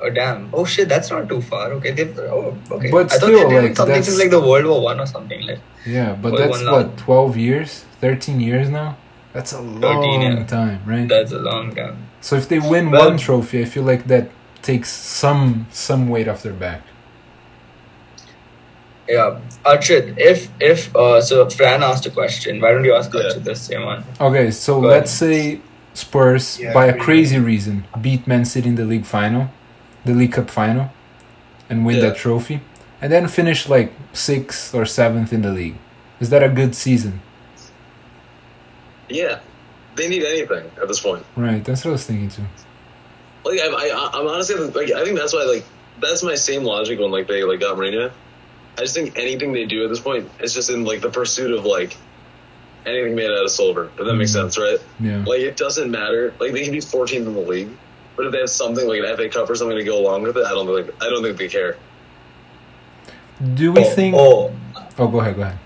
Oh 0.00 0.10
damn! 0.10 0.50
Oh 0.52 0.64
shit! 0.64 0.88
That's 0.88 1.10
not 1.10 1.28
too 1.28 1.40
far. 1.40 1.72
Okay, 1.72 1.92
they 1.92 2.04
oh 2.28 2.56
okay. 2.70 2.90
But 2.90 3.06
I 3.12 3.18
thought 3.18 3.28
still, 3.28 3.62
like, 3.62 3.76
something 3.76 4.02
since 4.02 4.18
like 4.18 4.30
the 4.30 4.40
World 4.40 4.66
War 4.66 4.82
One 4.82 5.00
or 5.00 5.06
something 5.06 5.40
like. 5.46 5.60
Yeah, 5.86 6.14
but 6.14 6.32
Well, 6.32 6.50
that's 6.50 6.64
what 6.64 6.98
12 6.98 7.36
years, 7.36 7.84
13 8.00 8.40
years 8.40 8.68
now. 8.68 8.98
That's 9.32 9.52
a 9.52 9.60
long 9.60 10.22
yeah. 10.22 10.44
time, 10.44 10.80
right? 10.84 11.08
That's 11.08 11.32
a 11.32 11.38
long 11.38 11.74
time. 11.74 12.05
So 12.26 12.34
if 12.40 12.44
they 12.50 12.58
win 12.58 12.90
Well- 12.90 13.08
one 13.10 13.18
trophy, 13.26 13.58
I 13.62 13.66
feel 13.74 13.84
like 13.92 14.02
that 14.12 14.26
takes 14.68 14.90
some 14.90 15.66
some 15.70 16.02
weight 16.12 16.28
off 16.30 16.40
their 16.42 16.58
back. 16.66 16.82
Yeah, 19.08 19.38
Archit. 19.64 20.04
If 20.18 20.38
if 20.58 20.78
uh, 20.96 21.20
so, 21.28 21.48
Fran 21.58 21.80
asked 21.90 22.06
a 22.06 22.10
question. 22.20 22.60
Why 22.62 22.70
don't 22.72 22.84
you 22.84 22.94
ask 23.00 23.08
Yeah. 23.14 23.20
Archit 23.20 23.44
the 23.44 23.54
same 23.54 23.82
one? 23.92 24.00
Okay, 24.20 24.50
so 24.50 24.80
Go 24.80 24.88
let's 24.88 25.12
say 25.12 25.60
Spurs, 25.94 26.58
Yeah, 26.58 26.74
by 26.78 26.86
a 26.86 26.92
pretty 26.92 27.04
crazy 27.04 27.38
reason, 27.38 27.84
beat 28.04 28.26
Man 28.26 28.44
City 28.44 28.68
in 28.72 28.74
the 28.74 28.84
league 28.92 29.06
final, 29.06 29.42
the 30.04 30.12
League 30.20 30.32
Cup 30.32 30.50
final, 30.50 30.86
and 31.70 31.86
win 31.86 31.96
Yeah. 31.96 32.06
that 32.10 32.16
trophy, 32.24 32.60
and 33.00 33.08
then 33.12 33.28
finish 33.28 33.68
like 33.68 33.90
sixth 34.12 34.74
or 34.74 34.84
seventh 34.84 35.30
in 35.32 35.42
the 35.42 35.52
league. 35.60 35.76
Is 36.20 36.28
that 36.30 36.42
a 36.42 36.48
good 36.60 36.74
season? 36.74 37.20
Yeah, 39.08 39.38
they 39.96 40.08
need 40.08 40.24
anything 40.24 40.70
at 40.80 40.88
this 40.88 41.00
point. 41.00 41.24
Right, 41.36 41.64
that's 41.64 41.84
what 41.84 41.90
I 41.90 41.92
was 41.92 42.04
thinking 42.06 42.28
too. 42.28 42.42
Like 43.44 43.60
I, 43.60 43.66
I, 43.66 44.10
I'm 44.14 44.26
honestly 44.26 44.56
like 44.56 44.92
I 44.92 45.04
think 45.04 45.18
that's 45.18 45.32
why 45.32 45.44
like 45.44 45.64
that's 46.00 46.22
my 46.22 46.34
same 46.34 46.62
logic 46.64 46.98
when 46.98 47.10
like 47.10 47.26
they 47.26 47.42
like 47.44 47.60
got 47.60 47.76
Mourinho. 47.76 48.10
I 48.78 48.80
just 48.82 48.94
think 48.94 49.18
anything 49.18 49.52
they 49.52 49.64
do 49.64 49.84
at 49.84 49.88
this 49.88 50.00
point, 50.00 50.28
is 50.40 50.52
just 50.52 50.68
in 50.68 50.84
like 50.84 51.00
the 51.00 51.08
pursuit 51.10 51.50
of 51.52 51.64
like 51.64 51.96
anything 52.84 53.14
made 53.14 53.30
out 53.30 53.44
of 53.44 53.50
silver. 53.50 53.90
If 53.98 54.04
that 54.04 54.14
makes 54.14 54.30
Mhm. 54.30 54.34
sense, 54.34 54.58
right? 54.58 54.78
Yeah. 55.00 55.24
Like 55.26 55.40
it 55.40 55.56
doesn't 55.56 55.90
matter. 55.90 56.34
Like 56.38 56.52
they 56.52 56.62
can 56.64 56.72
be 56.72 56.80
14th 56.80 57.26
in 57.26 57.34
the 57.34 57.40
league, 57.40 57.70
but 58.16 58.26
if 58.26 58.32
they 58.32 58.38
have 58.38 58.50
something 58.50 58.86
like 58.86 59.00
an 59.00 59.16
FA 59.16 59.28
Cup 59.28 59.48
or 59.48 59.54
something 59.54 59.78
to 59.78 59.84
go 59.84 59.98
along 59.98 60.22
with 60.22 60.36
it, 60.36 60.44
I 60.44 60.50
don't 60.50 60.66
think 60.66 60.94
I 61.02 61.08
don't 61.08 61.22
think 61.22 61.38
they 61.38 61.48
care. 61.48 61.76
Do 63.54 63.72
we 63.72 63.80
oh, 63.80 63.84
think? 63.84 64.14
Oh, 64.16 64.52
Oh, 64.98 65.08
go 65.08 65.20
ahead, 65.20 65.36
go 65.36 65.42
ahead. 65.42 65.58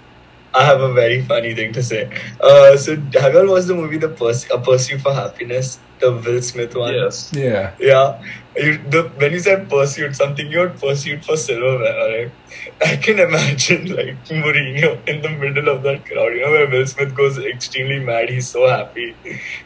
I 0.55 0.65
have 0.65 0.81
a 0.81 0.93
very 0.93 1.23
funny 1.23 1.55
thing 1.55 1.73
to 1.75 1.83
say. 1.83 2.11
Uh, 2.41 2.77
so 2.77 2.97
have 3.21 3.33
you 3.35 3.41
all 3.41 3.49
watched 3.55 3.69
the 3.69 3.75
movie 3.75 3.99
The 3.99 4.09
Purs- 4.09 4.51
A 4.51 4.59
Pursuit 4.59 5.01
for 5.01 5.13
Happiness, 5.15 5.79
the 6.01 6.11
Will 6.13 6.43
Smith 6.43 6.75
one? 6.75 6.95
Yes. 6.95 7.31
Yeah. 7.33 7.75
Yeah, 7.79 8.21
you, 8.57 8.79
the, 8.79 9.05
when 9.17 9.33
you 9.33 9.39
said 9.39 9.69
pursuit, 9.71 10.17
something 10.17 10.51
you're 10.51 10.71
pursuit 10.71 11.25
for 11.25 11.37
silverware, 11.37 11.95
right? 12.25 12.33
I 12.85 12.97
can 12.97 13.21
imagine 13.21 13.95
like 13.95 14.25
Mourinho 14.27 15.09
in 15.09 15.23
the 15.23 15.31
middle 15.31 15.69
of 15.69 15.83
that 15.85 16.05
crowd, 16.05 16.33
you 16.35 16.41
know, 16.43 16.51
where 16.51 16.69
Will 16.69 16.87
Smith 16.87 17.15
goes 17.15 17.39
extremely 17.39 18.01
mad, 18.01 18.29
he's 18.29 18.49
so 18.49 18.67
happy, 18.69 19.15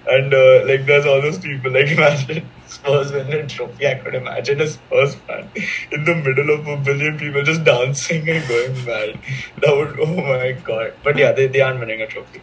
and 0.06 0.34
uh, 0.34 0.66
like 0.66 0.84
there's 0.86 1.06
all 1.06 1.22
those 1.22 1.38
people. 1.38 1.72
Like 1.72 1.88
imagine 1.96 2.50
Spurs 2.74 3.12
win 3.12 3.30
the 3.30 3.46
trophy, 3.46 3.86
I 3.86 3.94
could 3.94 4.14
imagine 4.14 4.60
a 4.60 4.66
Spurs 4.66 5.14
fan 5.14 5.48
in 5.92 6.04
the 6.04 6.14
middle 6.14 6.50
of 6.50 6.66
a 6.66 6.76
billion 6.76 7.18
people 7.18 7.42
just 7.42 7.64
dancing 7.64 8.28
and 8.28 8.46
going 8.48 8.84
mad. 8.84 9.18
That 9.62 9.76
would, 9.76 9.98
oh 10.00 10.16
my 10.16 10.52
god. 10.52 10.94
But 11.02 11.16
yeah, 11.16 11.32
they, 11.32 11.46
they 11.46 11.60
aren't 11.60 11.80
winning 11.80 12.02
a 12.02 12.06
trophy. 12.06 12.42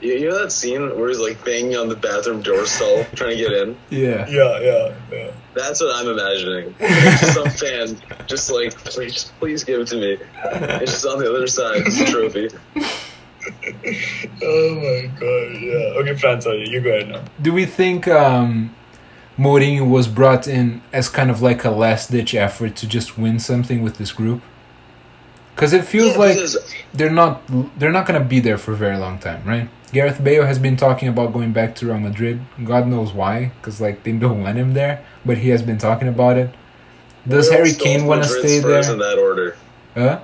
You, 0.00 0.12
you 0.12 0.28
know 0.28 0.42
that 0.42 0.52
scene 0.52 0.96
where 0.98 1.08
he's 1.08 1.18
like 1.18 1.44
banging 1.44 1.76
on 1.76 1.88
the 1.88 1.96
bathroom 1.96 2.42
door 2.42 2.66
stall 2.66 3.04
trying 3.14 3.36
to 3.36 3.36
get 3.36 3.52
in? 3.52 3.76
Yeah. 3.90 4.28
Yeah, 4.28 4.60
yeah, 4.60 4.94
yeah. 5.10 5.30
That's 5.54 5.80
what 5.80 5.96
I'm 5.96 6.08
imagining. 6.08 6.74
Just 6.78 7.34
some 7.34 7.50
fan 7.50 8.26
just 8.26 8.50
like, 8.50 8.74
please, 8.84 9.32
please 9.40 9.64
give 9.64 9.80
it 9.80 9.88
to 9.88 9.96
me. 9.96 10.18
It's 10.44 10.92
just 10.92 11.06
on 11.06 11.18
the 11.18 11.28
other 11.28 11.46
side. 11.46 11.82
It's 11.86 12.00
a 12.00 12.04
trophy. 12.04 12.48
Oh 14.42 14.74
my 14.74 15.06
god, 15.18 15.62
yeah. 15.62 16.00
Okay, 16.00 16.14
Fran, 16.16 16.40
sorry, 16.40 16.68
you 16.68 16.80
go 16.82 16.90
ahead 16.90 17.08
now. 17.08 17.24
Do 17.40 17.52
we 17.52 17.64
think 17.64 18.06
um, 18.06 18.74
Mourinho 19.38 19.88
was 19.88 20.08
brought 20.08 20.48
in 20.48 20.82
as 20.92 21.08
kind 21.08 21.30
of 21.30 21.40
like 21.40 21.64
a 21.64 21.70
last 21.70 22.10
ditch 22.10 22.34
effort 22.34 22.74
to 22.76 22.86
just 22.88 23.16
win 23.16 23.38
something 23.38 23.82
with 23.82 23.96
this 23.98 24.12
group? 24.12 24.42
Because 25.54 25.72
it 25.72 25.84
feels 25.84 26.12
Yeah, 26.12 26.18
like 26.18 26.34
because- 26.34 26.58
they're 26.94 27.10
not 27.10 27.42
they're 27.78 27.92
not 27.92 28.06
gonna 28.06 28.24
be 28.24 28.40
there 28.40 28.58
for 28.58 28.72
a 28.72 28.76
very 28.76 28.96
long 28.96 29.18
time, 29.18 29.42
right? 29.44 29.68
Gareth 29.92 30.22
Bale 30.22 30.44
has 30.44 30.58
been 30.58 30.76
talking 30.76 31.08
about 31.08 31.32
going 31.32 31.52
back 31.52 31.74
to 31.76 31.86
Real 31.86 31.98
Madrid. 31.98 32.40
God 32.64 32.86
knows 32.86 33.12
why, 33.12 33.52
because 33.60 33.80
like 33.80 34.02
they 34.02 34.12
don't 34.12 34.42
want 34.42 34.56
him 34.58 34.74
there, 34.74 35.02
but 35.24 35.38
he 35.38 35.48
has 35.50 35.62
been 35.62 35.78
talking 35.78 36.08
about 36.08 36.36
it. 36.36 36.50
Does 37.26 37.50
Harry 37.50 37.72
Kane 37.74 38.06
want 38.06 38.22
to 38.22 38.28
stay 38.28 38.58
Spurs 38.60 38.86
there? 38.86 38.94
in 38.94 38.98
that 39.00 39.18
order? 39.18 39.56
Huh? 39.94 40.20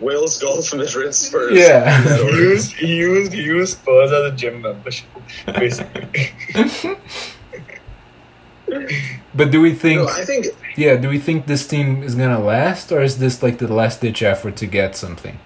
Wales, 0.00 0.38
Golf, 0.40 0.72
Madrid, 0.74 1.12
Spurs. 1.14 1.52
Yeah. 1.58 1.98
In 1.98 2.04
that 2.04 2.20
He 2.20 2.36
used, 2.38 2.72
he 2.74 2.86
used, 2.96 3.32
he 3.32 3.42
used 3.42 3.78
Spurs 3.78 4.12
as 4.12 4.32
a 4.32 4.36
gym 4.36 4.62
membership, 4.62 5.06
basically. 5.46 6.30
But 9.34 9.50
do 9.50 9.60
we 9.60 9.74
think? 9.74 10.00
No, 10.00 10.08
I 10.08 10.24
think 10.24 10.46
Yeah, 10.76 10.96
do 10.96 11.08
we 11.08 11.18
think 11.18 11.46
this 11.46 11.66
team 11.66 12.02
is 12.02 12.14
gonna 12.14 12.40
last, 12.40 12.90
or 12.92 13.02
is 13.02 13.18
this 13.18 13.42
like 13.42 13.58
the 13.58 13.72
last 13.72 14.00
ditch 14.00 14.22
effort 14.22 14.56
to 14.56 14.66
get 14.66 14.96
something? 14.96 15.38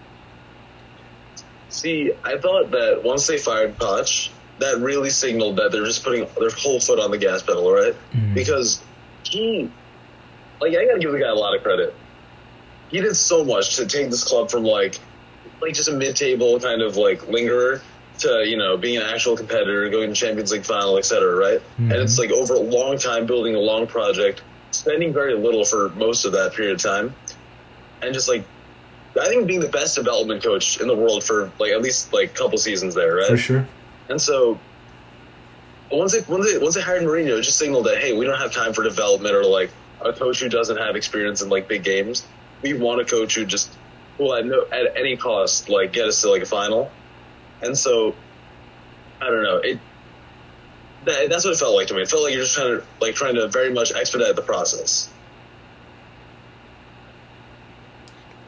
See, 1.68 2.12
I 2.24 2.36
thought 2.38 2.70
that 2.70 3.02
once 3.02 3.26
they 3.26 3.38
fired 3.38 3.78
Poch, 3.78 4.28
that 4.58 4.78
really 4.78 5.10
signaled 5.10 5.56
that 5.56 5.72
they're 5.72 5.84
just 5.84 6.04
putting 6.04 6.26
their 6.38 6.50
whole 6.50 6.80
foot 6.80 7.00
on 7.00 7.10
the 7.10 7.18
gas 7.18 7.42
pedal, 7.42 7.72
right? 7.72 7.94
Mhm. 8.14 8.34
Because 8.34 8.80
he, 9.24 9.70
like, 10.60 10.76
I 10.76 10.84
gotta 10.84 10.98
give 10.98 11.12
the 11.12 11.18
guy 11.18 11.28
a 11.28 11.34
lot 11.34 11.56
of 11.56 11.62
credit. 11.62 11.94
He 12.90 13.00
did 13.00 13.16
so 13.16 13.42
much 13.44 13.76
to 13.76 13.86
take 13.86 14.10
this 14.10 14.22
club 14.22 14.50
from 14.50 14.64
like, 14.64 14.96
like 15.60 15.74
just 15.74 15.88
a 15.88 15.92
mid-table 15.92 16.60
kind 16.60 16.82
of 16.82 16.96
like 16.96 17.26
lingerer 17.28 17.80
to 18.18 18.44
you 18.46 18.56
know 18.56 18.76
being 18.76 18.96
an 18.96 19.02
actual 19.02 19.36
competitor, 19.36 19.88
going 19.90 20.08
to 20.08 20.14
Champions 20.14 20.52
League 20.52 20.64
final, 20.64 20.98
etc. 20.98 21.34
Right? 21.34 21.62
And 21.78 21.90
mm-hmm. 21.90 22.02
it's 22.02 22.18
like 22.18 22.30
over 22.30 22.54
a 22.54 22.60
long 22.60 22.98
time 22.98 23.26
building 23.26 23.54
a 23.54 23.60
long 23.60 23.86
project, 23.86 24.42
spending 24.70 25.12
very 25.12 25.34
little 25.34 25.64
for 25.64 25.88
most 25.90 26.24
of 26.24 26.32
that 26.32 26.54
period 26.54 26.74
of 26.74 26.82
time, 26.82 27.14
and 28.02 28.14
just 28.14 28.28
like 28.28 28.44
I 29.20 29.28
think 29.28 29.46
being 29.46 29.60
the 29.60 29.68
best 29.68 29.96
development 29.96 30.42
coach 30.42 30.80
in 30.80 30.88
the 30.88 30.96
world 30.96 31.24
for 31.24 31.50
like 31.58 31.72
at 31.72 31.82
least 31.82 32.12
like 32.12 32.30
a 32.30 32.34
couple 32.34 32.58
seasons 32.58 32.94
there, 32.94 33.16
right? 33.16 33.28
For 33.28 33.36
sure. 33.36 33.68
And 34.08 34.20
so 34.20 34.58
once 35.90 36.12
they 36.12 36.20
once 36.20 36.50
they 36.50 36.58
once 36.58 36.74
they 36.74 36.80
hired 36.80 37.02
Mourinho, 37.02 37.38
it 37.38 37.42
just 37.42 37.58
signaled 37.58 37.86
that 37.86 37.98
hey, 37.98 38.12
we 38.12 38.24
don't 38.24 38.38
have 38.38 38.52
time 38.52 38.72
for 38.72 38.82
development 38.82 39.34
or 39.34 39.44
like 39.44 39.70
a 40.00 40.12
coach 40.12 40.40
who 40.40 40.48
doesn't 40.48 40.78
have 40.78 40.96
experience 40.96 41.42
in 41.42 41.48
like 41.48 41.68
big 41.68 41.84
games. 41.84 42.26
We 42.62 42.74
want 42.74 43.00
a 43.00 43.04
coach 43.04 43.34
who 43.34 43.44
just 43.44 43.70
will 44.18 44.34
at 44.34 44.46
no 44.46 44.66
at 44.72 44.96
any 44.96 45.16
cost 45.16 45.68
like 45.68 45.92
get 45.92 46.06
us 46.06 46.22
to 46.22 46.30
like 46.30 46.42
a 46.42 46.46
final. 46.46 46.90
And 47.62 47.76
so 47.78 48.14
I 49.20 49.26
don't 49.26 49.42
know 49.42 49.56
it. 49.58 49.78
That, 51.04 51.30
that's 51.30 51.44
what 51.44 51.54
it 51.54 51.58
felt 51.58 51.74
like 51.74 51.88
to 51.88 51.94
me. 51.94 52.02
It 52.02 52.08
felt 52.08 52.22
like 52.24 52.32
you're 52.32 52.42
just 52.42 52.54
trying 52.54 52.78
to 52.78 52.84
like 53.00 53.14
trying 53.14 53.34
to 53.34 53.48
very 53.48 53.72
much 53.72 53.92
expedite 53.92 54.36
the 54.36 54.42
process. 54.42 55.10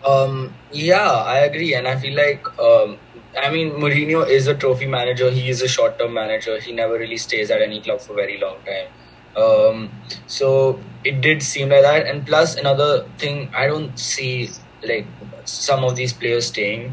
Um, 0.07 0.53
yeah, 0.71 1.11
I 1.11 1.39
agree, 1.39 1.75
and 1.75 1.89
I 1.89 1.97
feel 1.97 2.15
like 2.15 2.47
um, 2.59 2.99
I 3.41 3.51
mean 3.51 3.71
Mourinho 3.73 4.29
is 4.29 4.47
a 4.47 4.55
trophy 4.55 4.87
manager. 4.87 5.31
He 5.31 5.49
is 5.49 5.63
a 5.63 5.69
short-term 5.69 6.13
manager. 6.13 6.61
He 6.61 6.73
never 6.73 6.95
really 6.99 7.17
stays 7.17 7.51
at 7.51 7.63
any 7.63 7.81
club 7.81 8.01
for 8.01 8.15
very 8.15 8.39
long 8.39 8.59
time. 8.67 8.89
Um, 9.37 9.91
so 10.27 10.79
it 11.05 11.21
did 11.21 11.43
seem 11.43 11.71
like 11.71 11.83
that. 11.83 12.07
And 12.07 12.27
plus 12.27 12.57
another 12.57 13.07
thing, 13.19 13.51
I 13.55 13.67
don't 13.67 13.99
see 13.99 14.51
like 14.87 15.07
some 15.45 15.85
of 15.85 15.97
these 15.97 16.13
players 16.13 16.47
staying. 16.47 16.93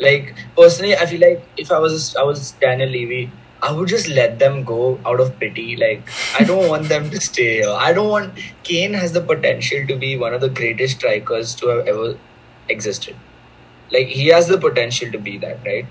Like 0.00 0.34
personally, 0.56 0.96
I 0.96 1.06
feel 1.06 1.20
like 1.20 1.44
if 1.56 1.70
I 1.70 1.78
was 1.78 2.16
I 2.16 2.22
was 2.22 2.52
Daniel 2.52 2.88
Levy, 2.88 3.30
I 3.62 3.72
would 3.72 3.88
just 3.88 4.08
let 4.08 4.38
them 4.38 4.64
go 4.64 4.98
out 5.04 5.20
of 5.20 5.38
pity. 5.38 5.76
Like 5.76 6.08
I 6.38 6.44
don't 6.44 6.68
want 6.68 6.88
them 6.88 7.10
to 7.10 7.20
stay 7.20 7.56
here. 7.56 7.70
I 7.70 7.92
don't 7.92 8.08
want 8.08 8.38
Kane 8.62 8.94
has 8.94 9.12
the 9.12 9.20
potential 9.20 9.86
to 9.86 9.96
be 9.96 10.16
one 10.16 10.34
of 10.34 10.40
the 10.40 10.48
greatest 10.48 10.96
strikers 10.96 11.54
to 11.56 11.68
have 11.68 11.86
ever 11.86 12.18
existed. 12.68 13.16
Like 13.92 14.08
he 14.08 14.28
has 14.28 14.48
the 14.48 14.58
potential 14.58 15.10
to 15.12 15.18
be 15.18 15.38
that, 15.38 15.58
right? 15.64 15.86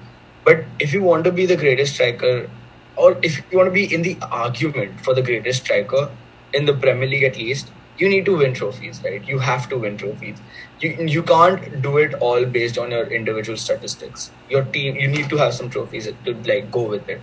But 0.45 0.65
if 0.79 0.93
you 0.93 1.03
want 1.03 1.25
to 1.25 1.31
be 1.31 1.45
the 1.45 1.57
greatest 1.57 1.93
striker, 1.95 2.49
or 2.95 3.17
if 3.23 3.37
you 3.51 3.57
want 3.57 3.67
to 3.67 3.73
be 3.73 3.93
in 3.93 4.01
the 4.01 4.17
argument 4.31 5.01
for 5.01 5.13
the 5.13 5.21
greatest 5.21 5.63
striker 5.63 6.09
in 6.53 6.65
the 6.65 6.73
Premier 6.73 7.07
League 7.07 7.23
at 7.23 7.37
least, 7.37 7.71
you 7.99 8.09
need 8.09 8.25
to 8.25 8.37
win 8.37 8.53
trophies, 8.53 9.01
right? 9.03 9.23
You 9.27 9.39
have 9.39 9.69
to 9.69 9.77
win 9.77 9.97
trophies. 9.97 10.37
You 10.79 10.91
you 11.15 11.23
can't 11.23 11.81
do 11.81 11.97
it 11.97 12.13
all 12.15 12.45
based 12.45 12.77
on 12.77 12.91
your 12.91 13.05
individual 13.07 13.57
statistics. 13.57 14.31
Your 14.49 14.63
team, 14.63 14.95
you 14.95 15.07
need 15.07 15.29
to 15.29 15.37
have 15.37 15.53
some 15.53 15.69
trophies 15.69 16.09
to 16.25 16.33
like 16.51 16.71
go 16.71 16.83
with 16.83 17.09
it. 17.09 17.21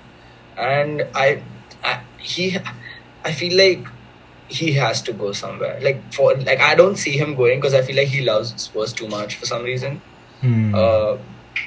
And 0.57 1.07
I, 1.15 1.43
I 1.85 2.01
he, 2.19 2.59
I 3.25 3.33
feel 3.33 3.57
like 3.59 3.87
he 4.49 4.73
has 4.75 5.03
to 5.03 5.13
go 5.13 5.33
somewhere. 5.33 5.79
Like 5.81 6.13
for 6.13 6.35
like 6.37 6.61
I 6.61 6.75
don't 6.75 6.97
see 6.97 7.17
him 7.19 7.35
going 7.35 7.61
because 7.61 7.75
I 7.75 7.83
feel 7.83 7.97
like 7.97 8.09
he 8.09 8.23
loves 8.23 8.55
Spurs 8.63 8.93
too 8.93 9.09
much 9.09 9.37
for 9.37 9.47
some 9.47 9.63
reason. 9.65 10.03
Hmm. 10.41 10.75
Uh, 10.75 11.17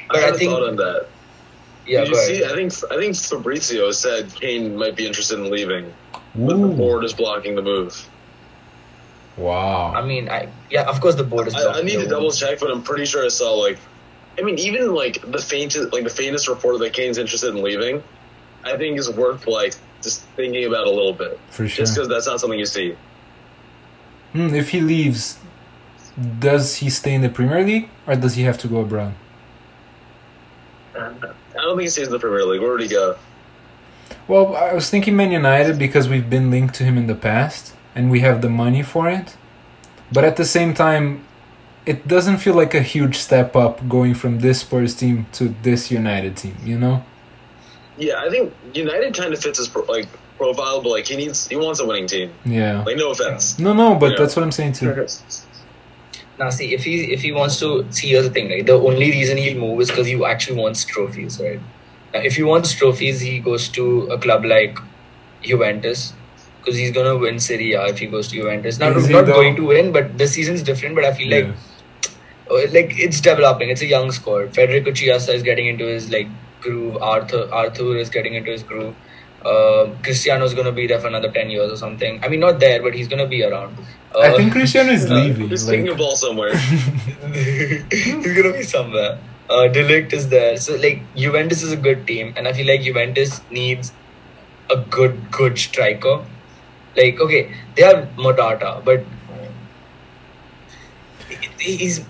but 0.08 0.18
I 0.18 0.20
I, 0.20 0.26
had 0.26 0.36
a 0.36 0.38
think 0.38 0.52
thought 0.52 0.64
on 0.68 0.76
that. 0.78 1.08
yeah, 1.86 2.02
Did 2.02 2.10
you 2.10 2.16
see? 2.16 2.42
ahead. 2.44 2.52
I 2.52 2.56
think 2.56 2.74
I 2.92 2.98
think 2.98 3.16
Fabrizio 3.16 3.92
said 3.92 4.34
Kane 4.36 4.76
might 4.76 4.96
be 4.96 5.06
interested 5.08 5.40
in 5.40 5.50
leaving, 5.52 5.94
but 6.36 6.58
the 6.62 6.68
board 6.68 7.04
is 7.04 7.14
blocking 7.14 7.56
the 7.56 7.62
move. 7.62 8.09
Wow. 9.40 9.94
I 9.94 10.06
mean, 10.06 10.30
I 10.30 10.50
yeah, 10.70 10.84
of 10.84 11.00
course 11.00 11.16
the 11.16 11.24
board 11.24 11.48
is. 11.48 11.56
I, 11.56 11.80
I 11.80 11.82
need 11.82 11.96
to 12.00 12.08
double 12.08 12.30
check, 12.32 12.60
but 12.60 12.70
I'm 12.70 12.84
pretty 12.84 13.06
sure 13.06 13.24
I 13.24 13.30
saw 13.30 13.54
like, 13.54 13.80
I 14.38 14.42
mean, 14.42 14.60
even 14.60 14.94
like 14.94 15.22
the 15.32 15.40
faintest, 15.40 15.94
like 15.94 16.04
the 16.04 16.10
faintest 16.10 16.50
report 16.50 16.80
that 16.80 16.92
Kane's 16.92 17.18
interested 17.18 17.56
in 17.56 17.64
leaving, 17.64 18.04
I 18.66 18.76
think 18.76 19.00
is 19.00 19.10
worth 19.10 19.48
like 19.48 19.76
just 20.04 20.24
thinking 20.36 20.66
about 20.66 20.88
a 20.88 20.90
little 20.90 21.14
bit, 21.14 21.40
For 21.52 21.68
sure. 21.70 21.86
just 21.86 21.96
because 21.96 22.10
that's 22.10 22.28
not 22.28 22.42
something 22.42 22.60
you 22.60 22.66
see. 22.66 22.98
Hmm, 24.34 24.54
if 24.54 24.70
he 24.72 24.82
leaves, 24.82 25.40
does 26.40 26.76
he 26.76 26.90
stay 26.90 27.14
in 27.14 27.22
the 27.22 27.30
Premier 27.30 27.64
League 27.64 27.90
or 28.06 28.16
does 28.18 28.36
he 28.36 28.44
have 28.44 28.58
to 28.60 28.68
go 28.68 28.82
abroad? 28.82 29.14
I 30.96 31.14
don't 31.54 31.78
think 31.78 31.82
he 31.82 31.88
stays 31.88 32.08
in 32.08 32.14
the 32.14 32.20
Premier 32.20 32.44
League. 32.44 32.60
Where 32.62 32.72
would 32.72 32.82
he 32.82 32.90
go? 32.90 33.18
Well, 34.28 34.54
I 34.56 34.74
was 34.74 34.90
thinking 34.90 35.16
Man 35.16 35.32
United 35.32 35.80
because 35.80 36.10
we've 36.10 36.30
been 36.30 36.52
linked 36.52 36.76
to 36.76 36.84
him 36.84 36.98
in 36.98 37.08
the 37.08 37.16
past 37.16 37.74
and 38.00 38.10
we 38.10 38.22
have 38.22 38.42
the 38.42 38.50
money 38.64 38.82
for 38.82 39.10
it. 39.10 39.36
But 40.16 40.24
at 40.24 40.36
the 40.38 40.46
same 40.46 40.74
time, 40.74 41.06
it 41.86 42.08
doesn't 42.08 42.38
feel 42.38 42.56
like 42.56 42.74
a 42.74 42.82
huge 42.82 43.18
step 43.18 43.50
up 43.58 43.76
going 43.90 44.14
from 44.22 44.40
this 44.40 44.62
Spurs 44.62 44.96
team 44.96 45.26
to 45.34 45.44
this 45.64 45.92
United 45.92 46.38
team, 46.38 46.56
you 46.64 46.78
know? 46.84 47.04
Yeah, 47.98 48.24
I 48.26 48.30
think 48.30 48.54
United 48.74 49.14
kind 49.20 49.34
of 49.34 49.40
fits 49.42 49.58
his 49.60 49.68
pro- 49.68 49.84
like 49.84 50.08
profile, 50.38 50.80
but 50.82 50.92
like 50.98 51.08
he 51.12 51.18
needs, 51.18 51.40
he 51.50 51.58
wants 51.58 51.82
a 51.82 51.86
winning 51.86 52.08
team. 52.08 52.32
Yeah. 52.46 52.84
Like 52.86 52.96
no 52.96 53.12
offense. 53.12 53.60
No, 53.60 53.74
no, 53.74 53.96
but 53.96 54.12
Yeah. 54.12 54.20
that's 54.20 54.34
what 54.38 54.44
I'm 54.44 54.54
saying 54.60 54.74
too. 54.80 54.90
Now, 56.40 56.50
see 56.52 56.74
if 56.74 56.86
he 56.86 57.12
if 57.16 57.22
he 57.22 57.34
wants 57.34 57.60
to 57.60 57.70
see 57.92 58.08
here's 58.12 58.24
the 58.30 58.34
thing, 58.38 58.48
right? 58.50 58.66
The 58.66 58.78
only 58.90 59.12
reason 59.12 59.36
he'll 59.38 59.60
move 59.60 59.82
is 59.82 59.90
because 59.90 60.08
he 60.08 60.16
actually 60.34 60.58
wants 60.64 60.86
trophies, 60.86 61.34
right? 61.46 61.60
Now, 62.14 62.22
if 62.30 62.38
he 62.38 62.44
wants 62.44 62.72
trophies, 62.82 63.20
he 63.20 63.40
goes 63.40 63.68
to 63.78 63.86
a 64.16 64.18
club 64.18 64.46
like 64.46 64.80
Juventus 65.42 66.14
because 66.70 66.80
he's 66.80 66.92
gonna 66.92 67.18
win 67.18 67.40
Serie 67.40 67.74
A 67.74 67.86
if 67.88 68.00
he 68.00 68.06
goes 68.06 68.28
to 68.30 68.36
Juventus. 68.36 68.80
Now, 68.80 68.90
Is 68.92 69.10
not 69.10 69.26
though? 69.26 69.34
going 69.34 69.56
to 69.56 69.66
win, 69.66 69.92
but 69.92 70.18
the 70.18 70.28
season's 70.28 70.62
different. 70.62 70.96
But 70.96 71.06
I 71.06 71.14
feel 71.14 71.30
like 71.36 71.46
uh, 72.52 72.72
like 72.78 72.98
it's 73.08 73.22
developing. 73.22 73.70
It's 73.70 73.82
a 73.82 73.88
young 73.88 74.12
squad. 74.12 74.54
Federico 74.54 74.92
Chiesa 74.92 75.34
is 75.34 75.44
getting 75.44 75.68
into 75.68 75.86
his 75.86 76.10
like 76.12 76.28
groove. 76.62 76.98
Arthur 77.02 77.48
Arthur 77.52 77.96
is 77.98 78.10
getting 78.10 78.36
into 78.36 78.52
his 78.52 78.64
groove. 78.64 78.96
Uh, 79.46 79.90
Cristiano's 80.04 80.54
gonna 80.54 80.72
be 80.72 80.86
there 80.86 81.00
for 81.00 81.08
another 81.08 81.32
ten 81.32 81.50
years 81.50 81.72
or 81.72 81.78
something. 81.78 82.24
I 82.24 82.28
mean, 82.28 82.42
not 82.42 82.60
there, 82.60 82.82
but 82.82 82.94
he's 82.94 83.08
gonna 83.08 83.28
be 83.28 83.44
around. 83.44 83.78
Uh, 84.14 84.20
I 84.20 84.32
think 84.38 84.52
Cristiano 84.52 84.92
is 84.92 85.10
Uh, 85.10 85.16
leaving. 85.16 85.50
He's 85.50 85.68
like- 85.68 85.78
taking 85.78 85.92
a 85.94 85.96
ball 85.96 86.16
somewhere. 86.16 86.56
he's 87.38 88.34
gonna 88.40 88.54
be 88.54 88.64
somewhere. 88.64 89.18
Uh, 89.50 89.68
De 89.68 89.84
Ligt 89.92 90.14
is 90.14 90.28
there, 90.30 90.58
so 90.58 90.76
like 90.76 91.00
Juventus 91.16 91.64
is 91.64 91.72
a 91.72 91.78
good 91.88 92.06
team, 92.06 92.34
and 92.38 92.48
I 92.48 92.54
feel 92.54 92.68
like 92.68 92.82
Juventus 92.82 93.42
needs 93.50 93.94
a 94.70 94.76
good, 94.98 95.32
good 95.32 95.58
striker. 95.58 96.20
Like, 97.00 97.20
okay, 97.20 97.54
they 97.76 97.84
have 97.84 98.18
Morata, 98.18 98.82
but 98.84 99.04
he's 101.60 102.06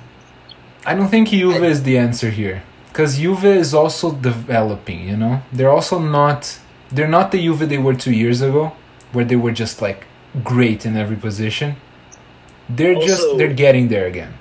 I 0.86 0.96
don't 0.96 1.10
think 1.10 1.30
Juve 1.30 1.64
is 1.64 1.84
the 1.84 1.98
answer 1.98 2.30
here. 2.30 2.64
Because 2.88 3.20
Juve 3.20 3.46
is 3.46 3.74
also 3.74 4.12
developing, 4.12 5.08
you 5.08 5.16
know? 5.16 5.42
They're 5.54 5.70
also 5.70 6.00
not. 6.00 6.60
They're 6.92 7.08
not 7.08 7.32
the 7.32 7.40
Juve 7.40 7.70
they 7.70 7.78
were 7.78 7.94
two 7.94 8.14
years 8.14 8.42
ago. 8.42 8.74
where 9.12 9.26
they 9.26 9.36
were 9.36 9.52
just 9.52 9.82
like 9.82 10.06
great 10.44 10.86
in 10.86 10.96
every 10.96 11.16
position. 11.16 11.76
They're 12.70 12.96
just 12.96 13.26
they're 13.38 13.54
getting 13.54 13.88
there 13.88 14.06
again. 14.06 14.34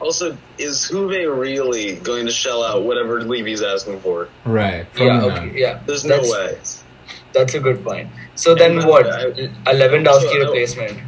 Also, 0.00 0.36
is 0.58 0.88
Juve 0.88 1.38
really 1.38 1.94
going 1.96 2.26
to 2.26 2.32
shell 2.32 2.62
out 2.62 2.82
whatever 2.82 3.22
Levy's 3.22 3.62
asking 3.62 4.00
for? 4.00 4.28
Right. 4.44 4.86
Yeah, 4.98 5.24
okay, 5.24 5.52
yeah. 5.54 5.80
There's 5.86 6.04
no 6.04 6.20
That's- 6.20 6.32
way. 6.32 6.73
That's 7.34 7.52
a 7.54 7.60
good 7.60 7.84
point. 7.84 8.08
So 8.36 8.54
then 8.54 8.78
And, 8.78 8.86
what? 8.88 9.06
uh, 9.06 9.28
A 9.66 9.74
Lewandowski 9.74 10.30
so, 10.32 10.36
uh, 10.42 10.44
replacement. 10.46 10.98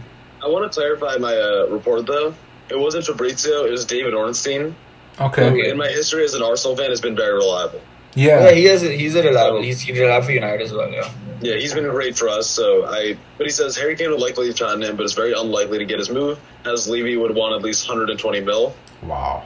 I 0.45 0.49
want 0.49 0.71
to 0.71 0.79
clarify 0.79 1.17
my 1.17 1.35
uh, 1.35 1.67
report 1.71 2.07
though. 2.07 2.35
It 2.69 2.79
wasn't 2.79 3.07
Fabrizio. 3.07 3.65
It 3.65 3.71
was 3.71 3.85
David 3.87 4.13
Ornstein. 4.13 4.75
Okay. 5.21 5.45
Okay. 5.49 5.71
In 5.71 5.79
my 5.79 5.89
history 5.89 6.25
as 6.25 6.35
an 6.35 6.43
Arsenal 6.43 6.77
fan, 6.77 6.91
has 6.91 7.01
been 7.01 7.17
very 7.17 7.33
reliable. 7.35 7.81
Yeah. 8.15 8.45
Yeah, 8.45 8.51
he 8.53 8.65
has. 8.65 8.83
A, 8.83 8.91
he's 8.91 9.15
a 9.15 9.23
reliable. 9.23 9.63
He's, 9.63 9.81
he's 9.81 9.99
reliable 9.99 10.27
for 10.27 10.33
United 10.33 10.63
as 10.63 10.73
well. 10.73 10.91
Yeah. 10.91 11.09
Yeah, 11.41 11.57
he's 11.57 11.75
been 11.75 11.89
great 11.89 12.17
for 12.17 12.29
us. 12.29 12.49
So 12.49 12.85
I, 12.87 13.17
but 13.39 13.47
he 13.47 13.53
says 13.53 13.77
Harry 13.77 13.95
Kane 13.97 14.11
would 14.11 14.21
likely 14.21 14.47
leave 14.47 14.57
Tottenham, 14.59 14.97
but 14.97 15.05
it's 15.05 15.13
very 15.15 15.33
unlikely 15.33 15.79
to 15.79 15.85
get 15.85 15.99
his 15.99 16.11
move, 16.11 16.39
as 16.65 16.89
Levy 16.89 17.17
would 17.17 17.35
want 17.35 17.55
at 17.55 17.63
least 17.63 17.87
120 17.89 18.41
mil. 18.41 18.75
Wow. 19.03 19.45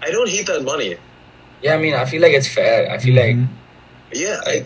I 0.00 0.10
don't 0.10 0.28
hate 0.28 0.46
that 0.46 0.64
money. 0.64 0.96
Yeah, 1.62 1.74
I 1.74 1.78
mean, 1.78 1.94
I 1.94 2.04
feel 2.06 2.22
like 2.22 2.32
it's 2.32 2.48
fair. 2.48 2.90
I 2.90 2.98
feel 2.98 3.14
like 3.16 3.36
Mhm. 3.36 3.48
Yeah, 4.12 4.40
I, 4.46 4.64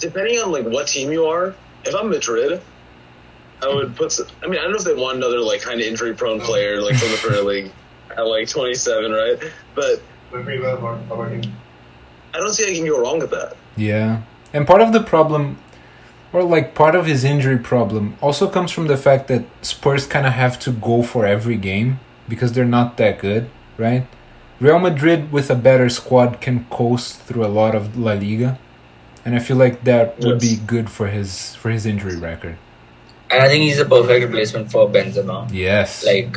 depending 0.00 0.38
on 0.38 0.50
like 0.50 0.66
what 0.66 0.88
team 0.88 1.12
you 1.12 1.26
are, 1.26 1.54
if 1.84 1.94
I'm 1.94 2.10
Madrid, 2.10 2.60
I 3.62 3.68
would 3.68 3.94
put. 3.96 4.18
I 4.42 4.46
mean, 4.46 4.58
I 4.58 4.62
don't 4.62 4.72
know 4.72 4.78
if 4.78 4.84
they 4.84 4.94
want 4.94 5.18
another 5.18 5.40
like 5.40 5.62
kind 5.62 5.80
of 5.80 5.86
injury 5.86 6.14
prone 6.14 6.40
player 6.40 6.80
like 6.80 6.96
from 6.96 7.10
the 7.10 7.18
Premier 7.18 7.42
League 7.52 7.72
at 8.16 8.26
like 8.26 8.48
27, 8.48 9.12
right? 9.12 9.38
But 9.74 10.02
I 10.32 10.42
don't 12.34 12.52
see 12.52 12.64
how 12.64 12.70
you 12.70 12.76
can 12.76 12.86
go 12.86 13.00
wrong 13.00 13.18
with 13.18 13.30
that. 13.30 13.56
Yeah. 13.76 14.22
And 14.52 14.66
part 14.66 14.80
of 14.80 14.92
the 14.92 15.00
problem, 15.00 15.58
or 16.32 16.42
like 16.42 16.74
part 16.74 16.94
of 16.94 17.06
his 17.06 17.24
injury 17.24 17.58
problem, 17.58 18.16
also 18.20 18.48
comes 18.48 18.72
from 18.72 18.86
the 18.86 18.96
fact 18.96 19.28
that 19.28 19.44
Spurs 19.62 20.06
kind 20.06 20.26
of 20.26 20.32
have 20.32 20.58
to 20.60 20.72
go 20.72 21.02
for 21.02 21.26
every 21.26 21.56
game 21.56 22.00
because 22.28 22.52
they're 22.52 22.64
not 22.64 22.96
that 22.96 23.18
good, 23.18 23.50
right? 23.76 24.06
Real 24.60 24.78
Madrid 24.78 25.32
with 25.32 25.50
a 25.50 25.54
better 25.54 25.88
squad 25.88 26.40
can 26.40 26.64
coast 26.66 27.20
through 27.22 27.44
a 27.44 27.48
lot 27.48 27.74
of 27.74 27.96
La 27.96 28.12
Liga, 28.12 28.58
and 29.24 29.34
I 29.34 29.38
feel 29.38 29.56
like 29.56 29.84
that 29.84 30.18
would 30.20 30.40
be 30.40 30.56
good 30.66 30.90
for 30.90 31.08
his 31.08 31.54
for 31.56 31.70
his 31.70 31.86
injury 31.86 32.16
record. 32.16 32.56
and 33.30 33.42
I 33.42 33.48
think 33.48 33.62
he's 33.64 33.78
a 33.78 33.84
perfect 33.90 34.24
replacement 34.26 34.70
for 34.72 34.88
Benzema. 34.94 35.48
Yes. 35.52 36.04
Like, 36.04 36.36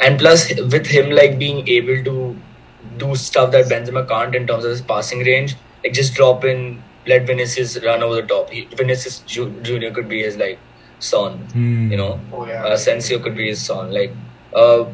and 0.00 0.18
plus 0.18 0.42
with 0.74 0.86
him 0.86 1.10
like 1.10 1.38
being 1.40 1.66
able 1.76 2.04
to 2.08 2.36
do 2.98 3.14
stuff 3.22 3.50
that 3.54 3.66
Benzema 3.72 4.02
can't 4.08 4.34
in 4.40 4.46
terms 4.46 4.64
of 4.64 4.70
his 4.70 4.80
passing 4.92 5.24
range, 5.30 5.56
like 5.82 5.92
just 5.92 6.14
drop 6.14 6.44
in, 6.44 6.82
let 7.06 7.26
Vinicius 7.26 7.76
run 7.84 8.02
over 8.04 8.20
the 8.20 8.26
top. 8.34 8.50
He, 8.50 8.64
Vinicius 8.82 9.18
Junior 9.26 9.90
could 9.90 10.08
be 10.08 10.22
his 10.22 10.36
like 10.36 10.58
son, 11.00 11.38
Hmm. 11.56 11.90
you 11.90 11.96
know. 12.02 12.20
Oh 12.32 12.44
Uh, 12.44 12.76
Sensio 12.76 13.20
could 13.22 13.36
be 13.36 13.48
his 13.48 13.60
son. 13.72 13.90
Like, 13.98 14.12
uh, 14.54 14.84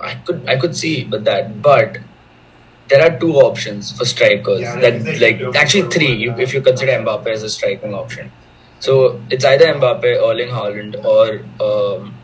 I 0.00 0.14
could 0.14 0.48
I 0.48 0.56
could 0.56 0.74
see, 0.84 1.04
but 1.04 1.24
that 1.24 1.60
but. 1.70 1.98
There 2.90 3.00
are 3.06 3.18
two 3.18 3.34
options 3.36 3.92
for 3.96 4.04
strikers. 4.04 4.60
Yeah, 4.60 4.80
that 4.80 4.94
it's 4.94 5.20
like 5.20 5.40
like 5.40 5.56
actually 5.56 5.88
three, 5.90 6.12
you, 6.12 6.32
if 6.32 6.52
you 6.52 6.60
consider 6.60 6.92
Mbappe 6.92 7.26
as 7.28 7.42
a 7.44 7.48
striking 7.48 7.94
option. 7.94 8.32
So 8.80 9.20
it's 9.30 9.44
either 9.44 9.66
Mbappe, 9.74 10.04
Erling 10.04 10.48
Haaland, 10.48 11.04
or 11.04 11.24
um, 11.64 12.14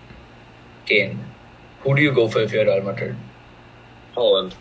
Kane. 0.86 1.20
Who 1.80 1.94
do 1.94 2.02
you 2.02 2.12
go 2.12 2.28
for 2.28 2.40
if 2.40 2.52
you're 2.52 2.64
Real 2.64 2.82
Madrid? 2.82 3.16
Haaland. 4.16 4.54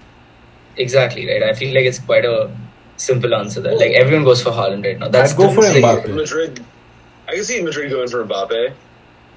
Exactly 0.78 1.28
right. 1.28 1.44
I 1.44 1.54
feel 1.54 1.74
like 1.74 1.86
it's 1.86 2.00
quite 2.00 2.26
a 2.26 2.56
simple 2.98 3.34
answer 3.34 3.62
there. 3.62 3.78
Like 3.78 3.94
everyone 3.94 4.26
goes 4.26 4.44
for 4.44 4.52
Haaland 4.52 4.86
right 4.86 5.00
now. 5.00 5.08
That's 5.08 5.34
I'd 5.34 5.38
go 5.38 5.52
for. 5.54 5.62
Mbappe. 5.62 6.14
Madrid. 6.14 6.64
I 7.28 7.34
can 7.36 7.44
see 7.44 7.62
Madrid 7.64 7.90
going 7.90 8.08
for 8.10 8.24
Mbappe 8.24 8.74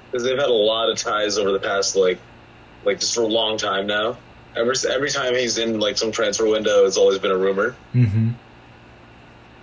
because 0.05 0.23
they've 0.23 0.37
had 0.37 0.49
a 0.49 0.53
lot 0.53 0.89
of 0.89 0.97
ties 0.97 1.37
over 1.37 1.51
the 1.51 1.59
past 1.59 1.95
like, 1.95 2.19
like 2.85 2.99
just 2.99 3.15
for 3.15 3.21
a 3.21 3.27
long 3.27 3.57
time 3.57 3.87
now. 3.87 4.17
Every 4.55 4.75
every 4.89 5.09
time 5.09 5.35
he's 5.35 5.57
in 5.57 5.79
like 5.79 5.97
some 5.97 6.11
transfer 6.11 6.47
window, 6.47 6.85
it's 6.85 6.97
always 6.97 7.19
been 7.19 7.31
a 7.31 7.37
rumor. 7.37 7.75
hmm 7.93 8.29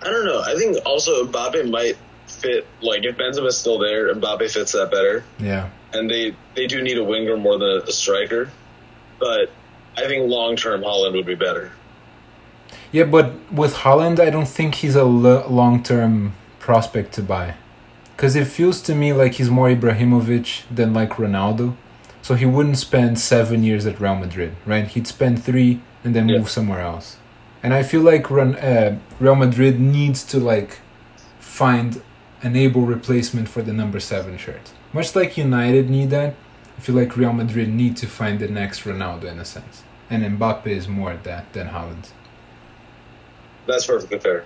I 0.01 0.09
don't 0.11 0.25
know. 0.25 0.41
I 0.41 0.55
think 0.55 0.77
also 0.85 1.25
Mbappe 1.25 1.69
might 1.69 1.97
fit. 2.27 2.67
Like 2.81 3.03
if 3.03 3.17
Benzema's 3.17 3.57
still 3.57 3.79
there, 3.79 4.13
Mbappe 4.13 4.49
fits 4.51 4.71
that 4.73 4.91
better. 4.91 5.23
Yeah. 5.39 5.69
And 5.93 6.09
they 6.09 6.35
they 6.55 6.67
do 6.67 6.81
need 6.81 6.97
a 6.97 7.03
winger 7.03 7.35
more 7.37 7.57
than 7.57 7.81
a 7.87 7.91
striker. 7.91 8.49
But 9.19 9.49
I 9.97 10.07
think 10.07 10.29
long 10.29 10.55
term 10.55 10.81
Haaland 10.81 11.13
would 11.13 11.25
be 11.25 11.35
better. 11.35 11.71
Yeah, 12.91 13.03
but 13.05 13.33
with 13.51 13.73
Haaland, 13.75 14.19
I 14.19 14.29
don't 14.29 14.47
think 14.47 14.75
he's 14.75 14.95
a 14.95 14.99
l- 14.99 15.45
long 15.49 15.83
term 15.83 16.33
prospect 16.59 17.13
to 17.15 17.23
buy. 17.23 17.55
Because 18.15 18.35
it 18.35 18.45
feels 18.47 18.81
to 18.83 18.95
me 18.95 19.13
like 19.13 19.33
he's 19.33 19.49
more 19.49 19.67
Ibrahimovic 19.69 20.63
than 20.73 20.93
like 20.93 21.11
Ronaldo. 21.13 21.75
So 22.27 22.35
he 22.35 22.45
wouldn't 22.45 22.77
spend 22.77 23.21
seven 23.21 23.63
years 23.63 23.85
at 23.85 24.01
Real 24.01 24.17
Madrid, 24.17 24.57
right? 24.65 24.85
He'd 24.85 25.07
spend 25.07 25.41
three 25.41 25.79
and 26.03 26.13
then 26.13 26.27
Yeah. 26.27 26.39
move 26.39 26.49
somewhere 26.49 26.81
else. 26.81 27.15
And 27.63 27.73
I 27.73 27.83
feel 27.83 28.01
like 28.01 28.29
Ron, 28.29 28.55
uh, 28.55 28.97
Real 29.17 29.35
Madrid 29.35 29.79
needs 29.79 30.25
to 30.31 30.37
like 30.37 30.79
find 31.39 32.01
an 32.43 32.57
able 32.57 32.81
replacement 32.81 33.47
for 33.47 33.61
the 33.61 33.71
number 33.71 34.01
seven 34.01 34.37
shirt. 34.37 34.73
Much 34.91 35.15
like 35.15 35.37
United 35.37 35.89
need 35.89 36.09
that, 36.09 36.33
I 36.77 36.81
feel 36.81 36.95
like 36.95 37.15
Real 37.15 37.31
Madrid 37.31 37.69
need 37.69 37.95
to 37.95 38.07
find 38.07 38.39
the 38.39 38.49
next 38.49 38.81
Ronaldo 38.81 39.31
in 39.31 39.39
a 39.39 39.45
sense. 39.45 39.83
And 40.09 40.21
Mbappe 40.37 40.67
is 40.67 40.85
more 40.89 41.15
that 41.23 41.53
than 41.53 41.69
Haaland. 41.69 42.07
That's 43.67 43.85
perfectly 43.85 44.19
fair. 44.19 44.43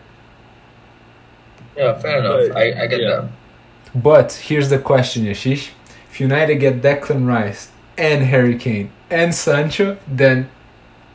Yeah, 1.76 1.98
fair 1.98 2.20
enough. 2.20 2.50
But, 2.50 2.58
I, 2.58 2.84
I 2.84 2.86
get 2.86 3.02
yeah. 3.02 3.10
that. 3.10 3.30
But 3.96 4.34
here's 4.34 4.70
the 4.70 4.78
question, 4.78 5.26
Yashish. 5.26 5.72
If 6.12 6.20
United 6.20 6.58
get 6.58 6.82
Declan 6.84 7.26
Rice 7.26 7.71
and 8.02 8.24
Harry 8.24 8.58
Kane 8.58 8.92
and 9.10 9.34
Sancho, 9.34 9.98
then 10.08 10.50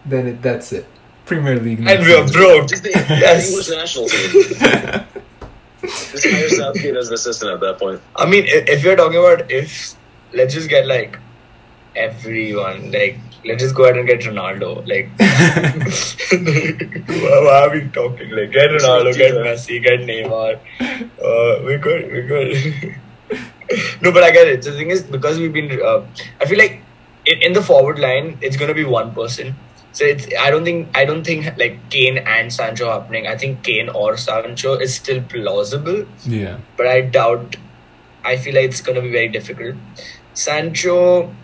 then 0.05 0.27
it, 0.29 0.43
that's 0.43 0.73
it. 0.73 0.87
Premier 1.25 1.59
League. 1.59 1.81
And 1.81 2.05
we 2.07 2.15
are 2.15 2.27
season. 2.27 2.41
broke. 2.41 2.69
Just 2.69 2.85
the, 2.85 2.91
Yes. 2.91 3.43
the 3.43 3.51
English 3.51 3.71
national 3.71 4.09
team. 4.09 5.07
Just 6.13 6.27
hire 6.27 6.49
Southgate 6.49 6.97
as 6.97 7.09
an 7.09 7.15
assistant 7.15 7.51
at 7.55 7.61
that 7.61 7.79
point. 7.79 8.01
I 8.15 8.27
mean, 8.27 8.45
if, 8.47 8.69
if 8.69 8.85
you're 8.85 8.97
talking 8.97 9.19
about 9.19 9.51
if, 9.51 9.95
let's 10.33 10.55
just 10.55 10.69
get 10.69 10.87
like 10.87 11.19
everyone. 11.95 12.91
Like, 12.93 13.19
let's 13.45 13.63
just 13.63 13.75
go 13.75 13.85
ahead 13.85 13.97
and 13.99 14.07
get 14.09 14.21
Ronaldo. 14.21 14.71
Like, 14.93 15.07
why 17.09 17.59
are 17.63 17.71
we 17.73 17.89
talking? 17.91 18.31
Like, 18.31 18.51
get 18.53 18.71
Ronaldo, 18.71 19.15
get 19.17 19.35
Messi, 19.35 19.83
get 19.83 20.01
Neymar. 20.01 20.59
Uh, 21.23 21.65
we 21.67 21.79
could, 21.79 22.11
we 22.13 22.23
could. 22.27 22.97
no, 24.01 24.13
but 24.13 24.23
I 24.23 24.31
get 24.31 24.49
it. 24.49 24.63
The 24.63 24.73
thing 24.73 24.91
is, 24.91 25.03
because 25.03 25.39
we've 25.39 25.53
been, 25.53 25.81
uh, 25.83 26.05
I 26.41 26.45
feel 26.47 26.59
like 26.59 26.81
in, 27.27 27.43
in 27.43 27.53
the 27.53 27.63
forward 27.63 27.99
line, 27.99 28.39
it's 28.41 28.57
gonna 28.57 28.75
be 28.75 28.85
one 28.85 29.13
person. 29.15 29.55
So 29.93 30.05
it's, 30.05 30.27
I 30.39 30.51
don't 30.51 30.65
think, 30.65 30.97
I 30.97 31.05
don't 31.07 31.25
think 31.25 31.47
like 31.59 31.79
Kane 31.91 32.19
and 32.19 32.53
Sancho 32.53 32.91
happening. 32.91 33.27
I 33.27 33.37
think 33.37 33.63
Kane 33.63 33.89
or 33.89 34.17
Sancho 34.17 34.75
is 34.75 34.95
still 34.95 35.23
plausible 35.23 36.05
yeah. 36.27 36.59
but 36.77 36.87
I 36.87 37.01
doubt. 37.01 37.57
I 38.25 38.37
feel 38.37 38.55
like 38.57 38.65
it's 38.67 38.81
gonna 38.81 39.01
be 39.01 39.11
very 39.11 39.29
difficult. 39.29 39.77
Sancho, 40.35 41.35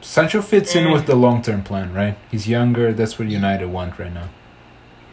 Sancho 0.00 0.40
fits 0.40 0.74
in 0.76 0.84
Mm. 0.84 0.92
with 0.92 1.06
the 1.06 1.16
long 1.16 1.42
term 1.42 1.62
plan, 1.62 1.92
right? 1.92 2.16
He's 2.30 2.46
younger. 2.48 2.92
That's 2.92 3.18
what 3.18 3.28
United 3.28 3.66
want 3.68 3.98
right 3.98 4.12
now. 4.12 4.28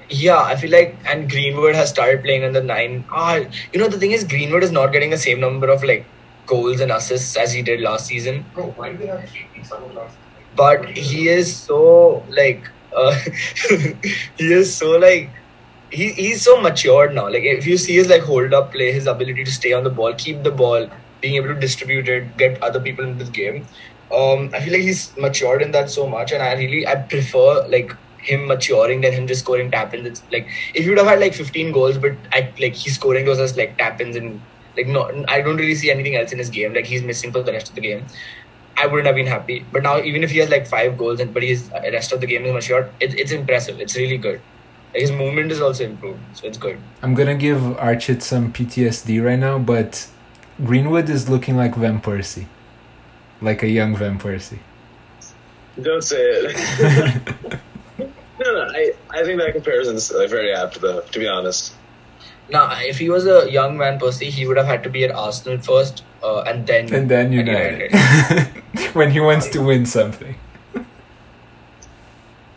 yeah, 0.10 0.38
I 0.40 0.56
feel 0.56 0.70
like 0.72 0.96
and 1.12 1.30
Greenwood 1.30 1.74
has 1.76 1.90
started 1.90 2.22
playing 2.24 2.44
in 2.44 2.54
the 2.54 2.62
nine. 2.62 3.04
Ah, 3.12 3.36
you 3.72 3.80
know 3.80 3.88
the 3.88 3.98
thing 3.98 4.12
is 4.12 4.24
Greenwood 4.24 4.64
is 4.64 4.72
not 4.72 4.92
getting 4.92 5.10
the 5.10 5.18
same 5.18 5.40
number 5.40 5.70
of 5.76 5.84
like 5.84 6.06
goals 6.46 6.80
and 6.82 6.92
assists 6.92 7.36
as 7.38 7.54
he 7.54 7.62
did 7.62 7.82
last 7.82 8.08
season, 8.08 8.46
Bro, 8.54 8.74
why 8.76 8.92
do 8.92 8.98
they 8.98 9.08
have 9.08 9.30
three 9.30 9.48
picks 9.54 9.72
on 9.72 9.82
the 9.94 10.08
but 10.56 10.86
he 10.90 11.30
is 11.30 11.56
so 11.56 12.24
like 12.30 12.70
uh, 12.96 13.14
he 14.38 14.54
is 14.54 14.76
so 14.76 14.92
like. 14.98 15.30
He, 15.90 16.12
he's 16.12 16.42
so 16.42 16.60
matured 16.60 17.14
now. 17.14 17.30
Like 17.30 17.44
if 17.44 17.68
you 17.68 17.78
see 17.78 17.94
his 17.94 18.08
like 18.10 18.24
hold 18.24 18.52
up 18.52 18.72
play, 18.72 18.92
his 18.92 19.06
ability 19.06 19.44
to 19.44 19.52
stay 19.52 19.74
on 19.74 19.84
the 19.84 19.92
ball, 19.92 20.12
keep 20.16 20.42
the 20.42 20.50
ball, 20.50 20.90
being 21.22 21.36
able 21.36 21.50
to 21.50 21.60
distribute 21.60 22.10
it, 22.10 22.36
get 22.36 22.60
other 22.64 22.80
people 22.80 23.06
into 23.06 23.26
the 23.26 23.30
game. 23.30 23.68
Um, 24.12 24.50
I 24.56 24.60
feel 24.60 24.74
like 24.74 24.82
he's 24.82 25.16
matured 25.18 25.62
in 25.62 25.70
that 25.74 25.92
so 25.92 26.08
much, 26.08 26.32
and 26.32 26.42
I 26.42 26.54
really 26.54 26.88
I 26.88 26.96
prefer 26.96 27.68
like 27.68 27.96
him 28.18 28.48
maturing 28.48 29.02
than 29.02 29.14
him 29.14 29.28
just 29.28 29.42
scoring 29.42 29.70
tap 29.70 29.94
ins. 29.94 30.24
Like 30.32 30.48
if 30.74 30.84
you'd 30.84 30.98
have 30.98 31.06
had 31.06 31.20
like 31.20 31.36
15 31.36 31.72
goals, 31.72 32.00
but 32.00 32.14
I 32.32 32.52
like 32.60 32.74
he's 32.74 32.96
scoring 32.96 33.26
those 33.26 33.38
as 33.38 33.56
like 33.56 33.78
tap 33.78 34.02
ins 34.02 34.16
and 34.16 34.42
like 34.76 34.88
no, 34.88 35.24
I 35.28 35.42
don't 35.42 35.58
really 35.58 35.76
see 35.76 35.92
anything 35.92 36.16
else 36.16 36.32
in 36.32 36.38
his 36.38 36.50
game. 36.50 36.74
Like 36.74 36.86
he's 36.86 37.04
missing 37.04 37.32
for 37.32 37.42
the 37.42 37.52
rest 37.52 37.70
of 37.70 37.76
the 37.76 37.82
game. 37.82 38.06
I 38.76 38.88
wouldn't 38.88 39.06
have 39.06 39.16
been 39.16 39.28
happy. 39.28 39.66
But 39.72 39.84
now 39.84 40.00
even 40.00 40.24
if 40.24 40.32
he 40.32 40.40
has 40.40 40.50
like 40.50 40.68
five 40.68 40.98
goals 40.98 41.20
and 41.20 41.34
but 41.34 41.44
his 41.44 41.72
uh, 41.72 41.82
rest 41.92 42.12
of 42.12 42.22
the 42.22 42.28
game 42.28 42.46
is 42.46 42.54
matured, 42.54 42.92
it, 43.00 43.18
it's 43.20 43.32
impressive. 43.32 43.80
It's 43.80 43.96
really 43.96 44.18
good. 44.18 44.42
Like, 44.94 45.02
his 45.02 45.12
movement 45.12 45.52
is 45.52 45.62
also 45.62 45.86
improved, 45.86 46.20
so 46.34 46.48
it's 46.48 46.58
good. 46.58 46.80
I'm 47.02 47.16
gonna 47.16 47.36
give 47.36 47.58
Archit 47.58 48.22
some 48.22 48.54
PTSD 48.54 49.24
right 49.24 49.40
now, 49.40 49.58
but 49.58 50.08
Greenwood 50.64 51.10
is 51.10 51.30
looking 51.30 51.58
like 51.58 51.76
Van 51.76 52.00
Persie, 52.00 52.46
like 53.42 53.64
a 53.64 53.68
young 53.68 53.96
Van 53.96 54.20
Persie. 54.20 54.60
Don't 55.82 56.04
say 56.04 56.22
it. 56.22 57.34
no, 57.98 58.06
no. 58.40 58.70
I, 58.70 58.94
I 59.10 59.24
think 59.24 59.40
that 59.40 59.54
comparison 59.54 59.96
is 59.96 60.10
very 60.10 60.54
apt, 60.54 60.80
though. 60.82 61.02
To 61.02 61.20
be 61.20 61.28
honest. 61.28 61.74
Now, 62.50 62.70
if 62.82 63.00
he 63.00 63.10
was 63.10 63.26
a 63.26 63.50
young 63.50 63.78
man, 63.78 64.00
personally, 64.00 64.32
he 64.32 64.46
would 64.46 64.58
have 64.58 64.66
had 64.66 64.84
to 64.84 64.90
be 64.90 65.04
at 65.04 65.12
Arsenal 65.12 65.58
first, 65.60 66.04
uh, 66.22 66.42
and 66.42 66.68
then 66.68 66.94
and 66.94 67.10
then 67.10 67.28
at 67.28 67.32
United. 67.34 68.94
when 68.94 69.12
he 69.12 69.20
wants 69.20 69.48
to 69.50 69.60
win 69.64 69.86
something. 69.86 70.36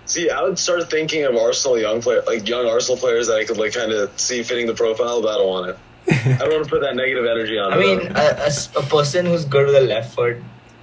See, 0.07 0.31
I 0.31 0.43
would 0.43 0.59
start 0.59 0.89
thinking 0.91 1.25
of 1.25 1.35
Arsenal 1.37 1.79
young 1.79 2.01
player, 2.01 2.23
like 2.27 2.49
young 2.49 2.67
Arsenal 2.67 2.97
players 2.99 3.27
that 3.29 3.37
I 3.39 3.45
could 3.45 3.59
like 3.59 3.73
kind 3.75 3.91
of 3.93 4.11
see 4.19 4.43
fitting 4.43 4.67
the 4.67 4.75
profile, 4.75 5.21
but 5.23 5.35
I 5.35 5.39
don't 5.39 5.49
want 5.49 5.71
it. 5.71 5.79
I 6.09 6.39
don't 6.39 6.53
want 6.53 6.65
to 6.65 6.71
put 6.71 6.81
that 6.83 6.95
negative 6.95 7.25
energy 7.27 7.59
on. 7.59 7.73
I 7.75 7.79
mean, 7.79 7.99
them. 8.05 8.17
a, 8.17 8.21
a 8.21 8.47
s- 8.47 8.71
a 8.77 8.83
person 8.83 9.27
who's 9.27 9.45
good 9.45 9.67
with 9.67 9.75
a 9.77 9.81
left 9.81 10.15
foot, 10.15 10.37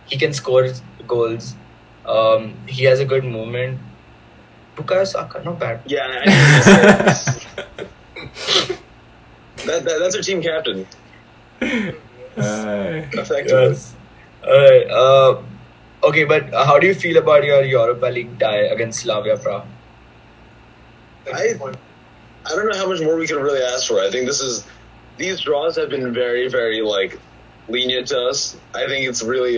he 0.07 0.17
can 0.17 0.33
score 0.33 0.67
goals. 1.07 1.55
Um, 2.05 2.55
he 2.67 2.83
has 2.85 2.99
a 2.99 3.05
good 3.05 3.23
movement. 3.23 3.79
Bukayo 4.75 5.05
Saka, 5.07 5.41
not 5.43 5.59
bad. 5.59 5.81
yeah, 5.85 6.19
I 6.25 6.25
knew 6.25 7.05
this. 7.05 8.69
that, 9.65 9.83
that 9.85 9.99
that's 9.99 10.15
our 10.15 10.21
team 10.21 10.41
captain. 10.41 10.87
Uh. 12.35 13.03
Yes. 13.15 13.95
Alright. 14.43 14.89
Uh, 14.89 15.41
okay, 16.03 16.23
but 16.25 16.51
how 16.51 16.79
do 16.79 16.87
you 16.87 16.95
feel 16.95 17.17
about 17.17 17.43
your 17.43 17.63
Europa 17.63 18.07
League 18.07 18.39
tie 18.39 18.65
against 18.73 19.01
Slavia 19.01 19.37
Prague? 19.37 19.65
I 21.31 21.53
I 22.45 22.55
don't 22.55 22.69
know 22.69 22.77
how 22.77 22.89
much 22.89 23.01
more 23.01 23.15
we 23.15 23.27
can 23.27 23.37
really 23.37 23.61
ask 23.61 23.87
for. 23.87 24.01
I 24.01 24.09
think 24.09 24.25
this 24.25 24.41
is 24.41 24.65
these 25.17 25.39
draws 25.41 25.77
have 25.77 25.89
been 25.89 26.13
very 26.13 26.49
very 26.49 26.81
like 26.81 27.19
lenient 27.69 28.07
to 28.07 28.19
us. 28.19 28.57
I 28.73 28.87
think 28.87 29.07
it's 29.07 29.23
really 29.23 29.57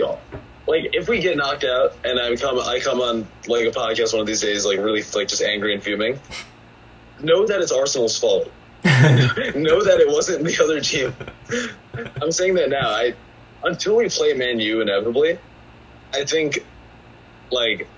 like 0.66 0.94
if 0.94 1.08
we 1.08 1.20
get 1.20 1.36
knocked 1.36 1.64
out 1.64 1.96
and 2.04 2.20
I 2.20 2.36
come 2.36 2.58
I 2.60 2.78
come 2.80 3.00
on 3.00 3.26
like 3.48 3.66
a 3.66 3.70
podcast 3.70 4.12
one 4.12 4.20
of 4.20 4.26
these 4.26 4.40
days 4.40 4.64
like 4.64 4.78
really 4.78 5.02
like 5.14 5.28
just 5.28 5.42
angry 5.42 5.74
and 5.74 5.82
fuming. 5.82 6.20
Know 7.20 7.46
that 7.46 7.60
it's 7.60 7.72
Arsenal's 7.72 8.18
fault. 8.18 8.52
know 9.56 9.82
that 9.82 9.98
it 10.00 10.08
wasn't 10.08 10.44
the 10.44 10.62
other 10.62 10.80
team. 10.80 11.14
I'm 12.22 12.30
saying 12.32 12.54
that 12.54 12.68
now. 12.70 12.88
I 12.90 13.14
until 13.64 13.96
we 13.96 14.08
play 14.08 14.32
Man 14.34 14.60
U 14.60 14.80
inevitably, 14.80 15.38
I 16.14 16.24
think 16.24 16.60
like 17.50 17.88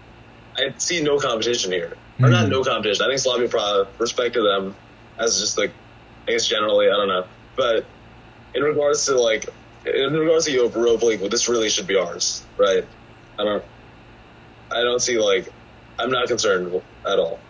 I 0.56 0.72
see 0.78 1.02
no 1.02 1.18
competition 1.18 1.72
here. 1.72 1.96
Or 2.20 2.30
not 2.30 2.46
Mhm. 2.46 2.50
no 2.50 2.64
competition. 2.64 3.04
I 3.04 3.08
think 3.08 3.20
Slavia 3.20 3.48
Prague 3.48 3.88
respect 3.98 4.34
to 4.34 4.42
them 4.42 4.74
as 5.18 5.38
just 5.38 5.58
like 5.58 5.72
I 6.26 6.32
guess 6.32 6.46
generally, 6.46 6.86
I 6.88 6.92
don't 6.96 7.08
know. 7.08 7.26
But 7.56 7.84
in 8.54 8.62
regards 8.62 9.04
to 9.06 9.20
like 9.20 9.46
in 9.84 10.12
regards 10.12 10.46
to 10.46 10.52
Europa 10.52 11.04
League, 11.06 11.20
well, 11.20 11.28
this 11.30 11.48
really 11.48 11.68
should 11.68 11.86
be 11.86 11.96
ours, 11.96 12.42
right? 12.56 12.84
I 13.38 13.44
don't 13.44 13.64
I 14.70 14.82
don't 14.82 15.00
see 15.00 15.18
like 15.18 15.52
I'm 15.98 16.10
not 16.10 16.28
concerned 16.28 16.80
at 17.06 17.18
all. 17.18 17.40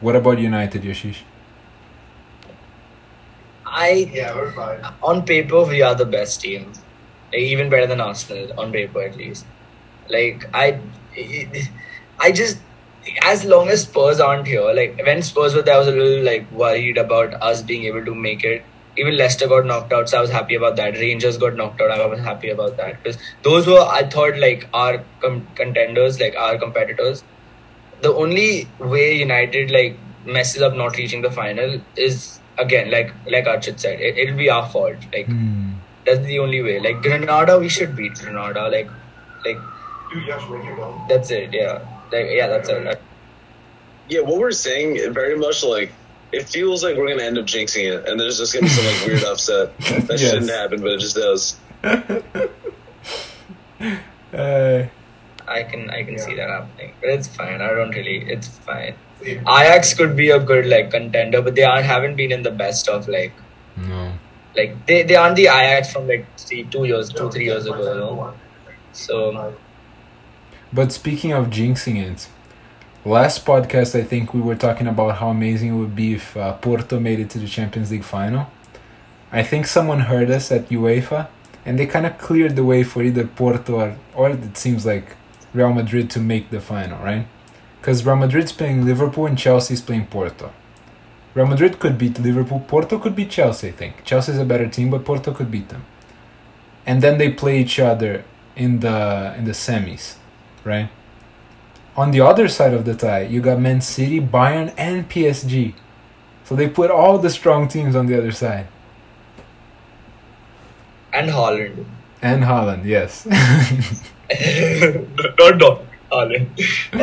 What 0.00 0.16
about 0.16 0.38
United, 0.38 0.82
Yashish? 0.82 1.22
I 3.66 4.08
Yeah, 4.12 4.34
we're 4.34 4.52
fine. 4.52 4.80
on 5.02 5.24
paper 5.24 5.64
we 5.64 5.82
are 5.82 5.94
the 5.94 6.04
best 6.06 6.40
team, 6.40 6.72
like, 7.32 7.40
even 7.42 7.68
better 7.68 7.86
than 7.86 8.00
Arsenal 8.00 8.58
on 8.58 8.72
paper 8.72 9.02
at 9.02 9.16
least. 9.16 9.44
Like 10.08 10.44
I, 10.54 10.78
I 12.20 12.32
just 12.32 12.58
as 13.22 13.44
long 13.44 13.68
as 13.68 13.82
Spurs 13.82 14.20
aren't 14.20 14.46
here, 14.46 14.62
like 14.72 14.98
when 15.04 15.22
Spurs 15.22 15.54
were 15.54 15.62
there, 15.62 15.74
I 15.74 15.78
was 15.78 15.88
a 15.88 15.92
little 15.92 16.24
like 16.24 16.50
worried 16.52 16.98
about 16.98 17.34
us 17.42 17.62
being 17.62 17.84
able 17.84 18.04
to 18.04 18.14
make 18.14 18.44
it. 18.44 18.64
Even 18.98 19.16
Leicester 19.16 19.46
got 19.46 19.66
knocked 19.66 19.92
out, 19.92 20.08
so 20.08 20.18
I 20.18 20.20
was 20.22 20.30
happy 20.30 20.54
about 20.54 20.76
that. 20.76 20.94
Rangers 20.94 21.36
got 21.36 21.54
knocked 21.56 21.80
out, 21.82 21.90
I 21.90 22.06
was 22.06 22.20
happy 22.20 22.48
about 22.50 22.76
that 22.78 23.02
because 23.02 23.18
those 23.42 23.66
were 23.66 23.80
I 23.80 24.08
thought 24.08 24.38
like 24.38 24.68
our 24.72 25.04
com- 25.20 25.46
contenders, 25.54 26.20
like 26.20 26.34
our 26.36 26.56
competitors. 26.56 27.22
The 28.02 28.12
only 28.14 28.68
way 28.78 29.14
United 29.16 29.70
like 29.70 29.96
messes 30.24 30.62
up 30.62 30.74
not 30.74 30.96
reaching 30.96 31.22
the 31.22 31.30
final 31.30 31.80
is 31.96 32.40
again 32.58 32.90
like 32.90 33.12
like 33.26 33.44
Archit 33.46 33.78
said, 33.80 34.00
it, 34.00 34.16
it'll 34.18 34.36
be 34.36 34.50
our 34.50 34.68
fault. 34.68 34.96
Like 35.12 35.26
Hmm. 35.26 35.72
that's 36.04 36.24
the 36.26 36.38
only 36.40 36.62
way. 36.62 36.78
Like 36.80 37.02
Granada, 37.02 37.58
we 37.58 37.68
should 37.68 37.96
beat 37.96 38.14
Granada. 38.14 38.68
Like, 38.68 38.88
like 39.44 39.58
Dude, 40.12 40.26
Yash, 40.26 40.48
where 40.48 40.62
you 40.62 40.76
go? 40.76 41.00
that's 41.08 41.30
it. 41.30 41.52
Yeah, 41.52 41.80
like 42.12 42.26
yeah, 42.30 42.46
that's 42.48 42.68
it. 42.68 42.84
Like, 42.84 43.00
Yeah, 44.08 44.20
what 44.20 44.38
we're 44.38 44.52
saying 44.52 45.12
very 45.12 45.36
much 45.36 45.64
like 45.64 45.92
it 46.32 46.48
feels 46.48 46.82
like 46.84 46.96
we're 46.96 47.08
gonna 47.08 47.22
end 47.22 47.38
up 47.38 47.46
jinxing 47.46 47.84
it, 47.92 48.06
and 48.08 48.20
there's 48.20 48.38
just 48.38 48.52
gonna 48.52 48.64
be 48.66 48.68
some 48.68 48.84
like 48.84 49.06
weird 49.06 49.22
upset 49.32 49.76
that 49.78 50.20
Yes. 50.20 50.20
shouldn't 50.30 50.50
happen, 50.50 50.80
but 50.82 50.92
it 50.92 51.00
just 51.00 51.16
does. 51.16 51.56
Uh, 54.32 54.86
I 55.48 55.62
can 55.62 55.90
I 55.90 56.02
can 56.02 56.18
see 56.18 56.34
that 56.34 56.48
happening, 56.48 56.92
but 57.00 57.10
it's 57.10 57.28
fine. 57.28 57.60
I 57.60 57.68
don't 57.68 57.90
really. 57.90 58.18
It's 58.30 58.48
fine. 58.48 58.94
Ajax 59.22 59.94
could 59.94 60.16
be 60.16 60.30
a 60.30 60.38
good 60.38 60.66
like 60.66 60.90
contender, 60.90 61.42
but 61.42 61.54
they 61.54 61.64
aren't 61.64 61.86
haven't 61.86 62.16
been 62.16 62.32
in 62.32 62.42
the 62.42 62.50
best 62.50 62.88
of 62.88 63.08
like 63.08 63.32
no. 63.76 64.12
like 64.56 64.86
they, 64.86 65.02
they 65.02 65.16
aren't 65.16 65.36
the 65.36 65.46
Ajax 65.46 65.92
from 65.92 66.08
like 66.08 66.26
three, 66.38 66.64
two 66.64 66.84
years 66.84 67.12
two 67.12 67.30
three 67.30 67.44
years 67.44 67.66
ago. 67.66 67.92
You 67.92 68.00
know? 68.00 68.34
So 68.92 69.54
But 70.72 70.92
speaking 70.92 71.32
of 71.32 71.46
jinxing 71.46 71.96
it, 72.02 72.28
last 73.04 73.44
podcast 73.44 73.98
I 73.98 74.02
think 74.02 74.34
we 74.34 74.40
were 74.40 74.56
talking 74.56 74.86
about 74.86 75.16
how 75.16 75.28
amazing 75.28 75.70
it 75.70 75.76
would 75.76 75.96
be 75.96 76.14
if 76.14 76.36
uh, 76.36 76.54
Porto 76.54 76.98
made 77.00 77.20
it 77.20 77.30
to 77.30 77.38
the 77.38 77.48
Champions 77.48 77.90
League 77.90 78.04
final. 78.04 78.50
I 79.32 79.42
think 79.42 79.66
someone 79.66 80.00
heard 80.00 80.30
us 80.30 80.52
at 80.52 80.68
UEFA 80.68 81.28
and 81.64 81.78
they 81.78 81.86
kind 81.86 82.06
of 82.06 82.16
cleared 82.16 82.54
the 82.56 82.64
way 82.64 82.84
for 82.84 83.02
either 83.02 83.26
Porto 83.26 83.74
or, 83.74 83.96
or 84.14 84.30
it 84.30 84.56
seems 84.56 84.86
like 84.86 85.16
Real 85.56 85.72
Madrid 85.72 86.10
to 86.10 86.20
make 86.20 86.50
the 86.50 86.60
final, 86.60 87.02
right? 87.02 87.26
Because 87.80 88.04
Real 88.04 88.16
Madrid's 88.16 88.52
playing 88.52 88.84
Liverpool 88.84 89.26
and 89.26 89.38
Chelsea's 89.38 89.80
playing 89.80 90.06
Porto. 90.06 90.52
Real 91.34 91.46
Madrid 91.46 91.78
could 91.78 91.98
beat 91.98 92.18
Liverpool, 92.18 92.60
Porto 92.60 92.98
could 92.98 93.16
beat 93.16 93.30
Chelsea, 93.30 93.68
I 93.68 93.72
think. 93.72 94.04
Chelsea's 94.04 94.38
a 94.38 94.44
better 94.44 94.68
team, 94.68 94.90
but 94.90 95.04
Porto 95.04 95.32
could 95.32 95.50
beat 95.50 95.68
them. 95.68 95.84
And 96.86 97.02
then 97.02 97.18
they 97.18 97.30
play 97.30 97.60
each 97.60 97.78
other 97.78 98.24
in 98.54 98.80
the 98.80 99.34
in 99.36 99.44
the 99.44 99.52
semis 99.52 100.16
right? 100.66 100.90
On 101.96 102.10
the 102.10 102.20
other 102.20 102.48
side 102.48 102.74
of 102.74 102.84
the 102.84 102.94
tie, 102.94 103.22
you 103.22 103.40
got 103.40 103.58
Man 103.58 103.80
City, 103.80 104.20
Bayern, 104.20 104.74
and 104.76 105.08
PSG. 105.08 105.74
So 106.44 106.54
they 106.54 106.68
put 106.68 106.90
all 106.90 107.18
the 107.18 107.30
strong 107.30 107.68
teams 107.68 107.96
on 107.96 108.06
the 108.06 108.18
other 108.18 108.32
side. 108.32 108.66
and 111.12 111.30
Haaland, 111.30 111.86
And 112.34 112.44
Haaland, 112.44 112.84
yes. 112.84 113.26
not 115.38 115.58
not 115.58 115.82
Haaland. 116.10 116.46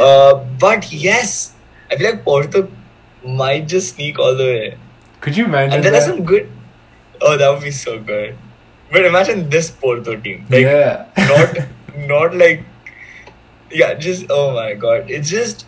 Uh, 0.06 0.44
but 0.60 0.92
yes, 0.92 1.54
I 1.92 1.96
feel 1.98 2.10
like 2.12 2.24
Porto 2.24 2.70
might 3.26 3.68
just 3.68 3.96
sneak 3.96 4.20
all 4.20 4.36
the 4.36 4.44
way. 4.44 4.78
Could 5.22 5.38
you 5.38 5.46
imagine 5.46 5.74
And 5.74 5.84
there 5.84 5.96
are 5.96 6.02
some 6.02 6.24
good. 6.26 6.50
Oh, 7.22 7.38
that 7.38 7.50
would 7.50 7.64
be 7.64 7.72
so 7.72 8.00
good. 8.00 8.36
But 8.92 9.06
imagine 9.06 9.50
this 9.50 9.70
Porto 9.72 10.16
team. 10.20 10.46
Like, 10.50 10.62
yeah. 10.62 11.06
not, 11.18 11.58
not 12.08 12.36
like, 12.36 12.64
yeah, 13.72 13.94
just 13.94 14.26
oh 14.30 14.54
my 14.54 14.74
god, 14.74 15.10
it's 15.10 15.30
just. 15.30 15.66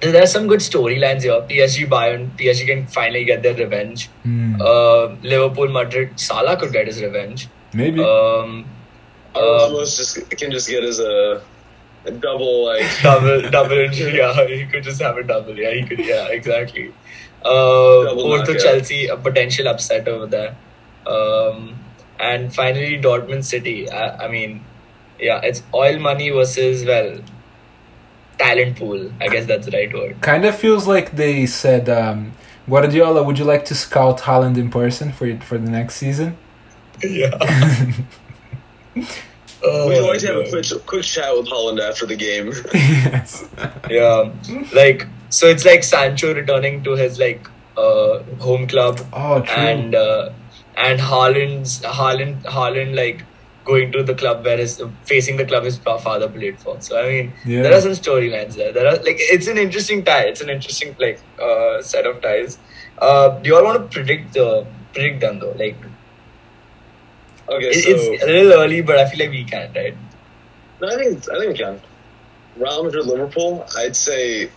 There 0.00 0.22
are 0.22 0.26
some 0.26 0.46
good 0.46 0.60
storylines 0.60 1.22
here. 1.22 1.40
PSG, 1.50 1.86
Bayern, 1.88 2.30
PSG 2.38 2.66
can 2.66 2.86
finally 2.86 3.24
get 3.24 3.42
their 3.42 3.54
revenge. 3.54 4.08
Hmm, 4.24 4.60
Uh, 4.60 5.06
Liverpool, 5.22 5.68
Madrid, 5.68 6.10
Salah 6.20 6.56
could 6.58 6.70
get 6.72 6.86
his 6.86 7.02
revenge. 7.02 7.48
Maybe. 7.76 8.00
Um, 8.00 8.64
Or 9.34 9.42
um, 9.42 9.60
almost 9.64 9.96
just 9.98 10.30
can 10.30 10.50
just 10.50 10.68
get 10.68 10.82
as 10.82 10.98
a, 10.98 11.42
a 12.06 12.10
double 12.10 12.64
like 12.66 12.86
double, 13.02 13.50
double 13.50 13.78
injury. 13.86 14.16
Yeah, 14.16 14.46
he 14.46 14.64
could 14.66 14.82
just 14.82 15.00
have 15.02 15.16
a 15.18 15.22
double. 15.22 15.56
Yeah, 15.58 15.72
he 15.78 15.82
could. 15.88 15.98
Yeah, 16.12 16.28
exactly. 16.38 16.86
Uh, 17.44 18.04
Double 18.04 18.22
Porto, 18.22 18.52
knockout. 18.54 18.62
Chelsea, 18.62 19.06
a 19.08 19.16
potential 19.16 19.68
upset 19.68 20.08
over 20.08 20.26
there. 20.26 20.56
Um, 21.06 21.78
and 22.18 22.52
finally, 22.52 22.98
Dortmund 22.98 23.44
City. 23.44 23.88
I, 23.90 24.24
I 24.24 24.28
mean, 24.28 24.64
yeah, 25.20 25.40
it's 25.44 25.62
oil 25.74 25.98
money 26.00 26.30
versus 26.30 26.84
well, 26.84 27.18
talent 28.38 28.78
pool. 28.78 29.12
I 29.20 29.28
guess 29.28 29.46
that's 29.46 29.66
the 29.66 29.72
right 29.72 29.92
word. 29.92 30.20
kind 30.22 30.44
of 30.44 30.56
feels 30.56 30.86
like 30.86 31.12
they 31.12 31.46
said, 31.46 31.88
um, 31.88 32.32
Guardiola, 32.68 33.22
would 33.22 33.38
you 33.38 33.44
like 33.44 33.64
to 33.66 33.74
scout 33.74 34.20
Haaland 34.20 34.56
in 34.56 34.70
person 34.70 35.12
for 35.12 35.28
for 35.40 35.58
the 35.58 35.70
next 35.70 35.96
season? 35.96 36.36
Yeah. 37.02 37.30
oh, 39.62 39.86
We're 39.88 40.00
going 40.00 40.20
to 40.20 40.26
have 40.26 40.36
a 40.36 40.48
quick 40.50 40.66
quick 40.86 41.02
chat 41.04 41.36
with 41.36 41.46
Haaland 41.48 41.80
after 41.80 42.06
the 42.06 42.16
game. 42.16 42.52
yes. 42.74 43.48
Yeah, 43.90 44.32
like 44.72 45.06
so, 45.28 45.46
it's 45.48 45.64
like 45.64 45.82
Sancho 45.84 46.34
returning 46.34 46.82
to 46.84 46.92
his 46.92 47.18
like 47.18 47.46
uh, 47.76 48.20
home 48.40 48.66
club. 48.66 49.00
Oh, 49.12 49.40
true. 49.40 49.54
and 49.54 49.94
uh, 49.94 50.30
and 50.76 51.00
Haaland's 51.00 51.80
Haaland 51.82 52.42
Haaland 52.44 52.94
like 52.94 53.22
going 53.64 53.90
to 53.90 54.02
the 54.02 54.14
club 54.14 54.44
where 54.44 54.56
his 54.56 54.80
facing 55.04 55.36
the 55.36 55.44
club 55.44 55.64
his 55.64 55.76
father 55.78 56.28
played 56.28 56.58
for. 56.60 56.80
So 56.80 56.98
I 57.02 57.08
mean, 57.08 57.32
Yeah. 57.44 57.62
there 57.62 57.74
are 57.74 57.80
some 57.80 57.92
storylines 57.92 58.54
there. 58.54 58.72
There 58.72 58.86
are 58.86 58.96
like 58.96 59.16
it's 59.18 59.48
an 59.48 59.58
interesting 59.58 60.04
tie. 60.04 60.22
It's 60.24 60.40
an 60.40 60.50
interesting 60.50 60.94
like 61.00 61.20
uh, 61.40 61.82
set 61.82 62.06
of 62.06 62.22
ties. 62.22 62.58
Uh, 62.98 63.30
do 63.40 63.48
you 63.50 63.56
all 63.56 63.64
want 63.64 63.82
to 63.82 63.94
predict 63.94 64.34
the 64.34 64.66
predict 64.94 65.20
them 65.20 65.40
though? 65.40 65.52
Like 65.58 65.76
Okay, 67.48 67.68
it, 67.68 67.84
so 67.84 67.90
it's 68.12 68.22
a 68.22 68.26
little 68.26 68.52
early, 68.52 68.82
but 68.82 68.98
I 68.98 69.08
feel 69.08 69.20
like 69.20 69.30
we 69.30 69.44
can, 69.44 69.72
right? 69.74 69.94
no, 70.80 70.88
I 70.88 70.96
think 70.96 71.28
I 71.30 71.38
think 71.38 71.52
we 71.52 71.58
can. 71.58 71.80
Real 72.56 72.84
Madrid, 72.84 73.06
Liverpool. 73.06 73.66
I'd 73.76 73.94
say. 73.94 74.50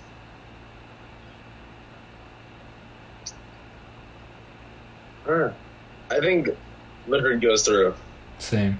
I 6.10 6.20
think 6.20 6.50
Madrid 7.08 7.42
goes 7.42 7.64
through. 7.64 7.94
Same. 8.40 8.80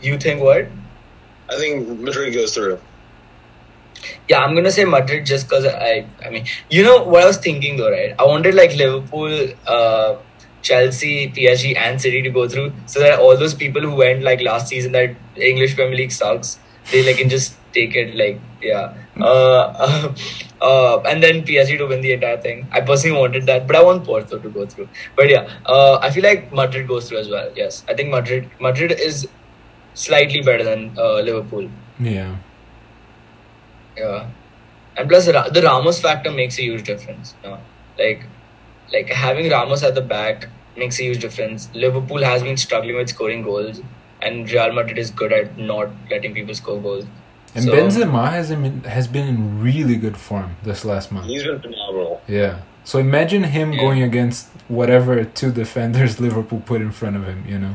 You 0.00 0.18
think 0.18 0.40
what? 0.40 0.68
I 1.50 1.56
think 1.56 1.88
Madrid 2.00 2.32
goes 2.32 2.54
through. 2.54 2.78
Yeah, 4.28 4.40
I'm 4.40 4.54
gonna 4.54 4.70
say 4.70 4.84
Madrid 4.84 5.26
just 5.26 5.48
because 5.48 5.66
I, 5.66 6.06
I 6.24 6.30
mean, 6.30 6.46
you 6.70 6.82
know 6.82 7.02
what 7.02 7.24
I 7.24 7.26
was 7.26 7.38
thinking 7.38 7.76
though, 7.76 7.90
right? 7.90 8.14
I 8.18 8.24
wanted 8.24 8.54
like 8.54 8.74
Liverpool, 8.76 9.48
uh, 9.66 10.16
Chelsea, 10.62 11.30
PSG, 11.30 11.76
and 11.76 12.00
City 12.00 12.22
to 12.22 12.30
go 12.30 12.48
through, 12.48 12.72
so 12.86 13.00
that 13.00 13.18
all 13.18 13.36
those 13.36 13.54
people 13.54 13.82
who 13.82 13.94
went 13.94 14.22
like 14.22 14.40
last 14.40 14.68
season 14.68 14.92
that 14.92 15.14
English 15.36 15.74
Premier 15.74 15.96
League 15.96 16.12
sucks, 16.12 16.58
they 16.90 17.04
like 17.06 17.16
can 17.16 17.28
just 17.28 17.56
take 17.72 17.94
it 17.94 18.14
like 18.14 18.40
yeah, 18.62 18.94
uh, 19.20 20.14
uh, 20.60 21.00
and 21.00 21.22
then 21.22 21.42
PSG 21.42 21.78
to 21.78 21.86
win 21.86 22.00
the 22.00 22.12
entire 22.12 22.40
thing. 22.40 22.66
I 22.72 22.80
personally 22.80 23.18
wanted 23.18 23.46
that, 23.46 23.66
but 23.66 23.76
I 23.76 23.82
want 23.82 24.04
Porto 24.04 24.38
to 24.38 24.48
go 24.48 24.66
through. 24.66 24.88
But 25.16 25.30
yeah, 25.30 25.48
uh, 25.66 25.98
I 26.02 26.10
feel 26.10 26.22
like 26.22 26.52
Madrid 26.52 26.88
goes 26.88 27.08
through 27.08 27.18
as 27.18 27.28
well. 27.28 27.50
Yes, 27.56 27.84
I 27.88 27.94
think 27.94 28.10
Madrid, 28.10 28.50
Madrid 28.60 28.92
is 28.92 29.28
slightly 29.94 30.42
better 30.42 30.64
than 30.64 30.92
uh, 30.98 31.20
Liverpool. 31.20 31.70
Yeah. 31.98 32.36
Yeah, 33.96 34.30
and 34.96 35.08
plus 35.08 35.26
the 35.26 35.62
Ramos 35.64 36.00
factor 36.00 36.30
makes 36.30 36.58
a 36.58 36.62
huge 36.62 36.84
difference. 36.84 37.34
You 37.42 37.50
know? 37.50 37.58
Like, 37.98 38.24
like 38.92 39.08
having 39.08 39.50
Ramos 39.50 39.82
at 39.82 39.94
the 39.94 40.00
back 40.02 40.48
makes 40.76 40.98
a 40.98 41.04
huge 41.04 41.20
difference. 41.20 41.68
Liverpool 41.74 42.22
has 42.22 42.42
been 42.42 42.56
struggling 42.56 42.96
with 42.96 43.08
scoring 43.08 43.42
goals, 43.42 43.80
and 44.22 44.50
Real 44.50 44.72
Madrid 44.72 44.98
is 44.98 45.10
good 45.10 45.32
at 45.32 45.56
not 45.58 45.88
letting 46.10 46.34
people 46.34 46.54
score 46.54 46.80
goals. 46.80 47.04
And 47.54 47.64
So- 47.64 47.72
Benzema 47.72 48.30
has 48.30 48.50
been 48.50 48.82
has 48.84 49.08
been 49.08 49.26
in 49.28 49.60
really 49.62 49.96
good 49.96 50.16
form 50.16 50.56
this 50.62 50.84
last 50.84 51.10
month. 51.12 51.26
He's 51.26 51.42
been 51.44 51.60
phenomenal. 51.60 52.20
Yeah. 52.28 52.60
So 52.84 52.98
imagine 52.98 53.44
him 53.44 53.72
Yeah. 53.72 53.80
going 53.80 54.02
against 54.02 54.48
whatever 54.68 55.24
two 55.24 55.50
defenders 55.52 56.20
Liverpool 56.26 56.62
put 56.64 56.80
in 56.80 56.92
front 56.92 57.16
of 57.16 57.24
him. 57.24 57.44
You 57.48 57.58
know. 57.58 57.74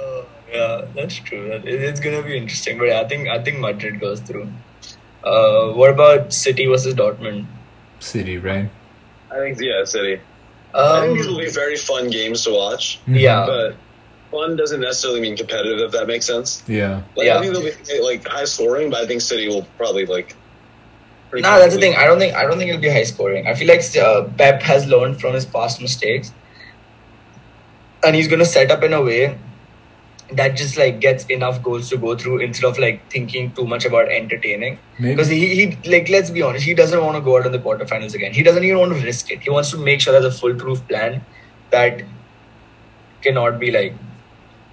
Uh, 0.00 0.22
yeah, 0.52 0.82
that's 0.94 1.16
true. 1.16 1.50
It's 1.64 2.00
gonna 2.00 2.22
be 2.22 2.36
interesting, 2.36 2.78
but 2.78 2.90
I 2.90 3.04
think 3.08 3.28
I 3.28 3.42
think 3.42 3.58
Madrid 3.58 4.00
goes 4.00 4.20
through. 4.20 4.48
Uh, 5.24 5.72
what 5.72 5.90
about 5.90 6.32
City 6.32 6.66
versus 6.66 6.94
Dortmund? 6.94 7.46
City, 7.98 8.38
right? 8.38 8.70
I 9.30 9.36
think 9.38 9.60
yeah, 9.60 9.84
City. 9.84 10.20
I 10.74 11.00
think 11.02 11.16
these 11.18 11.26
will 11.26 11.36
Um, 11.36 11.40
be 11.40 11.50
very 11.50 11.76
fun 11.76 12.10
games 12.10 12.44
to 12.44 12.50
watch. 12.52 13.00
Yeah, 13.06 13.46
But 13.46 13.76
fun 14.30 14.56
doesn't 14.56 14.80
necessarily 14.80 15.20
mean 15.20 15.36
competitive, 15.36 15.80
if 15.80 15.92
that 15.92 16.06
makes 16.06 16.26
sense. 16.26 16.62
Yeah. 16.66 17.02
Like, 17.16 17.26
Yeah. 17.26 17.38
I 17.38 17.40
think 17.40 17.52
they'll 17.54 17.62
be 17.62 18.00
like 18.02 18.26
high 18.26 18.44
scoring, 18.44 18.90
but 18.90 19.00
I 19.02 19.06
think 19.06 19.20
City 19.22 19.48
will 19.48 19.66
probably 19.76 20.06
like. 20.06 20.34
pretty 21.30 21.42
No, 21.42 21.58
that's 21.58 21.74
the 21.74 21.80
thing. 21.80 21.94
I 21.96 22.04
don't 22.06 22.18
think 22.18 22.34
I 22.34 22.42
don't 22.44 22.58
think 22.58 22.70
it'll 22.70 22.80
be 22.80 22.88
high 22.90 23.04
scoring. 23.04 23.46
I 23.46 23.54
feel 23.54 23.68
like 23.68 23.82
uh, 23.96 24.24
Pep 24.38 24.62
has 24.62 24.86
learned 24.86 25.20
from 25.20 25.34
his 25.34 25.44
past 25.44 25.80
mistakes, 25.82 26.32
and 28.04 28.14
he's 28.16 28.28
gonna 28.28 28.44
set 28.46 28.70
up 28.70 28.82
in 28.82 28.92
a 28.94 29.02
way 29.02 29.36
that 30.32 30.56
just 30.56 30.76
like 30.76 31.00
gets 31.00 31.24
enough 31.26 31.62
goals 31.62 31.88
to 31.88 31.96
go 31.96 32.14
through 32.16 32.38
instead 32.38 32.66
of 32.68 32.78
like 32.78 33.10
thinking 33.10 33.50
too 33.52 33.66
much 33.66 33.84
about 33.86 34.08
entertaining. 34.10 34.78
Because 35.00 35.28
he, 35.28 35.54
he 35.54 35.90
like 35.90 36.08
let's 36.10 36.30
be 36.30 36.42
honest, 36.42 36.64
he 36.64 36.74
doesn't 36.74 37.02
want 37.02 37.16
to 37.16 37.22
go 37.22 37.38
out 37.38 37.46
in 37.46 37.52
the 37.52 37.58
quarterfinals 37.58 38.14
again. 38.14 38.32
He 38.34 38.42
doesn't 38.42 38.62
even 38.62 38.78
want 38.78 38.92
to 38.92 39.00
risk 39.04 39.30
it. 39.30 39.40
He 39.40 39.50
wants 39.50 39.70
to 39.70 39.78
make 39.78 40.00
sure 40.00 40.12
there's 40.12 40.34
a 40.34 40.38
foolproof 40.38 40.86
plan 40.88 41.24
that 41.70 42.02
cannot 43.22 43.58
be 43.58 43.70
like 43.70 43.94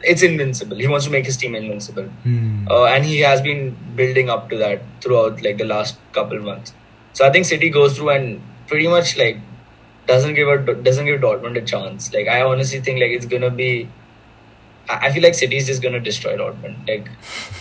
it's 0.04 0.22
invincible. 0.22 0.78
He 0.78 0.88
wants 0.88 1.06
to 1.06 1.12
make 1.12 1.26
his 1.26 1.38
team 1.38 1.56
invincible 1.56 2.04
Hmm. 2.24 2.68
uh, 2.70 2.86
and 2.86 3.06
he 3.06 3.20
has 3.22 3.42
been 3.42 3.76
building 3.96 4.30
up 4.30 4.50
to 4.50 4.58
that 4.58 4.82
throughout 5.02 5.42
like 5.42 5.58
the 5.58 5.66
last 5.66 5.98
couple 6.12 6.40
months. 6.40 6.74
So 7.14 7.26
I 7.26 7.32
think 7.32 7.46
City 7.46 7.70
goes 7.70 7.98
through 7.98 8.10
and 8.10 8.42
pretty 8.68 8.88
much 8.88 9.18
like 9.18 9.38
doesn't 10.06 10.36
give 10.36 10.48
a 10.48 10.58
doesn't 10.76 11.06
give 11.06 11.22
Dortmund 11.22 11.58
a 11.58 11.62
chance. 11.62 12.14
Like 12.14 12.28
I 12.28 12.42
honestly 12.42 12.82
think 12.82 13.00
like 13.00 13.12
it's 13.12 13.26
gonna 13.26 13.50
be. 13.50 13.90
I 14.90 15.08
I 15.08 15.12
feel 15.12 15.24
like 15.24 15.36
City 15.36 15.58
is 15.58 15.68
just 15.68 15.82
gonna 15.82 16.00
destroy 16.00 16.38
Dortmund. 16.38 16.88
Like 16.88 17.10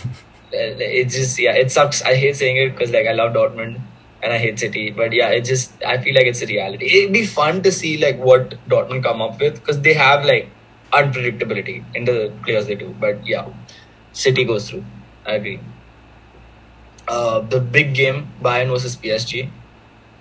it 0.51 1.09
just 1.09 1.39
yeah, 1.39 1.53
it 1.53 1.71
sucks. 1.71 2.01
I 2.01 2.15
hate 2.15 2.35
saying 2.35 2.57
it 2.57 2.71
because 2.71 2.91
like 2.91 3.07
I 3.07 3.13
love 3.13 3.33
Dortmund 3.33 3.81
and 4.23 4.33
I 4.33 4.37
hate 4.37 4.59
City, 4.59 4.91
but 4.91 5.13
yeah, 5.13 5.29
it 5.29 5.45
just 5.45 5.83
I 5.83 5.97
feel 6.01 6.15
like 6.15 6.25
it's 6.25 6.41
a 6.41 6.47
reality. 6.47 6.85
It'd 6.85 7.13
be 7.13 7.25
fun 7.25 7.61
to 7.63 7.71
see 7.71 7.97
like 7.97 8.17
what 8.17 8.55
Dortmund 8.67 9.03
come 9.03 9.21
up 9.21 9.39
with 9.39 9.55
because 9.55 9.81
they 9.81 9.93
have 9.93 10.25
like 10.25 10.49
unpredictability 10.91 11.83
in 11.95 12.05
the 12.05 12.31
players 12.43 12.67
they 12.67 12.75
do. 12.75 12.95
But 12.99 13.25
yeah, 13.27 13.47
City 14.13 14.43
goes 14.43 14.69
through. 14.69 14.85
I 15.25 15.33
agree. 15.33 15.59
Uh, 17.07 17.39
the 17.41 17.59
big 17.59 17.93
game 17.93 18.31
Bayern 18.41 18.69
versus 18.69 18.95
PSG. 18.95 19.49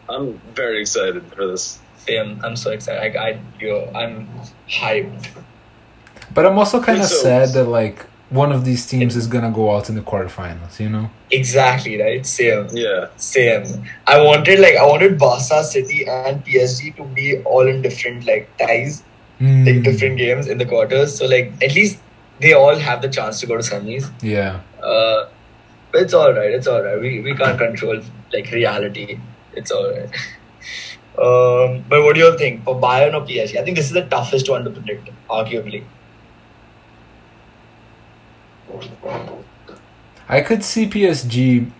I'm 0.08 0.38
very 0.54 0.82
excited 0.82 1.24
for 1.32 1.46
this. 1.46 1.80
Same. 1.96 2.40
I'm 2.44 2.56
so 2.56 2.70
excited. 2.72 3.16
I, 3.16 3.28
I 3.28 3.40
yo, 3.58 3.90
I'm 3.94 4.28
hyped. 4.68 5.28
But 6.34 6.46
I'm 6.46 6.58
also 6.58 6.82
kind 6.82 7.00
of 7.00 7.06
So- 7.06 7.22
sad 7.22 7.48
that 7.54 7.64
like 7.64 8.04
one 8.30 8.50
of 8.52 8.64
these 8.64 8.84
teams 8.86 9.14
is 9.16 9.26
gonna 9.26 9.50
go 9.50 9.74
out 9.74 9.88
in 9.88 9.94
the 9.94 10.00
quarterfinals. 10.00 10.80
You 10.80 10.88
know. 10.88 11.10
Exactly 11.30 12.00
right. 12.00 12.24
Same. 12.26 12.68
Yeah, 12.72 13.06
Same. 13.16 13.64
I 14.06 14.20
wanted 14.20 14.58
like 14.60 14.76
I 14.76 14.86
wanted 14.86 15.18
Barca, 15.18 15.62
City, 15.64 16.06
and 16.06 16.44
PSG 16.44 16.96
to 16.96 17.04
be 17.04 17.38
all 17.44 17.66
in 17.66 17.82
different 17.82 18.26
like 18.26 18.48
ties, 18.58 19.02
Hmm. 19.38 19.64
like 19.66 19.82
different 19.82 20.16
games 20.18 20.46
in 20.48 20.58
the 20.58 20.66
quarters. 20.66 21.14
So 21.18 21.26
like 21.26 21.52
at 21.62 21.74
least 21.74 21.98
they 22.40 22.52
all 22.52 22.76
have 22.76 23.02
the 23.02 23.08
chance 23.08 23.40
to 23.40 23.46
go 23.46 23.56
to 23.56 23.62
semis. 23.62 24.10
Yeah. 24.22 24.60
Uh, 24.82 25.26
but 25.92 26.02
it's 26.02 26.14
all 26.14 26.32
right. 26.32 26.50
It's 26.50 26.66
all 26.66 26.82
right. 26.82 27.00
We 27.00 27.20
we 27.20 27.34
can't 27.34 27.58
control 27.58 28.00
like 28.32 28.50
reality. 28.50 29.18
It's 29.52 29.70
all 29.70 29.88
right. 29.90 30.10
um, 31.26 31.84
but 31.88 32.02
what 32.02 32.14
do 32.14 32.20
you 32.20 32.26
all 32.30 32.38
think 32.38 32.64
for 32.64 32.74
Bayern 32.80 33.14
or 33.14 33.20
PSG? 33.26 33.56
I 33.60 33.64
think 33.64 33.76
this 33.76 33.86
is 33.86 33.92
the 33.92 34.06
toughest 34.06 34.48
one 34.50 34.64
to 34.64 34.70
predict, 34.70 35.10
arguably. 35.30 35.84
I 40.28 40.40
could 40.40 40.64
see 40.64 40.86
PSG 40.88 41.70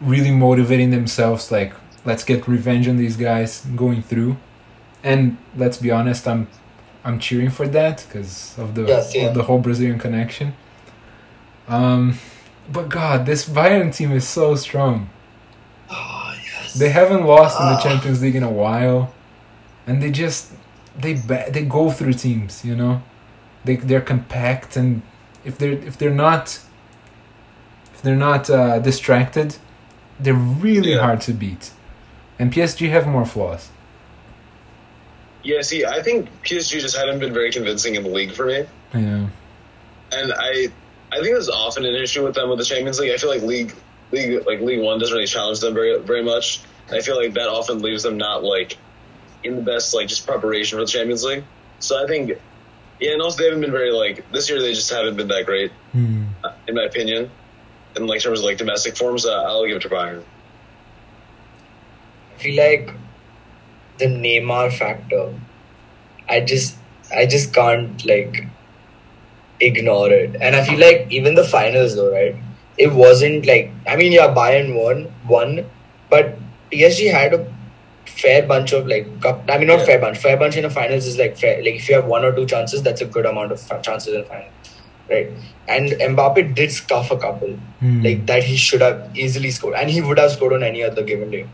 really 0.00 0.30
motivating 0.30 0.90
themselves, 0.90 1.50
like 1.50 1.72
let's 2.04 2.24
get 2.24 2.46
revenge 2.46 2.86
on 2.88 2.96
these 2.96 3.16
guys 3.16 3.64
going 3.76 4.02
through. 4.02 4.36
And 5.02 5.36
let's 5.56 5.78
be 5.78 5.90
honest, 5.90 6.26
I'm 6.28 6.48
I'm 7.04 7.18
cheering 7.18 7.50
for 7.50 7.66
that 7.68 8.04
because 8.06 8.58
of 8.58 8.74
the 8.74 8.84
Yes, 8.84 9.14
yeah. 9.14 9.26
of 9.28 9.34
the 9.34 9.42
whole 9.44 9.58
Brazilian 9.58 9.98
connection. 9.98 10.54
Um, 11.68 12.18
but 12.72 12.88
God, 12.88 13.26
this 13.26 13.48
Bayern 13.48 13.94
team 13.94 14.12
is 14.12 14.26
so 14.26 14.54
strong. 14.54 15.08
Oh 15.90 16.34
yes. 16.44 16.74
They 16.74 16.90
haven't 16.90 17.24
lost 17.26 17.58
in 17.60 17.66
the 17.66 17.74
Ah. 17.74 17.82
Champions 17.82 18.22
League 18.22 18.36
in 18.36 18.42
a 18.42 18.50
while, 18.50 19.12
and 19.86 20.02
they 20.02 20.10
just 20.10 20.52
they 20.98 21.14
they 21.14 21.64
go 21.64 21.90
through 21.90 22.14
teams. 22.14 22.64
You 22.64 22.74
know, 22.76 23.02
they 23.64 23.76
they're 23.76 24.00
compact, 24.02 24.76
and 24.76 25.02
if 25.44 25.58
they're 25.58 25.72
if 25.72 25.96
they're 25.98 26.10
not 26.26 26.60
if 27.94 28.02
they're 28.02 28.16
not 28.16 28.48
uh, 28.50 28.78
distracted, 28.78 29.56
they're 30.20 30.34
really 30.34 30.92
Yeah. 30.92 31.00
hard 31.00 31.20
to 31.22 31.32
beat. 31.32 31.70
And 32.38 32.52
PSG 32.52 32.90
have 32.90 33.06
more 33.06 33.24
flaws. 33.24 33.68
yeah. 35.42 35.60
See, 35.62 35.84
I 35.84 36.02
think 36.02 36.28
PSG 36.42 36.80
just 36.80 36.96
haven't 36.96 37.18
been 37.20 37.32
very 37.32 37.52
convincing 37.52 37.94
in 37.94 38.02
the 38.02 38.08
league 38.08 38.32
for 38.32 38.46
me, 38.46 38.64
Yeah, 38.94 39.26
and 40.12 40.32
I, 40.32 40.68
I 41.12 41.16
think 41.20 41.26
there's 41.34 41.48
often 41.48 41.84
an 41.84 41.94
issue 41.94 42.24
with 42.24 42.34
them 42.34 42.48
with 42.48 42.58
the 42.58 42.64
Champions 42.64 42.98
League. 42.98 43.12
I 43.12 43.16
feel 43.16 43.30
like 43.30 43.42
league, 43.42 43.74
league, 44.10 44.46
like 44.46 44.60
League 44.60 44.80
One 44.80 44.98
doesn't 44.98 45.14
really 45.14 45.26
challenge 45.26 45.60
them 45.60 45.74
very, 45.74 45.98
very 46.00 46.22
much. 46.24 46.60
And 46.88 46.96
I 46.98 47.00
feel 47.00 47.16
like 47.16 47.34
that 47.34 47.48
often 47.48 47.80
leaves 47.80 48.02
them 48.02 48.16
not 48.16 48.42
like 48.42 48.76
in 49.44 49.56
the 49.56 49.62
best 49.62 49.94
like 49.94 50.08
just 50.08 50.26
preparation 50.26 50.78
for 50.78 50.84
the 50.84 50.90
Champions 50.90 51.22
League. 51.24 51.44
So 51.78 52.02
I 52.02 52.06
think, 52.06 52.32
yeah, 53.00 53.12
and 53.12 53.22
also 53.22 53.38
they 53.38 53.44
haven't 53.44 53.60
been 53.60 53.72
very 53.72 53.90
like 53.90 54.24
this 54.32 54.48
year. 54.48 54.60
They 54.60 54.72
just 54.72 54.90
haven't 54.90 55.16
been 55.16 55.28
that 55.28 55.46
great, 55.46 55.72
uh, 56.44 56.52
in 56.68 56.74
my 56.74 56.82
opinion. 56.84 57.30
In 57.96 58.06
like 58.06 58.20
terms 58.20 58.40
of 58.40 58.44
like 58.44 58.58
domestic 58.58 58.96
forms, 58.96 59.24
uh, 59.26 59.42
I'll 59.42 59.66
give 59.66 59.76
it 59.76 59.82
to 59.82 59.88
Bayern. 59.88 60.22
I 62.34 62.42
feel 62.42 62.56
like 62.56 62.90
the 63.98 64.06
Neymar 64.06 64.72
factor. 64.72 65.32
I 66.28 66.40
just 66.40 66.76
I 67.14 67.26
just 67.26 67.52
can't 67.54 68.04
like 68.04 68.46
ignore 69.60 70.10
it. 70.10 70.36
And 70.40 70.56
I 70.56 70.64
feel 70.64 70.78
like 70.80 71.06
even 71.10 71.34
the 71.34 71.44
finals 71.44 71.94
though, 71.96 72.12
right? 72.12 72.34
It 72.78 72.92
wasn't 72.92 73.46
like 73.46 73.70
I 73.86 73.96
mean 73.96 74.12
yeah, 74.12 74.28
Bayern 74.34 74.74
won 74.74 75.12
won, 75.28 75.70
but 76.10 76.36
PSG 76.72 77.10
had 77.12 77.34
a 77.34 77.53
fair 78.22 78.42
bunch 78.46 78.72
of 78.72 78.86
like 78.86 79.06
cup 79.20 79.44
I 79.48 79.58
mean 79.58 79.66
not 79.68 79.80
Yeah. 79.80 79.86
fair 79.86 79.98
bunch. 80.00 80.18
Fair 80.18 80.36
bunch 80.36 80.56
in 80.56 80.62
the 80.62 80.70
finals 80.70 81.06
is 81.06 81.18
like 81.18 81.36
fair 81.36 81.56
like 81.62 81.74
if 81.76 81.88
you 81.88 81.94
have 81.96 82.06
one 82.06 82.24
or 82.24 82.32
two 82.34 82.46
chances, 82.46 82.82
that's 82.82 83.00
a 83.00 83.06
good 83.06 83.26
amount 83.26 83.52
of 83.52 83.82
chances 83.82 84.14
in 84.14 84.20
the 84.20 84.26
final. 84.26 84.48
Right. 85.10 85.30
And 85.68 85.90
Mbappe 85.90 86.54
did 86.54 86.72
scuff 86.72 87.10
a 87.10 87.18
couple 87.18 87.58
Hmm. 87.80 88.02
like 88.02 88.24
that 88.26 88.42
he 88.44 88.56
should 88.56 88.80
have 88.80 89.10
easily 89.14 89.50
scored 89.50 89.74
and 89.74 89.90
he 89.90 90.00
would 90.00 90.18
have 90.18 90.30
scored 90.32 90.52
on 90.54 90.62
any 90.62 90.82
other 90.82 91.02
given 91.02 91.30
day 91.30 91.46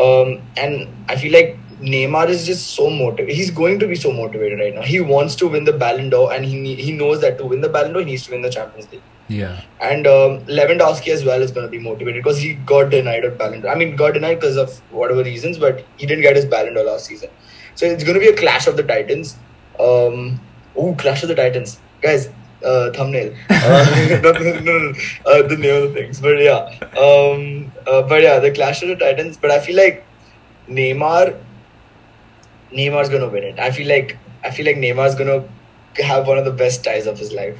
um, 0.00 0.40
and 0.56 0.86
i 1.08 1.16
feel 1.16 1.32
like 1.32 1.56
Neymar 1.80 2.28
is 2.28 2.46
just 2.46 2.74
so 2.74 2.90
motivated. 2.90 3.34
He's 3.34 3.50
going 3.50 3.78
to 3.78 3.86
be 3.86 3.94
so 3.94 4.12
motivated 4.12 4.58
right 4.58 4.74
now. 4.74 4.82
He 4.82 5.00
wants 5.00 5.34
to 5.36 5.48
win 5.48 5.64
the 5.64 5.72
Ballon 5.72 6.10
d'Or, 6.10 6.32
and 6.32 6.44
he 6.44 6.74
he 6.74 6.92
knows 6.92 7.20
that 7.22 7.38
to 7.38 7.46
win 7.46 7.60
the 7.60 7.68
Ballon 7.68 7.92
d'Or, 7.92 8.00
he 8.00 8.06
needs 8.06 8.26
to 8.26 8.32
win 8.32 8.42
the 8.42 8.50
Champions 8.50 8.90
League. 8.92 9.02
Yeah. 9.28 9.62
And 9.80 10.06
um, 10.06 10.40
Lewandowski 10.46 11.08
as 11.08 11.24
well 11.24 11.40
is 11.40 11.52
going 11.52 11.66
to 11.66 11.70
be 11.70 11.78
motivated 11.78 12.22
because 12.22 12.38
he 12.38 12.54
got 12.54 12.90
denied 12.90 13.24
a 13.24 13.30
Ballon 13.30 13.60
d'Or. 13.60 13.70
I 13.70 13.76
mean, 13.76 13.96
got 13.96 14.14
denied 14.14 14.40
because 14.40 14.56
of 14.56 14.78
whatever 14.90 15.22
reasons, 15.22 15.58
but 15.58 15.84
he 15.96 16.06
didn't 16.06 16.22
get 16.22 16.36
his 16.36 16.44
Ballon 16.44 16.74
d'Or 16.74 16.84
last 16.84 17.06
season. 17.06 17.30
So 17.76 17.86
it's 17.86 18.04
going 18.04 18.14
to 18.14 18.20
be 18.20 18.28
a 18.28 18.36
clash 18.36 18.66
of 18.66 18.76
the 18.76 18.82
Titans. 18.82 19.36
Um, 19.78 20.40
ooh, 20.76 20.94
clash 20.98 21.22
of 21.22 21.28
the 21.28 21.34
Titans, 21.34 21.80
guys. 22.02 22.28
Uh, 22.62 22.90
thumbnail. 22.92 23.34
Uh, 23.50 24.20
no, 24.22 24.32
no, 24.32 24.60
no, 24.60 24.78
no, 24.78 24.92
uh, 25.26 25.42
the 25.46 25.56
name 25.56 25.82
of 25.82 25.92
the 25.92 25.94
things, 25.94 26.20
but 26.20 26.38
yeah. 26.38 26.64
Um, 26.98 27.72
uh, 27.86 28.02
but 28.02 28.22
yeah, 28.22 28.38
the 28.38 28.50
clash 28.50 28.82
of 28.82 28.88
the 28.88 28.96
Titans. 28.96 29.36
But 29.36 29.50
I 29.50 29.60
feel 29.60 29.76
like 29.76 30.04
Neymar, 30.68 31.38
Neymar's 32.72 33.08
gonna 33.08 33.28
win 33.28 33.42
it. 33.44 33.58
I 33.58 33.70
feel 33.70 33.88
like 33.88 34.16
I 34.44 34.50
feel 34.50 34.66
like 34.66 34.76
Neymar's 34.76 35.14
gonna 35.14 35.44
have 35.98 36.26
one 36.26 36.38
of 36.38 36.44
the 36.44 36.52
best 36.52 36.84
ties 36.84 37.06
of 37.06 37.18
his 37.18 37.32
life. 37.32 37.58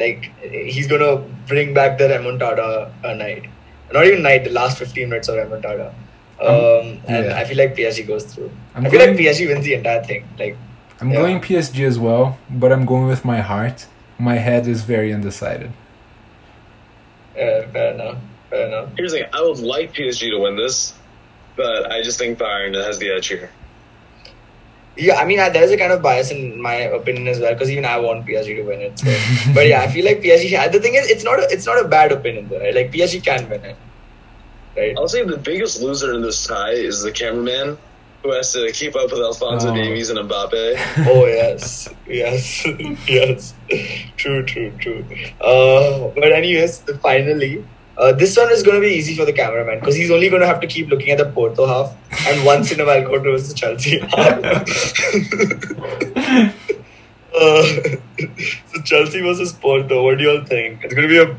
Like 0.00 0.30
he's 0.42 0.86
gonna 0.86 1.16
bring 1.46 1.74
back 1.74 1.98
the 1.98 2.04
remontada 2.04 2.90
uh, 3.04 3.14
night, 3.14 3.44
not 3.92 4.06
even 4.06 4.22
night. 4.22 4.44
The 4.44 4.50
last 4.50 4.78
fifteen 4.78 5.08
minutes 5.10 5.28
of 5.28 5.36
remontada. 5.36 5.92
Um, 6.40 7.00
and 7.08 7.26
yeah. 7.26 7.36
I 7.38 7.44
feel 7.44 7.56
like 7.58 7.74
PSG 7.74 8.06
goes 8.06 8.24
through. 8.24 8.50
I'm 8.74 8.86
I 8.86 8.90
feel 8.90 9.00
going- 9.00 9.16
like 9.16 9.18
PSG 9.26 9.48
wins 9.48 9.64
the 9.64 9.74
entire 9.74 10.02
thing. 10.04 10.26
Like 10.38 10.56
I'm 11.00 11.10
Yeah. 11.10 11.16
going 11.20 11.40
PSG 11.40 11.84
as 11.84 11.98
well, 11.98 12.38
but 12.48 12.70
I'm 12.72 12.86
going 12.86 13.06
with 13.06 13.24
my 13.24 13.40
heart. 13.40 13.86
My 14.18 14.36
head 14.36 14.66
is 14.66 14.82
very 14.82 15.12
undecided. 15.12 15.70
uh, 17.36 17.62
fair 17.72 17.94
enough, 17.94 18.18
fair 18.50 18.66
enough. 18.66 18.88
Here's 18.96 19.12
the 19.12 19.18
thing: 19.18 19.28
I 19.32 19.42
would 19.42 19.58
like 19.58 19.92
PSG 19.94 20.30
to 20.30 20.38
win 20.38 20.56
this, 20.56 20.94
but 21.56 21.90
I 21.90 22.02
just 22.02 22.18
think 22.18 22.38
Bayern 22.38 22.74
has 22.74 22.98
the 22.98 23.10
edge 23.10 23.28
here. 23.28 23.50
Yeah, 24.98 25.14
I 25.14 25.24
mean, 25.24 25.38
I, 25.38 25.48
there's 25.48 25.70
a 25.70 25.76
kind 25.76 25.92
of 25.92 26.02
bias 26.02 26.32
in 26.32 26.60
my 26.60 26.74
opinion 26.74 27.28
as 27.28 27.38
well 27.38 27.52
because 27.52 27.70
even 27.70 27.84
I 27.84 27.98
want 28.00 28.26
PSG 28.26 28.56
to 28.56 28.62
win 28.62 28.80
it. 28.80 28.98
So. 28.98 29.52
but 29.54 29.68
yeah, 29.68 29.82
I 29.82 29.88
feel 29.88 30.04
like 30.04 30.20
PSG. 30.20 30.72
The 30.72 30.80
thing 30.80 30.94
is, 30.94 31.08
it's 31.08 31.22
not 31.22 31.38
a, 31.38 31.46
it's 31.50 31.66
not 31.66 31.82
a 31.84 31.86
bad 31.86 32.10
opinion 32.10 32.48
though. 32.48 32.58
Right? 32.58 32.74
Like 32.74 32.90
PSG 32.92 33.22
can 33.24 33.48
win 33.48 33.64
it, 33.64 33.76
right? 34.76 34.94
I'll 34.98 35.08
say 35.08 35.22
the 35.24 35.36
biggest 35.36 35.80
loser 35.80 36.12
in 36.14 36.20
this 36.22 36.44
tie 36.46 36.72
is 36.72 37.02
the 37.02 37.12
cameraman 37.12 37.78
who 38.24 38.32
has 38.32 38.52
to 38.52 38.70
keep 38.72 38.96
up 38.96 39.12
with 39.12 39.20
Alphonso 39.20 39.70
Oh. 39.70 39.74
Davies 39.74 40.10
and 40.10 40.18
Mbappe. 40.28 41.06
oh 41.06 41.26
yes, 41.26 41.88
yes, 42.06 42.66
yes. 43.08 43.54
True, 44.16 44.44
true, 44.44 44.72
true. 44.80 45.04
Uh, 45.40 46.08
but 46.08 46.32
anyways, 46.32 46.80
finally, 47.00 47.64
uh, 47.98 48.12
this 48.12 48.36
one 48.36 48.52
is 48.52 48.62
going 48.62 48.80
to 48.80 48.80
be 48.80 48.94
easy 48.94 49.16
for 49.16 49.24
the 49.24 49.32
cameraman 49.32 49.80
because 49.80 49.96
he's 49.96 50.10
only 50.10 50.28
going 50.28 50.40
to 50.40 50.46
have 50.46 50.60
to 50.60 50.68
keep 50.68 50.88
looking 50.88 51.10
at 51.10 51.18
the 51.18 51.24
Porto 51.24 51.66
half 51.66 51.96
and 52.28 52.44
once 52.44 52.70
in 52.70 52.78
a 52.80 52.86
while 52.86 53.02
go 53.02 53.20
towards 53.22 53.48
the 53.48 53.54
Chelsea 53.54 53.98
half. 53.98 54.14
uh, 57.34 57.62
so 58.66 58.82
Chelsea 58.84 59.20
versus 59.20 59.52
Porto. 59.52 60.04
What 60.04 60.18
do 60.18 60.24
you 60.24 60.30
all 60.30 60.44
think? 60.44 60.84
It's 60.84 60.94
going 60.94 61.08
to 61.08 61.12
be 61.12 61.18
a 61.18 61.36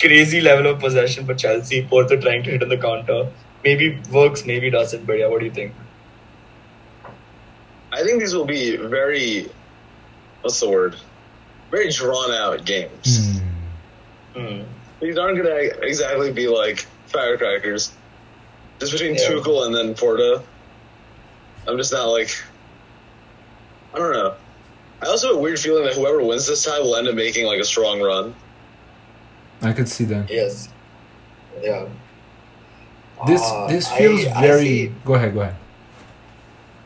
crazy 0.00 0.40
level 0.40 0.66
of 0.72 0.80
possession 0.80 1.26
for 1.26 1.34
Chelsea. 1.34 1.86
Porto 1.86 2.20
trying 2.20 2.42
to 2.42 2.50
hit 2.50 2.62
on 2.64 2.70
the 2.70 2.78
counter. 2.78 3.30
Maybe 3.62 4.00
works, 4.10 4.44
maybe 4.44 4.68
doesn't. 4.68 5.06
But 5.06 5.18
yeah, 5.18 5.28
what 5.28 5.38
do 5.38 5.46
you 5.46 5.52
think? 5.52 5.72
I 7.92 8.02
think 8.02 8.18
these 8.18 8.34
will 8.34 8.46
be 8.46 8.76
very, 8.76 9.48
what's 10.42 10.58
the 10.58 10.68
word? 10.68 10.96
Very 11.70 11.92
drawn 11.92 12.32
out 12.32 12.64
games. 12.64 13.40
Hmm. 14.34 14.62
These 15.00 15.16
aren't 15.18 15.42
going 15.42 15.48
to 15.48 15.80
exactly 15.82 16.32
be 16.32 16.46
like 16.48 16.86
firecrackers. 17.06 17.92
Just 18.78 18.92
between 18.92 19.14
Yeah. 19.14 19.20
Tuchel 19.28 19.66
and 19.66 19.74
then 19.74 19.94
Porto. 19.94 20.42
I'm 21.66 21.76
just 21.76 21.92
not 21.92 22.06
like, 22.06 22.30
I 23.94 23.98
don't 23.98 24.12
know. 24.12 24.34
I 25.02 25.06
also 25.06 25.28
have 25.28 25.36
a 25.36 25.40
weird 25.40 25.58
feeling 25.58 25.84
that 25.84 25.94
whoever 25.94 26.22
wins 26.22 26.46
this 26.46 26.64
tie 26.64 26.78
will 26.80 26.96
end 26.96 27.08
up 27.08 27.14
making 27.14 27.46
like 27.46 27.60
a 27.60 27.64
strong 27.64 28.00
run. 28.00 28.34
I 29.62 29.72
could 29.72 29.88
see 29.88 30.04
that. 30.04 30.30
Yes. 30.30 30.68
Yeah. 31.62 31.86
This 33.26 33.42
Uh, 33.42 33.66
this 33.68 33.88
I- 33.90 33.98
feels 33.98 34.26
I 34.26 34.40
very. 34.40 34.64
see- 34.64 34.92
Go 35.04 35.14
ahead, 35.14 35.34
go 35.34 35.40
ahead. 35.40 35.56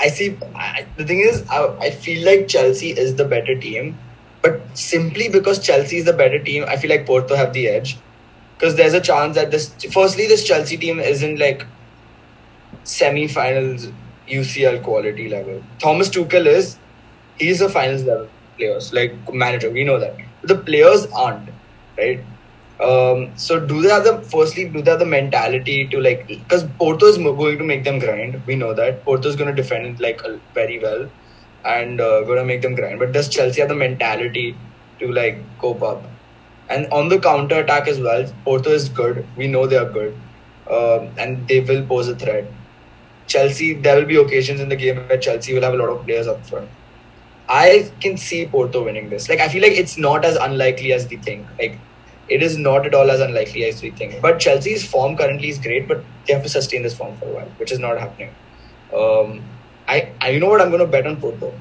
I 0.00 0.08
see. 0.08 0.36
I, 0.54 0.86
the 0.96 1.04
thing 1.04 1.20
is, 1.20 1.44
I, 1.48 1.66
I 1.80 1.90
feel 1.90 2.24
like 2.26 2.48
Chelsea 2.48 2.90
is 2.90 3.14
the 3.14 3.24
better 3.24 3.54
team, 3.58 3.96
but 4.42 4.60
simply 4.74 5.28
because 5.28 5.60
Chelsea 5.60 5.98
is 5.98 6.04
the 6.04 6.12
better 6.12 6.38
team, 6.40 6.64
I 6.68 6.76
feel 6.76 6.90
like 6.90 7.06
Porto 7.06 7.36
have 7.36 7.52
the 7.52 7.68
edge. 7.68 7.96
Because 8.64 8.76
there's 8.76 8.94
a 8.94 9.00
chance 9.02 9.34
that 9.34 9.50
this. 9.50 9.74
Firstly, 9.92 10.26
this 10.26 10.42
Chelsea 10.42 10.78
team 10.78 10.98
isn't 10.98 11.38
like 11.38 11.66
semi-finals 12.84 13.88
UCL 14.26 14.82
quality 14.82 15.28
level. 15.28 15.62
Thomas 15.78 16.08
Tuchel 16.08 16.46
is. 16.46 16.78
He's 17.36 17.60
a 17.60 17.68
finals 17.68 18.04
level 18.04 18.30
players 18.56 18.90
like 18.94 19.12
manager. 19.34 19.68
We 19.68 19.84
know 19.84 19.98
that. 20.00 20.16
But 20.40 20.48
the 20.48 20.56
players 20.56 21.04
aren't, 21.08 21.50
right? 21.98 22.24
Um, 22.80 23.36
so 23.36 23.60
do 23.60 23.82
they 23.82 23.90
have 23.90 24.04
the 24.04 24.22
firstly 24.22 24.66
do 24.66 24.80
they 24.80 24.92
have 24.92 25.00
the 25.00 25.12
mentality 25.14 25.86
to 25.88 26.00
like 26.00 26.26
because 26.26 26.64
Porto 26.78 27.04
is 27.04 27.18
going 27.18 27.58
to 27.58 27.64
make 27.64 27.84
them 27.84 27.98
grind 27.98 28.42
we 28.46 28.56
know 28.56 28.72
that 28.72 29.04
Porto 29.04 29.28
is 29.28 29.36
going 29.36 29.54
to 29.54 29.62
defend 29.62 30.00
like 30.00 30.22
very 30.54 30.78
well 30.80 31.08
and 31.64 32.00
uh, 32.00 32.22
going 32.22 32.38
to 32.38 32.44
make 32.44 32.62
them 32.62 32.74
grind 32.74 32.98
but 32.98 33.12
does 33.12 33.28
Chelsea 33.28 33.60
have 33.60 33.68
the 33.68 33.76
mentality 33.76 34.56
to 34.98 35.12
like 35.12 35.38
cope 35.60 35.82
up 35.82 36.02
and 36.68 36.86
on 36.92 37.08
the 37.08 37.18
counter 37.18 37.60
attack 37.60 37.88
as 37.88 38.00
well 38.00 38.26
Porto 38.44 38.70
is 38.70 38.88
good 38.88 39.26
we 39.36 39.46
know 39.46 39.66
they 39.66 39.76
are 39.76 39.90
good 39.90 40.14
um, 40.70 41.10
and 41.18 41.46
they 41.48 41.60
will 41.60 41.84
pose 41.86 42.08
a 42.08 42.16
threat 42.16 42.46
Chelsea 43.26 43.74
there 43.74 43.96
will 43.96 44.06
be 44.06 44.16
occasions 44.16 44.60
in 44.60 44.68
the 44.68 44.76
game 44.76 44.96
where 45.08 45.18
Chelsea 45.18 45.54
will 45.54 45.62
have 45.62 45.74
a 45.74 45.76
lot 45.76 45.88
of 45.88 46.04
players 46.04 46.26
up 46.26 46.44
front 46.46 46.68
I 47.48 47.90
can 48.00 48.16
see 48.16 48.46
Porto 48.46 48.84
winning 48.84 49.10
this 49.10 49.28
like 49.28 49.40
I 49.40 49.48
feel 49.48 49.62
like 49.62 49.72
it's 49.72 49.98
not 49.98 50.24
as 50.24 50.36
unlikely 50.36 50.92
as 50.92 51.08
we 51.08 51.16
think 51.16 51.46
like 51.58 51.78
it 52.28 52.42
is 52.42 52.56
not 52.56 52.86
at 52.86 52.94
all 52.94 53.10
as 53.10 53.20
unlikely 53.20 53.64
as 53.64 53.82
we 53.82 53.90
think. 53.90 54.20
But 54.22 54.38
Chelsea's 54.38 54.84
form 54.86 55.16
currently 55.16 55.48
is 55.48 55.58
great, 55.58 55.86
but 55.86 56.02
they 56.26 56.32
have 56.32 56.42
to 56.42 56.48
sustain 56.48 56.82
this 56.82 56.96
form 56.96 57.16
for 57.16 57.26
a 57.26 57.32
while, 57.32 57.48
which 57.58 57.70
is 57.70 57.78
not 57.78 57.98
happening. 57.98 58.34
Um, 58.96 59.42
I, 59.86 60.12
I 60.20 60.30
you 60.30 60.40
know 60.40 60.48
what 60.48 60.60
I'm 60.60 60.70
going 60.70 60.80
to 60.80 60.86
bet 60.86 61.06
on 61.06 61.16
Porto. 61.16 61.52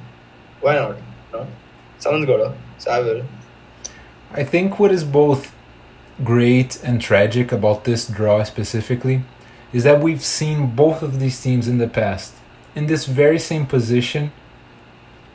Why 0.61 0.75
not? 0.75 0.95
No, 1.33 1.47
someone's 1.99 2.25
to. 2.25 2.53
So 2.77 2.91
I 2.91 2.99
will. 3.01 3.25
I 4.35 4.43
think 4.43 4.79
what 4.79 4.91
is 4.91 5.03
both 5.03 5.53
great 6.23 6.83
and 6.83 6.99
tragic 6.99 7.51
about 7.51 7.83
this 7.83 8.07
draw 8.07 8.43
specifically 8.43 9.21
is 9.71 9.83
that 9.83 10.01
we've 10.01 10.23
seen 10.23 10.75
both 10.75 11.03
of 11.03 11.19
these 11.19 11.39
teams 11.39 11.67
in 11.67 11.77
the 11.77 11.87
past 11.87 12.33
in 12.75 12.87
this 12.87 13.05
very 13.05 13.37
same 13.37 13.67
position 13.67 14.31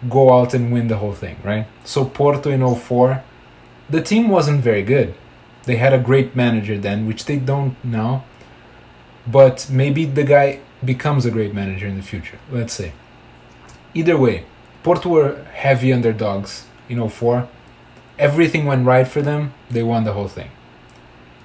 go 0.09 0.32
out 0.32 0.53
and 0.53 0.72
win 0.72 0.88
the 0.88 0.96
whole 0.96 1.14
thing, 1.14 1.36
right? 1.44 1.66
So 1.84 2.05
Porto 2.05 2.51
in 2.51 2.74
04, 2.74 3.22
the 3.88 4.03
team 4.03 4.28
wasn't 4.28 4.62
very 4.62 4.82
good. 4.82 5.14
They 5.64 5.76
had 5.76 5.92
a 5.92 5.99
great 5.99 6.34
manager 6.34 6.76
then, 6.76 7.07
which 7.07 7.26
they 7.26 7.36
don't 7.36 7.76
now. 7.84 8.24
But 9.26 9.68
maybe 9.70 10.07
the 10.07 10.24
guy 10.24 10.61
becomes 10.84 11.24
a 11.24 11.30
great 11.30 11.55
manager 11.55 11.86
in 11.86 11.96
the 11.96 12.03
future, 12.03 12.38
let's 12.51 12.72
say. 12.72 12.92
Either 13.94 14.16
way, 14.16 14.44
Porto 14.82 15.09
were 15.09 15.44
heavy 15.53 15.92
underdogs 15.92 16.66
in 16.88 17.09
04 17.09 17.49
everything 18.19 18.66
went 18.66 18.87
right 18.87 19.07
for 19.07 19.23
them, 19.23 19.55
they 19.71 19.83
won 19.83 20.05
the 20.05 20.12
whole 20.12 20.29
thing. 20.29 20.51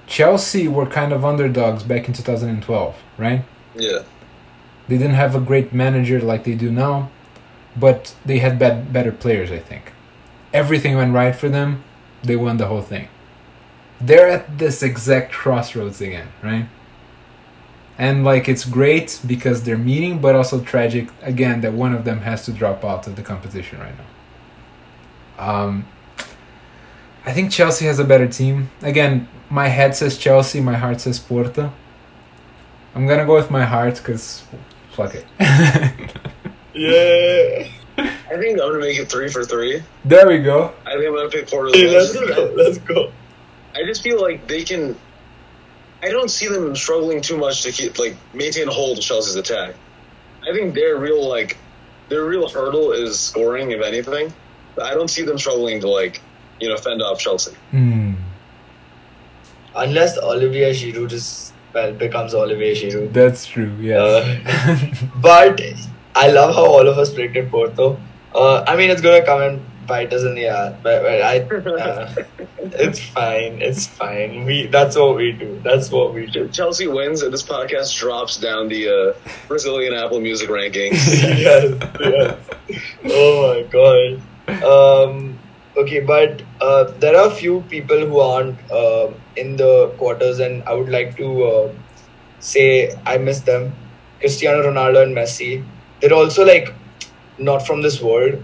Chelsea 0.06 0.68
were 0.68 0.86
kind 0.86 1.12
of 1.12 1.24
underdogs 1.24 1.82
back 1.82 2.08
in 2.08 2.14
2012, 2.14 2.96
right? 3.16 3.44
Yeah. 3.74 4.02
They 4.88 4.98
didn't 4.98 5.14
have 5.14 5.34
a 5.34 5.40
great 5.40 5.72
manager 5.72 6.20
like 6.20 6.44
they 6.44 6.54
do 6.54 6.70
now, 6.70 7.10
but 7.76 8.14
they 8.24 8.38
had 8.38 8.58
bad, 8.58 8.92
better 8.92 9.12
players, 9.12 9.50
I 9.50 9.58
think. 9.58 9.92
Everything 10.52 10.96
went 10.96 11.14
right 11.14 11.34
for 11.34 11.48
them, 11.48 11.82
they 12.22 12.36
won 12.36 12.58
the 12.58 12.66
whole 12.66 12.82
thing. 12.82 13.08
They're 14.00 14.28
at 14.28 14.58
this 14.58 14.82
exact 14.82 15.32
crossroads 15.32 16.00
again, 16.00 16.28
right? 16.42 16.66
And 17.96 18.24
like 18.24 18.48
it's 18.48 18.64
great 18.64 19.20
because 19.26 19.62
they're 19.62 19.78
meeting, 19.78 20.18
but 20.18 20.34
also 20.34 20.60
tragic 20.60 21.08
again 21.22 21.60
that 21.62 21.72
one 21.72 21.94
of 21.94 22.04
them 22.04 22.20
has 22.20 22.44
to 22.46 22.52
drop 22.52 22.84
out 22.84 23.06
of 23.06 23.16
the 23.16 23.22
competition 23.22 23.78
right 23.78 23.94
now. 23.96 24.04
Um, 25.38 25.86
I 27.26 27.32
think 27.32 27.50
Chelsea 27.50 27.86
has 27.86 27.98
a 27.98 28.04
better 28.04 28.28
team. 28.28 28.70
Again, 28.82 29.28
my 29.50 29.68
head 29.68 29.94
says 29.96 30.18
Chelsea, 30.18 30.60
my 30.60 30.74
heart 30.74 31.00
says 31.00 31.18
Porto. 31.18 31.72
I'm 32.94 33.06
gonna 33.06 33.24
go 33.24 33.34
with 33.34 33.50
my 33.50 33.64
heart 33.64 33.96
because 33.96 34.42
fuck 34.92 35.14
it. 35.14 35.26
Yeah. 36.74 37.68
I 37.96 38.36
think 38.36 38.60
I'm 38.60 38.68
gonna 38.68 38.80
make 38.80 38.98
it 38.98 39.08
three 39.08 39.28
for 39.28 39.44
three. 39.44 39.82
there 40.04 40.26
we 40.26 40.38
go. 40.38 40.74
I 40.84 40.94
think 40.94 41.06
I'm 41.06 41.14
gonna 41.14 41.28
pick 41.28 41.48
Porto. 41.48 41.72
Hey, 41.72 41.88
let's 41.88 42.12
go. 42.12 42.52
Let's 42.56 42.78
go. 42.78 43.12
I 43.74 43.84
just 43.84 44.02
feel 44.02 44.20
like 44.20 44.46
they 44.48 44.64
can. 44.64 44.96
I 46.02 46.10
don't 46.10 46.28
see 46.30 46.48
them 46.48 46.74
struggling 46.76 47.22
too 47.22 47.36
much 47.38 47.62
to 47.62 47.72
keep 47.72 47.98
like 47.98 48.16
maintain 48.34 48.66
hold 48.66 48.98
of 48.98 49.04
Chelsea's 49.04 49.36
attack. 49.36 49.76
I 50.42 50.52
think 50.52 50.74
their 50.74 50.96
real 50.98 51.26
like 51.28 51.56
their 52.08 52.24
real 52.24 52.48
hurdle 52.48 52.92
is 52.92 53.18
scoring, 53.18 53.70
if 53.70 53.80
anything. 53.80 54.32
But 54.74 54.86
I 54.86 54.94
don't 54.94 55.08
see 55.08 55.22
them 55.22 55.38
struggling 55.38 55.80
to 55.80 55.88
like 55.88 56.20
you 56.64 56.70
know 56.70 56.76
fend 56.76 57.02
off 57.02 57.18
Chelsea. 57.18 57.54
Hmm. 57.70 58.14
Unless 59.76 60.18
Olivier 60.18 60.70
Giroud 60.72 61.10
just 61.10 61.52
well 61.74 61.92
becomes 61.92 62.34
Olivier 62.34 62.74
Giroud. 62.74 63.12
That's 63.12 63.46
true. 63.46 63.72
Yes. 63.80 64.00
Uh, 64.00 65.08
but 65.28 65.60
I 66.14 66.28
love 66.28 66.54
how 66.54 66.64
all 66.64 66.88
of 66.88 66.98
us 66.98 67.12
predicted 67.12 67.50
Porto. 67.50 67.98
Uh, 68.34 68.64
I 68.66 68.76
mean, 68.76 68.90
it's 68.90 69.00
gonna 69.00 69.24
come 69.24 69.42
and 69.42 69.60
bite 69.86 70.12
us 70.12 70.22
in 70.22 70.34
the 70.34 70.46
ass, 70.46 70.74
but, 70.82 71.02
but 71.02 71.22
I, 71.22 71.40
uh, 71.40 72.14
it's 72.58 73.00
fine. 73.00 73.60
It's 73.60 73.86
fine. 73.86 74.44
We 74.44 74.66
that's 74.66 74.96
what 74.96 75.16
we 75.16 75.32
do. 75.32 75.60
That's 75.62 75.90
what 75.90 76.14
we 76.14 76.26
do. 76.26 76.48
Chelsea 76.48 76.86
wins, 76.86 77.22
and 77.22 77.32
this 77.32 77.42
podcast 77.42 77.96
drops 77.98 78.36
down 78.36 78.68
the 78.68 78.88
uh, 78.88 79.30
Brazilian 79.48 79.94
Apple 79.94 80.20
Music 80.20 80.48
rankings. 80.48 80.92
yes, 81.22 81.74
yes. 82.00 82.38
Oh 83.04 83.54
my 83.54 83.62
god. 83.70 84.22
Um, 84.62 85.33
okay, 85.76 86.00
but 86.00 86.42
uh, 86.60 86.84
there 86.98 87.16
are 87.16 87.28
a 87.28 87.34
few 87.34 87.62
people 87.68 87.98
who 87.98 88.18
aren't 88.18 88.58
uh, 88.70 89.10
in 89.36 89.56
the 89.56 89.92
quarters, 89.98 90.40
and 90.40 90.62
I 90.64 90.74
would 90.74 90.88
like 90.88 91.16
to 91.16 91.44
uh, 91.44 91.72
say 92.40 92.94
I 93.06 93.18
miss 93.18 93.40
them. 93.40 93.74
Cristiano 94.20 94.62
Ronaldo 94.62 95.02
and 95.02 95.16
Messi. 95.16 95.64
They're 96.00 96.12
also 96.12 96.44
like 96.44 96.72
not 97.38 97.66
from 97.66 97.82
this 97.82 98.00
world. 98.00 98.42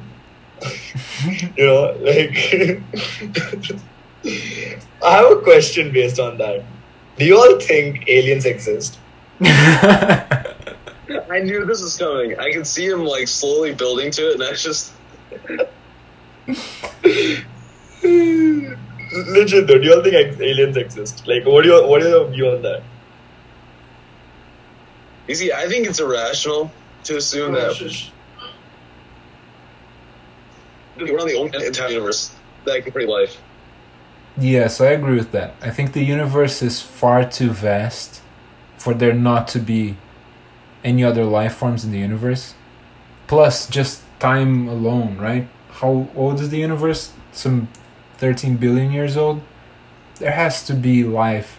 you 1.57 1.66
know, 1.66 1.97
like 2.01 2.37
I 5.03 5.16
have 5.16 5.33
a 5.33 5.41
question 5.41 5.93
based 5.93 6.18
on 6.18 6.39
that. 6.39 6.64
Do 7.16 7.24
you 7.24 7.39
all 7.39 7.59
think 7.61 8.09
aliens 8.09 8.45
exist? 8.45 8.99
I 9.41 11.41
knew 11.43 11.64
this 11.64 11.83
was 11.83 11.97
coming. 11.97 12.39
I 12.39 12.53
could 12.53 12.66
see 12.66 12.87
him 12.87 13.05
like 13.05 13.28
slowly 13.28 13.74
building 13.74 14.11
to 14.12 14.28
it, 14.28 14.33
and 14.33 14.41
that's 14.41 14.62
just 14.62 14.93
Legit 19.12 19.66
though, 19.66 19.78
do 19.78 19.82
you 19.82 19.94
all 19.94 20.03
think 20.03 20.14
ex- 20.14 20.40
aliens 20.40 20.76
exist? 20.76 21.26
Like, 21.26 21.44
what 21.44 21.62
do 21.64 21.70
you 21.70 21.86
what 21.86 22.03
is 22.03 22.09
your 22.09 22.28
view 22.28 22.48
on 22.51 22.62
that? 22.62 22.82
you 25.30 25.34
see. 25.34 25.53
I 25.53 25.66
think 25.68 25.86
it's 25.86 26.01
irrational 26.01 26.72
to 27.05 27.16
assume 27.16 27.53
that 27.55 27.78
we're 30.98 31.18
on 31.18 31.28
the 31.28 31.36
only 31.36 31.66
entire 31.66 31.88
universe 31.88 32.34
that 32.64 32.82
can 32.82 32.92
create 32.92 33.09
life. 33.09 33.40
Yes, 34.36 34.80
I 34.80 34.88
agree 34.88 35.16
with 35.16 35.32
that. 35.32 35.55
I 35.62 35.70
think 35.70 35.92
the 35.92 36.05
universe 36.05 36.62
is 36.62 36.80
far 36.80 37.24
too 37.28 37.51
vast 37.51 38.20
for 38.76 38.94
there 38.94 39.12
not 39.12 39.48
to 39.48 39.59
be 39.59 39.96
any 40.82 41.05
other 41.05 41.24
life 41.24 41.55
forms 41.55 41.84
in 41.84 41.92
the 41.92 41.98
universe. 41.98 42.55
Plus, 43.26 43.68
just 43.68 44.03
time 44.18 44.68
alone, 44.68 45.16
right? 45.18 45.48
How 45.81 46.09
old 46.14 46.41
is 46.41 46.51
the 46.51 46.59
universe? 46.59 47.12
Some 47.33 47.68
13 48.18 48.57
billion 48.57 48.93
years 48.93 49.16
old? 49.16 49.43
There 50.18 50.33
has 50.33 50.64
to 50.66 50.74
be 50.74 51.05
life. 51.05 51.59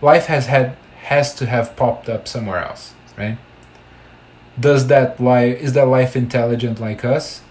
Life 0.00 0.26
has 0.26 0.46
had 0.46 0.76
has 1.04 1.34
to 1.36 1.46
have 1.46 1.76
popped 1.76 2.08
up 2.08 2.26
somewhere 2.26 2.58
else, 2.58 2.94
right? 3.16 3.38
Does 4.58 4.88
that 4.88 5.20
life 5.20 5.60
is 5.60 5.72
that 5.72 5.86
life 5.86 6.16
intelligent 6.16 6.80
like 6.80 7.04
us? 7.04 7.42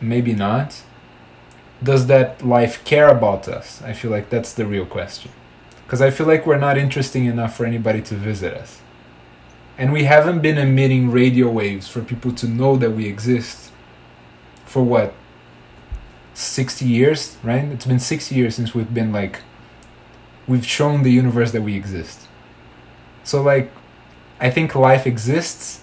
Maybe 0.00 0.34
not 0.34 0.82
does 1.82 2.06
that 2.06 2.44
life 2.44 2.84
care 2.84 3.08
about 3.08 3.48
us? 3.48 3.82
I 3.82 3.92
feel 3.92 4.10
like 4.10 4.30
that's 4.30 4.52
the 4.52 4.66
real 4.66 4.86
question. 4.86 5.30
Because 5.84 6.00
I 6.00 6.10
feel 6.10 6.26
like 6.26 6.46
we're 6.46 6.58
not 6.58 6.78
interesting 6.78 7.24
enough 7.24 7.56
for 7.56 7.66
anybody 7.66 8.00
to 8.02 8.14
visit 8.14 8.54
us. 8.54 8.80
And 9.76 9.92
we 9.92 10.04
haven't 10.04 10.40
been 10.40 10.58
emitting 10.58 11.10
radio 11.10 11.50
waves 11.50 11.88
for 11.88 12.02
people 12.02 12.32
to 12.32 12.46
know 12.46 12.76
that 12.76 12.92
we 12.92 13.06
exist 13.06 13.72
for 14.64 14.82
what? 14.82 15.14
60 16.34 16.84
years, 16.84 17.36
right? 17.42 17.64
It's 17.64 17.86
been 17.86 17.98
60 17.98 18.34
years 18.34 18.54
since 18.54 18.74
we've 18.74 18.92
been 18.92 19.12
like, 19.12 19.40
we've 20.46 20.66
shown 20.66 21.02
the 21.02 21.10
universe 21.10 21.52
that 21.52 21.62
we 21.62 21.76
exist. 21.76 22.28
So, 23.24 23.42
like, 23.42 23.70
I 24.40 24.50
think 24.50 24.74
life 24.74 25.06
exists. 25.06 25.82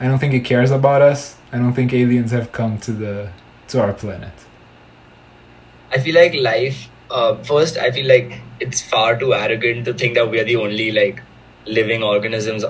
I 0.00 0.06
don't 0.06 0.18
think 0.18 0.34
it 0.34 0.40
cares 0.40 0.70
about 0.70 1.02
us. 1.02 1.36
I 1.52 1.58
don't 1.58 1.72
think 1.72 1.92
aliens 1.92 2.30
have 2.32 2.52
come 2.52 2.78
to 2.78 2.92
the 2.92 3.30
to 3.68 3.80
our 3.80 3.92
planet. 3.92 4.32
I 5.90 5.98
feel 5.98 6.14
like 6.14 6.34
life. 6.34 6.88
Uh, 7.10 7.36
first, 7.42 7.78
I 7.78 7.90
feel 7.90 8.06
like 8.06 8.40
it's 8.60 8.82
far 8.82 9.18
too 9.18 9.32
arrogant 9.32 9.86
to 9.86 9.94
think 9.94 10.14
that 10.14 10.30
we 10.30 10.38
are 10.38 10.44
the 10.44 10.56
only 10.56 10.90
like 10.92 11.22
living 11.66 12.02
organisms 12.02 12.64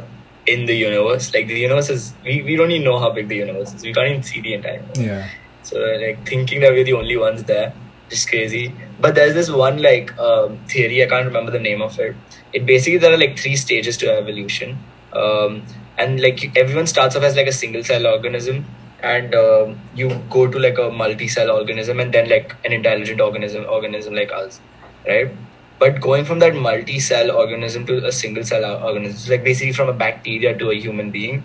in 0.46 0.66
the 0.66 0.74
universe. 0.74 1.34
Like 1.34 1.48
the 1.48 1.58
universe 1.58 1.90
is, 1.90 2.14
we, 2.24 2.42
we 2.42 2.56
don't 2.56 2.70
even 2.70 2.84
know 2.84 2.98
how 2.98 3.10
big 3.10 3.28
the 3.28 3.36
universe 3.36 3.74
is. 3.74 3.82
We 3.82 3.92
can't 3.92 4.08
even 4.08 4.22
see 4.22 4.40
the 4.40 4.54
entire. 4.54 4.74
Universe. 4.74 4.98
Yeah. 4.98 5.28
So 5.68 5.78
like 5.78 6.26
thinking 6.26 6.60
that 6.60 6.72
we're 6.72 6.84
the 6.84 6.94
only 6.94 7.16
ones 7.18 7.44
there, 7.44 7.74
just 8.08 8.28
crazy. 8.28 8.74
But 8.98 9.14
there's 9.14 9.34
this 9.34 9.50
one 9.50 9.82
like 9.82 10.18
um, 10.18 10.58
theory. 10.66 11.02
I 11.04 11.08
can't 11.08 11.26
remember 11.26 11.50
the 11.50 11.58
name 11.58 11.82
of 11.82 11.98
it. 11.98 12.16
It 12.54 12.64
basically 12.64 12.98
there 12.98 13.12
are 13.12 13.18
like 13.18 13.38
three 13.38 13.56
stages 13.56 13.98
to 13.98 14.10
evolution, 14.10 14.78
um, 15.12 15.62
and 15.98 16.22
like 16.22 16.56
everyone 16.56 16.86
starts 16.86 17.16
off 17.16 17.22
as 17.22 17.36
like 17.36 17.46
a 17.48 17.52
single 17.52 17.84
cell 17.84 18.06
organism, 18.06 18.64
and 19.02 19.34
um, 19.34 19.78
you 19.94 20.08
go 20.30 20.46
to 20.46 20.58
like 20.58 20.78
a 20.78 20.90
multi-cell 20.90 21.50
organism, 21.50 22.00
and 22.00 22.14
then 22.14 22.30
like 22.30 22.56
an 22.64 22.72
intelligent 22.72 23.20
organism 23.20 23.66
organism 23.68 24.14
like 24.14 24.32
us, 24.32 24.60
right? 25.06 25.30
But 25.78 26.00
going 26.00 26.24
from 26.24 26.40
that 26.40 26.56
multi-cell 26.56 27.30
organism 27.30 27.86
to 27.86 28.04
a 28.06 28.10
single 28.10 28.42
cell 28.42 28.64
organism, 28.82 29.30
like 29.30 29.44
basically 29.44 29.74
from 29.74 29.90
a 29.90 29.92
bacteria 29.92 30.58
to 30.58 30.70
a 30.70 30.74
human 30.74 31.10
being, 31.10 31.44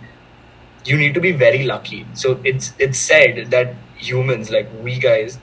you 0.86 0.98
need 0.98 1.14
to 1.14 1.22
be 1.22 1.34
very 1.34 1.64
lucky. 1.64 2.06
So 2.14 2.40
it's 2.44 2.74
it's 2.80 2.98
said 2.98 3.52
that 3.52 3.76
humans, 4.08 4.52
like 4.52 4.70
we 4.82 5.00
guys, 5.00 5.40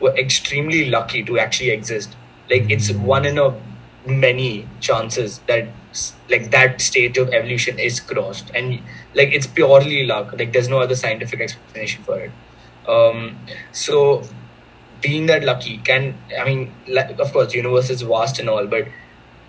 were 0.00 0.16
extremely 0.16 0.90
lucky 0.90 1.22
to 1.24 1.38
actually 1.38 1.70
exist. 1.70 2.16
Like 2.50 2.70
it's 2.70 2.90
one 2.90 3.24
in 3.24 3.38
a 3.38 3.54
many 4.06 4.68
chances 4.80 5.38
that 5.46 5.68
like 6.28 6.50
that 6.50 6.80
stage 6.80 7.16
of 7.18 7.28
evolution 7.32 7.78
is 7.78 8.00
crossed, 8.00 8.50
and 8.54 8.80
like 9.14 9.32
it's 9.32 9.46
purely 9.46 10.04
luck. 10.04 10.32
Like 10.38 10.52
there's 10.52 10.68
no 10.68 10.80
other 10.80 10.94
scientific 10.96 11.40
explanation 11.40 12.02
for 12.04 12.20
it. 12.20 12.32
Um, 12.88 13.38
so 13.72 14.22
being 15.00 15.26
that 15.26 15.44
lucky 15.44 15.78
can 15.78 16.16
I 16.38 16.44
mean, 16.44 16.74
like, 16.88 17.18
of 17.18 17.32
course, 17.32 17.54
universe 17.54 17.90
is 17.90 18.02
vast 18.02 18.38
and 18.38 18.48
all, 18.48 18.66
but 18.66 18.88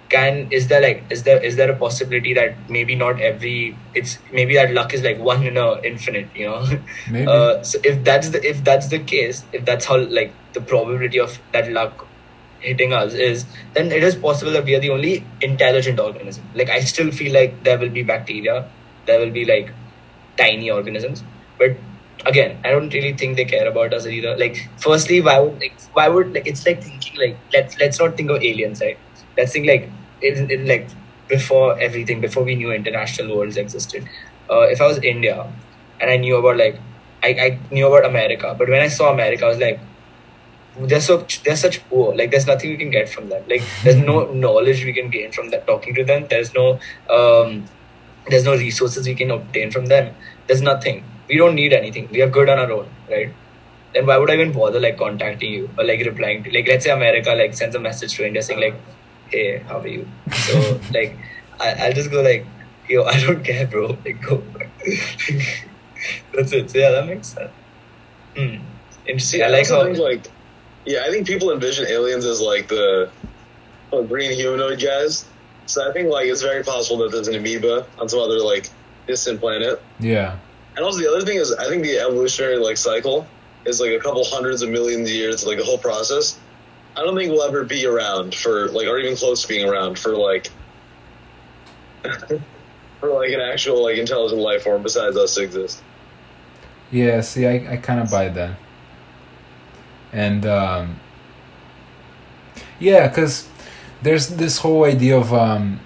can 0.09 0.47
is 0.51 0.67
there 0.67 0.81
like 0.81 1.03
is 1.09 1.23
there 1.23 1.43
is 1.43 1.55
there 1.55 1.71
a 1.71 1.75
possibility 1.75 2.33
that 2.33 2.55
maybe 2.69 2.95
not 2.95 3.19
every 3.19 3.75
it's 3.95 4.19
maybe 4.31 4.55
that 4.55 4.71
luck 4.71 4.93
is 4.93 5.01
like 5.01 5.17
one 5.19 5.43
in 5.43 5.57
a 5.57 5.81
infinite 5.81 6.27
you 6.35 6.45
know? 6.45 6.65
Maybe. 7.09 7.27
uh, 7.27 7.63
so 7.63 7.79
if 7.83 8.03
that's 8.03 8.29
the 8.29 8.47
if 8.47 8.63
that's 8.63 8.89
the 8.89 8.99
case 8.99 9.43
if 9.51 9.65
that's 9.65 9.85
how 9.85 9.97
like 9.97 10.33
the 10.53 10.61
probability 10.61 11.19
of 11.19 11.39
that 11.53 11.71
luck 11.71 12.05
hitting 12.59 12.93
us 12.93 13.13
is 13.13 13.45
then 13.73 13.91
it 13.91 14.03
is 14.03 14.15
possible 14.15 14.51
that 14.51 14.65
we 14.65 14.75
are 14.75 14.79
the 14.79 14.89
only 14.89 15.23
intelligent 15.41 15.99
organism. 15.99 16.47
Like 16.53 16.69
i 16.69 16.79
still 16.81 17.11
feel 17.11 17.33
like 17.33 17.63
there 17.63 17.79
will 17.79 17.89
be 17.89 18.03
bacteria 18.03 18.69
there 19.07 19.19
will 19.19 19.31
be 19.31 19.45
like 19.45 19.71
tiny 20.37 20.69
organisms 20.69 21.23
but 21.57 21.77
again 22.25 22.57
i 22.63 22.69
don't 22.71 22.93
really 22.93 23.13
think 23.13 23.37
they 23.37 23.45
care 23.45 23.67
about 23.67 23.93
us 23.93 24.05
either. 24.05 24.37
Like 24.37 24.69
firstly 24.77 25.21
why 25.21 25.39
would 25.39 25.59
like 25.59 25.81
why 25.93 26.07
would 26.09 26.33
like 26.33 26.45
it's 26.45 26.65
like 26.65 26.83
thinking 26.83 27.19
like 27.19 27.37
let's 27.53 27.79
let's 27.79 27.99
not 27.99 28.15
think 28.15 28.29
of 28.29 28.43
aliens 28.43 28.81
right 28.81 28.99
let's 29.37 29.53
think 29.53 29.67
like 29.67 29.89
in, 30.21 30.49
in 30.49 30.67
like 30.67 30.87
before 31.27 31.79
everything 31.79 32.21
before 32.21 32.43
we 32.43 32.55
knew 32.55 32.71
international 32.71 33.35
worlds 33.37 33.57
existed. 33.57 34.07
Uh, 34.49 34.61
if 34.73 34.79
i 34.79 34.85
was 34.85 34.99
india 34.99 35.51
and 35.99 36.09
i 36.11 36.17
knew 36.17 36.35
about 36.35 36.55
like 36.55 36.79
I, 37.23 37.29
I 37.29 37.59
knew 37.71 37.87
about 37.87 38.05
america 38.05 38.55
but 38.57 38.69
when 38.69 38.79
i 38.79 38.87
saw 38.87 39.11
america 39.11 39.45
i 39.45 39.47
was 39.47 39.57
like 39.57 39.79
they're 40.77 41.01
so 41.01 41.25
they're 41.43 41.55
such 41.55 41.87
poor. 41.89 42.15
Like 42.15 42.31
there's 42.31 42.47
nothing 42.47 42.69
we 42.71 42.77
can 42.77 42.89
get 42.89 43.07
from 43.09 43.29
them. 43.29 43.43
Like 43.49 43.63
there's 43.83 43.95
no 43.95 44.31
knowledge 44.33 44.83
we 44.83 44.93
can 44.93 45.09
gain 45.09 45.31
from 45.31 45.49
that 45.51 45.65
talking 45.67 45.95
to 45.95 46.03
them. 46.03 46.27
There's 46.29 46.53
no 46.53 46.79
um 47.09 47.65
there's 48.27 48.43
no 48.43 48.55
resources 48.55 49.07
we 49.07 49.15
can 49.15 49.31
obtain 49.31 49.71
from 49.71 49.85
them. 49.85 50.15
There's 50.47 50.61
nothing. 50.61 51.03
We 51.29 51.37
don't 51.37 51.55
need 51.55 51.73
anything. 51.73 52.09
We 52.11 52.21
are 52.21 52.29
good 52.29 52.49
on 52.49 52.59
our 52.59 52.71
own 52.71 52.89
right? 53.09 53.33
Then 53.93 54.05
why 54.05 54.17
would 54.17 54.29
i 54.29 54.33
even 54.33 54.51
bother 54.51 54.79
like 54.79 54.97
contacting 54.97 55.53
you 55.53 55.69
or 55.77 55.85
like 55.85 56.05
replying 56.05 56.43
to 56.43 56.51
like 56.51 56.67
let's 56.67 56.83
say 56.83 56.91
america 56.91 57.33
like 57.33 57.53
sends 57.53 57.75
a 57.75 57.79
message 57.79 58.13
to 58.15 58.25
india 58.27 58.41
saying 58.41 58.59
like 58.59 58.75
hey 59.29 59.59
how 59.59 59.79
are 59.79 59.87
you 59.87 60.07
so 60.31 60.79
like 60.93 61.17
I, 61.59 61.73
i'll 61.85 61.93
just 61.93 62.11
go 62.11 62.21
like 62.21 62.45
yo 62.87 63.03
i 63.03 63.19
don't 63.19 63.43
care 63.43 63.67
bro 63.67 63.97
like 64.05 64.21
go 64.21 64.43
that's 66.33 66.51
it 66.51 66.69
so 66.69 66.77
yeah 66.77 66.91
that 66.91 67.07
makes 67.07 67.29
sense 67.29 67.51
hmm. 68.35 68.57
interesting 69.05 69.39
See, 69.39 69.43
i 69.43 69.47
I 69.47 69.49
like 69.49 69.67
how 69.67 69.83
think 69.83 69.97
like, 69.97 70.27
yeah, 70.85 71.03
I 71.05 71.11
think 71.11 71.27
people 71.27 71.51
envision 71.51 71.87
aliens 71.87 72.25
as 72.25 72.41
like 72.41 72.67
the 72.67 73.09
uh, 73.91 74.01
green 74.03 74.31
humanoid 74.31 74.79
guys. 74.81 75.25
So 75.65 75.89
I 75.89 75.93
think 75.93 76.09
like 76.09 76.27
it's 76.27 76.41
very 76.41 76.63
possible 76.63 76.97
that 76.99 77.11
there's 77.11 77.27
an 77.27 77.35
amoeba 77.35 77.87
on 77.97 78.07
some 78.07 78.19
other 78.19 78.39
like 78.39 78.69
distant 79.07 79.39
planet. 79.39 79.81
Yeah. 79.99 80.37
And 80.75 80.85
also 80.85 80.99
the 80.99 81.09
other 81.09 81.25
thing 81.25 81.37
is, 81.37 81.53
I 81.53 81.67
think 81.67 81.83
the 81.83 81.97
evolutionary 81.99 82.57
like 82.57 82.77
cycle 82.77 83.27
is 83.65 83.81
like 83.81 83.91
a 83.91 83.99
couple 83.99 84.23
hundreds 84.25 84.61
of 84.61 84.69
millions 84.69 85.09
of 85.09 85.15
years, 85.15 85.45
like 85.45 85.57
the 85.57 85.63
whole 85.63 85.77
process. 85.77 86.39
I 86.97 87.01
don't 87.01 87.15
think 87.15 87.31
we'll 87.31 87.43
ever 87.43 87.63
be 87.63 87.85
around 87.85 88.33
for 88.33 88.69
like, 88.69 88.87
or 88.87 88.97
even 88.99 89.15
close 89.15 89.41
to 89.41 89.47
being 89.47 89.67
around 89.67 89.99
for 89.99 90.15
like, 90.15 90.49
for 92.99 93.09
like 93.09 93.31
an 93.31 93.41
actual 93.41 93.83
like 93.83 93.97
intelligent 93.97 94.41
life 94.41 94.63
form 94.63 94.83
besides 94.83 95.17
us 95.17 95.35
to 95.35 95.43
exist. 95.43 95.81
Yeah, 96.91 97.21
see, 97.21 97.45
I, 97.45 97.73
I 97.73 97.77
kind 97.77 97.99
of 97.99 98.09
buy 98.09 98.29
that. 98.29 98.57
And, 100.13 100.45
um, 100.45 100.99
yeah, 102.79 103.07
because 103.07 103.49
there's 104.01 104.27
this 104.27 104.59
whole 104.59 104.85
idea 104.85 105.17
of, 105.17 105.33
um, 105.33 105.81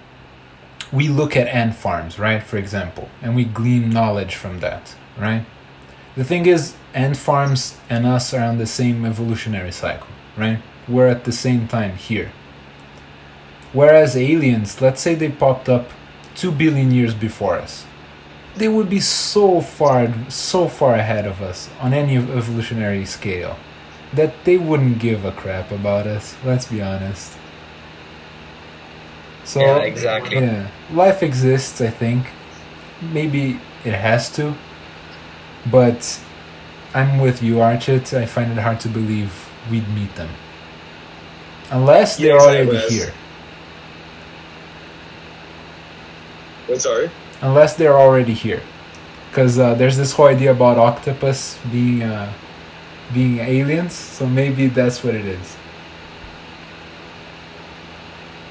we 0.92 1.08
look 1.08 1.36
at 1.36 1.48
ant 1.48 1.74
farms, 1.74 2.18
right, 2.18 2.42
for 2.42 2.56
example, 2.56 3.08
and 3.22 3.34
we 3.34 3.44
glean 3.44 3.90
knowledge 3.90 4.34
from 4.34 4.60
that. 4.60 4.94
right? 5.18 5.44
The 6.16 6.24
thing 6.24 6.46
is, 6.46 6.74
ant 6.94 7.16
farms 7.16 7.78
and 7.88 8.06
us 8.06 8.34
are 8.34 8.42
on 8.42 8.58
the 8.58 8.66
same 8.66 9.04
evolutionary 9.04 9.72
cycle, 9.72 10.08
right? 10.36 10.60
We're 10.90 11.06
at 11.08 11.24
the 11.24 11.32
same 11.32 11.68
time 11.68 11.96
here. 11.96 12.32
Whereas 13.72 14.16
aliens, 14.16 14.80
let's 14.80 15.00
say 15.00 15.14
they 15.14 15.30
popped 15.30 15.68
up 15.68 15.88
2 16.34 16.50
billion 16.50 16.90
years 16.90 17.14
before 17.14 17.56
us, 17.56 17.86
they 18.56 18.66
would 18.68 18.90
be 18.90 19.00
so 19.00 19.60
far, 19.60 20.12
so 20.28 20.68
far 20.68 20.94
ahead 20.96 21.24
of 21.26 21.40
us 21.40 21.70
on 21.80 21.94
any 21.94 22.16
evolutionary 22.16 23.04
scale 23.06 23.56
that 24.12 24.44
they 24.44 24.58
wouldn't 24.58 24.98
give 24.98 25.24
a 25.24 25.30
crap 25.30 25.70
about 25.70 26.06
us, 26.06 26.34
let's 26.44 26.66
be 26.66 26.82
honest. 26.82 27.38
So, 29.44 29.60
Yeah, 29.60 29.78
exactly. 29.78 30.36
yeah, 30.36 30.68
life 30.92 31.22
exists, 31.22 31.80
I 31.80 31.90
think. 31.90 32.26
Maybe 33.00 33.60
it 33.84 33.94
has 33.94 34.28
to, 34.32 34.54
but 35.70 36.20
I'm 36.92 37.18
with 37.20 37.42
you, 37.42 37.54
Archit. 37.56 38.12
I 38.16 38.26
find 38.26 38.52
it 38.52 38.58
hard 38.58 38.80
to 38.80 38.88
believe 38.88 39.48
we'd 39.70 39.88
meet 39.94 40.14
them. 40.16 40.30
Unless 41.70 42.16
they're 42.16 42.36
exactly. 42.36 42.66
already 42.68 42.94
here. 42.94 43.12
Wait, 46.68 46.80
sorry. 46.80 47.10
Unless 47.40 47.74
they're 47.74 47.98
already 47.98 48.34
here. 48.34 48.62
Because 49.30 49.58
uh, 49.58 49.74
there's 49.74 49.96
this 49.96 50.12
whole 50.12 50.26
idea 50.26 50.50
about 50.50 50.78
octopus 50.78 51.58
being 51.70 52.02
uh, 52.02 52.32
being 53.14 53.38
aliens, 53.38 53.94
so 53.94 54.26
maybe 54.26 54.66
that's 54.68 55.02
what 55.02 55.14
it 55.14 55.26
is. 55.26 55.56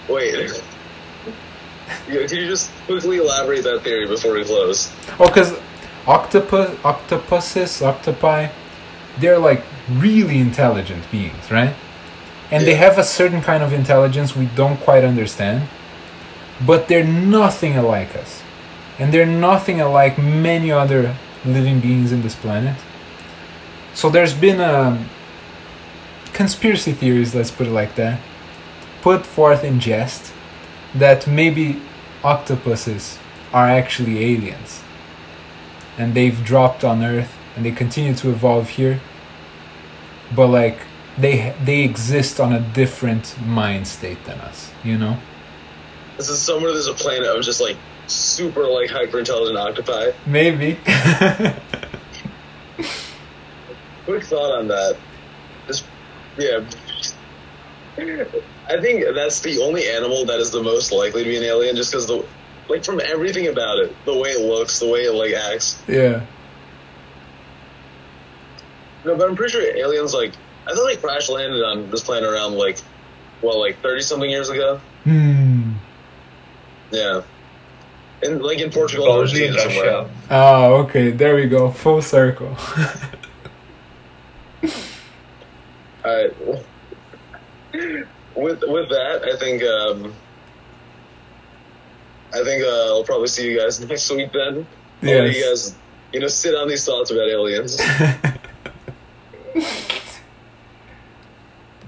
Wait. 0.10 0.62
Yeah, 2.08 2.26
Can 2.28 2.38
you 2.38 2.48
just 2.48 2.72
quickly 2.86 3.18
elaborate 3.18 3.64
that 3.64 3.82
theory 3.84 4.08
before 4.08 4.34
we 4.34 4.44
close? 4.44 4.92
Oh, 5.20 5.28
because 5.28 5.58
octopus, 6.08 6.78
octopuses, 6.84 7.82
octopi, 7.82 8.50
they're 9.20 9.38
like 9.38 9.64
really 9.90 10.40
intelligent 10.40 11.10
beings, 11.12 11.52
right? 11.52 11.76
And 12.52 12.66
they 12.66 12.76
have 12.76 12.98
a 12.98 13.04
certain 13.04 13.42
kind 13.42 13.64
of 13.64 13.74
intelligence 13.74 14.36
we 14.36 14.48
don't 14.48 14.78
quite 14.78 15.04
understand, 15.04 15.70
but 16.66 16.88
they're 16.88 17.04
nothing 17.04 17.78
alike 17.78 18.16
us. 18.16 18.42
And 18.98 19.14
they're 19.14 19.26
nothing 19.26 19.80
alike 19.80 20.18
many 20.18 20.72
other 20.72 21.16
living 21.46 21.80
beings 21.80 22.12
in 22.12 22.22
this 22.22 22.36
planet. 22.36 22.76
So 23.94 24.10
there's 24.10 24.34
been 24.34 24.60
um, 24.60 25.10
conspiracy 26.34 26.92
theories, 26.92 27.36
let's 27.36 27.52
put 27.52 27.68
it 27.68 27.72
like 27.72 27.96
that, 27.96 28.20
put 29.02 29.26
forth 29.26 29.64
in 29.64 29.80
jest 29.80 30.34
that 30.96 31.28
maybe 31.28 31.82
octopuses 32.24 33.20
are 33.54 33.68
actually 33.68 34.24
aliens 34.24 34.84
and 35.98 36.14
they've 36.14 36.44
dropped 36.44 36.84
on 36.84 37.04
earth 37.04 37.38
and 37.56 37.66
they 37.66 37.72
continue 37.72 38.14
to 38.14 38.30
evolve 38.30 38.70
here 38.70 39.00
but 40.36 40.48
like 40.48 40.80
they 41.20 41.54
they 41.64 41.82
exist 41.84 42.40
on 42.40 42.54
a 42.54 42.60
different 42.74 43.40
mind 43.46 43.88
state 43.88 44.24
than 44.26 44.40
us 44.42 44.72
you 44.84 44.98
know 44.98 45.18
This 46.18 46.30
is 46.30 46.40
somewhere 46.42 46.72
there's 46.72 46.88
a 46.88 46.94
planet 46.94 47.28
of 47.28 47.44
just 47.44 47.60
like 47.62 47.78
super 48.08 48.66
like 48.68 48.90
hyper 48.90 49.20
intelligent 49.20 49.58
octopi. 49.58 50.12
maybe 50.26 50.78
Quick 54.06 54.24
thought 54.24 54.58
on 54.60 54.68
that. 54.70 54.98
Just 55.68 55.86
yeah. 56.38 56.64
I 57.98 58.80
think 58.82 59.04
that's 59.14 59.42
the 59.42 59.60
only 59.62 59.88
animal 59.88 60.26
that 60.26 60.40
is 60.40 60.50
the 60.52 60.64
most 60.64 60.92
likely 60.92 61.24
to 61.24 61.30
be 61.30 61.38
an 61.38 61.44
alien, 61.44 61.76
just 61.76 61.92
because 61.92 62.08
the 62.08 62.26
like 62.70 62.84
from 62.86 63.00
everything 63.02 63.48
about 63.48 63.78
it, 63.80 63.94
the 64.06 64.16
way 64.18 64.30
it 64.30 64.42
looks, 64.42 64.80
the 64.80 64.88
way 64.88 65.02
it 65.02 65.12
like 65.14 65.34
acts. 65.34 65.82
yeah 65.88 66.26
No, 69.06 69.16
but 69.16 69.30
I'm 69.30 69.36
pretty 69.36 69.52
sure 69.52 69.62
aliens 69.78 70.14
like 70.14 70.34
I 70.68 70.74
thought 70.74 70.88
they 70.88 70.96
crash 70.98 71.30
landed 71.30 71.64
on 71.64 71.90
this 71.92 72.04
planet 72.04 72.30
around 72.30 72.56
like 72.56 72.78
well 73.42 73.60
like 73.60 73.80
thirty 73.82 74.02
something 74.02 74.30
years 74.30 74.50
ago. 74.50 74.80
hmm 75.04 75.74
Yeah. 76.92 77.22
In 78.22 78.40
like 78.42 78.60
in 78.60 78.70
Portugal, 78.72 79.06
Probably 79.06 79.48
or 79.48 79.58
somewhere. 79.58 79.86
Russia. 80.02 80.10
ah 80.30 80.66
okay 80.84 81.12
there 81.12 81.36
we 81.36 81.48
go 81.48 81.72
full 81.72 82.02
circle 82.02 82.56
All 86.06 86.16
right. 86.16 86.34
With 88.36 88.62
with 88.66 88.90
that, 88.90 89.24
I 89.24 89.36
think 89.38 89.62
um, 89.64 90.14
I 92.34 92.44
think 92.44 92.64
uh, 92.64 92.68
I'll 92.96 93.04
probably 93.04 93.28
see 93.28 93.52
you 93.52 93.60
guys 93.60 93.80
next 93.86 94.10
week. 94.12 94.32
Then 94.32 94.66
I'll 95.04 95.28
you 95.28 95.44
guys, 95.44 95.76
you 96.14 96.20
know, 96.22 96.28
sit 96.28 96.56
on 96.56 96.68
these 96.70 96.86
thoughts 96.86 97.12
about 97.12 97.28
aliens. 97.30 97.78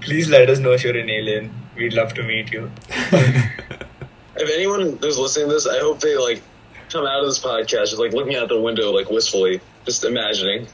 Please 0.02 0.28
let 0.28 0.48
us 0.50 0.58
know 0.58 0.72
if 0.72 0.84
you're 0.84 0.96
an 0.96 1.08
alien. 1.10 1.52
We'd 1.76 1.92
love 1.94 2.12
to 2.14 2.22
meet 2.22 2.52
you. 2.52 2.70
if 2.88 4.50
anyone 4.54 4.98
who's 5.00 5.18
listening 5.18 5.48
to 5.48 5.54
this, 5.54 5.66
I 5.66 5.78
hope 5.78 6.00
they 6.00 6.16
like 6.16 6.42
come 6.90 7.06
out 7.06 7.20
of 7.20 7.26
this 7.26 7.38
podcast 7.38 7.90
just 7.90 7.98
like 7.98 8.12
looking 8.12 8.36
out 8.36 8.48
the 8.48 8.60
window 8.60 8.90
like 8.92 9.08
wistfully, 9.10 9.60
just 9.86 10.04
imagining. 10.04 10.66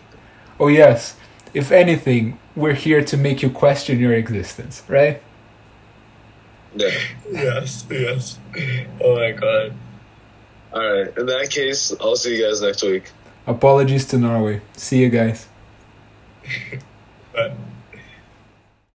oh 0.59 0.67
yes 0.69 1.15
if 1.55 1.71
anything 1.71 2.39
we're 2.57 2.75
here 2.75 3.03
to 3.05 3.17
make 3.17 3.41
you 3.43 3.49
question 3.49 3.99
your 4.01 4.13
existence 4.13 4.83
right 4.89 5.23
Yeah. 6.75 6.91
Yes, 7.33 7.87
yes. 7.91 8.39
Oh 9.01 9.15
my 9.17 9.31
god. 9.33 9.73
All 10.73 10.81
right. 10.93 11.17
In 11.17 11.27
that 11.27 11.49
case, 11.51 11.95
I'll 12.01 12.17
see 12.17 12.37
you 12.37 12.45
guys 12.47 12.61
next 12.61 12.83
week. 12.83 13.05
apologies 13.47 14.05
to 14.07 14.19
norway 14.19 14.61
see 14.77 14.99
you 15.01 15.09
guys 15.11 15.47
Bye. 17.33 17.53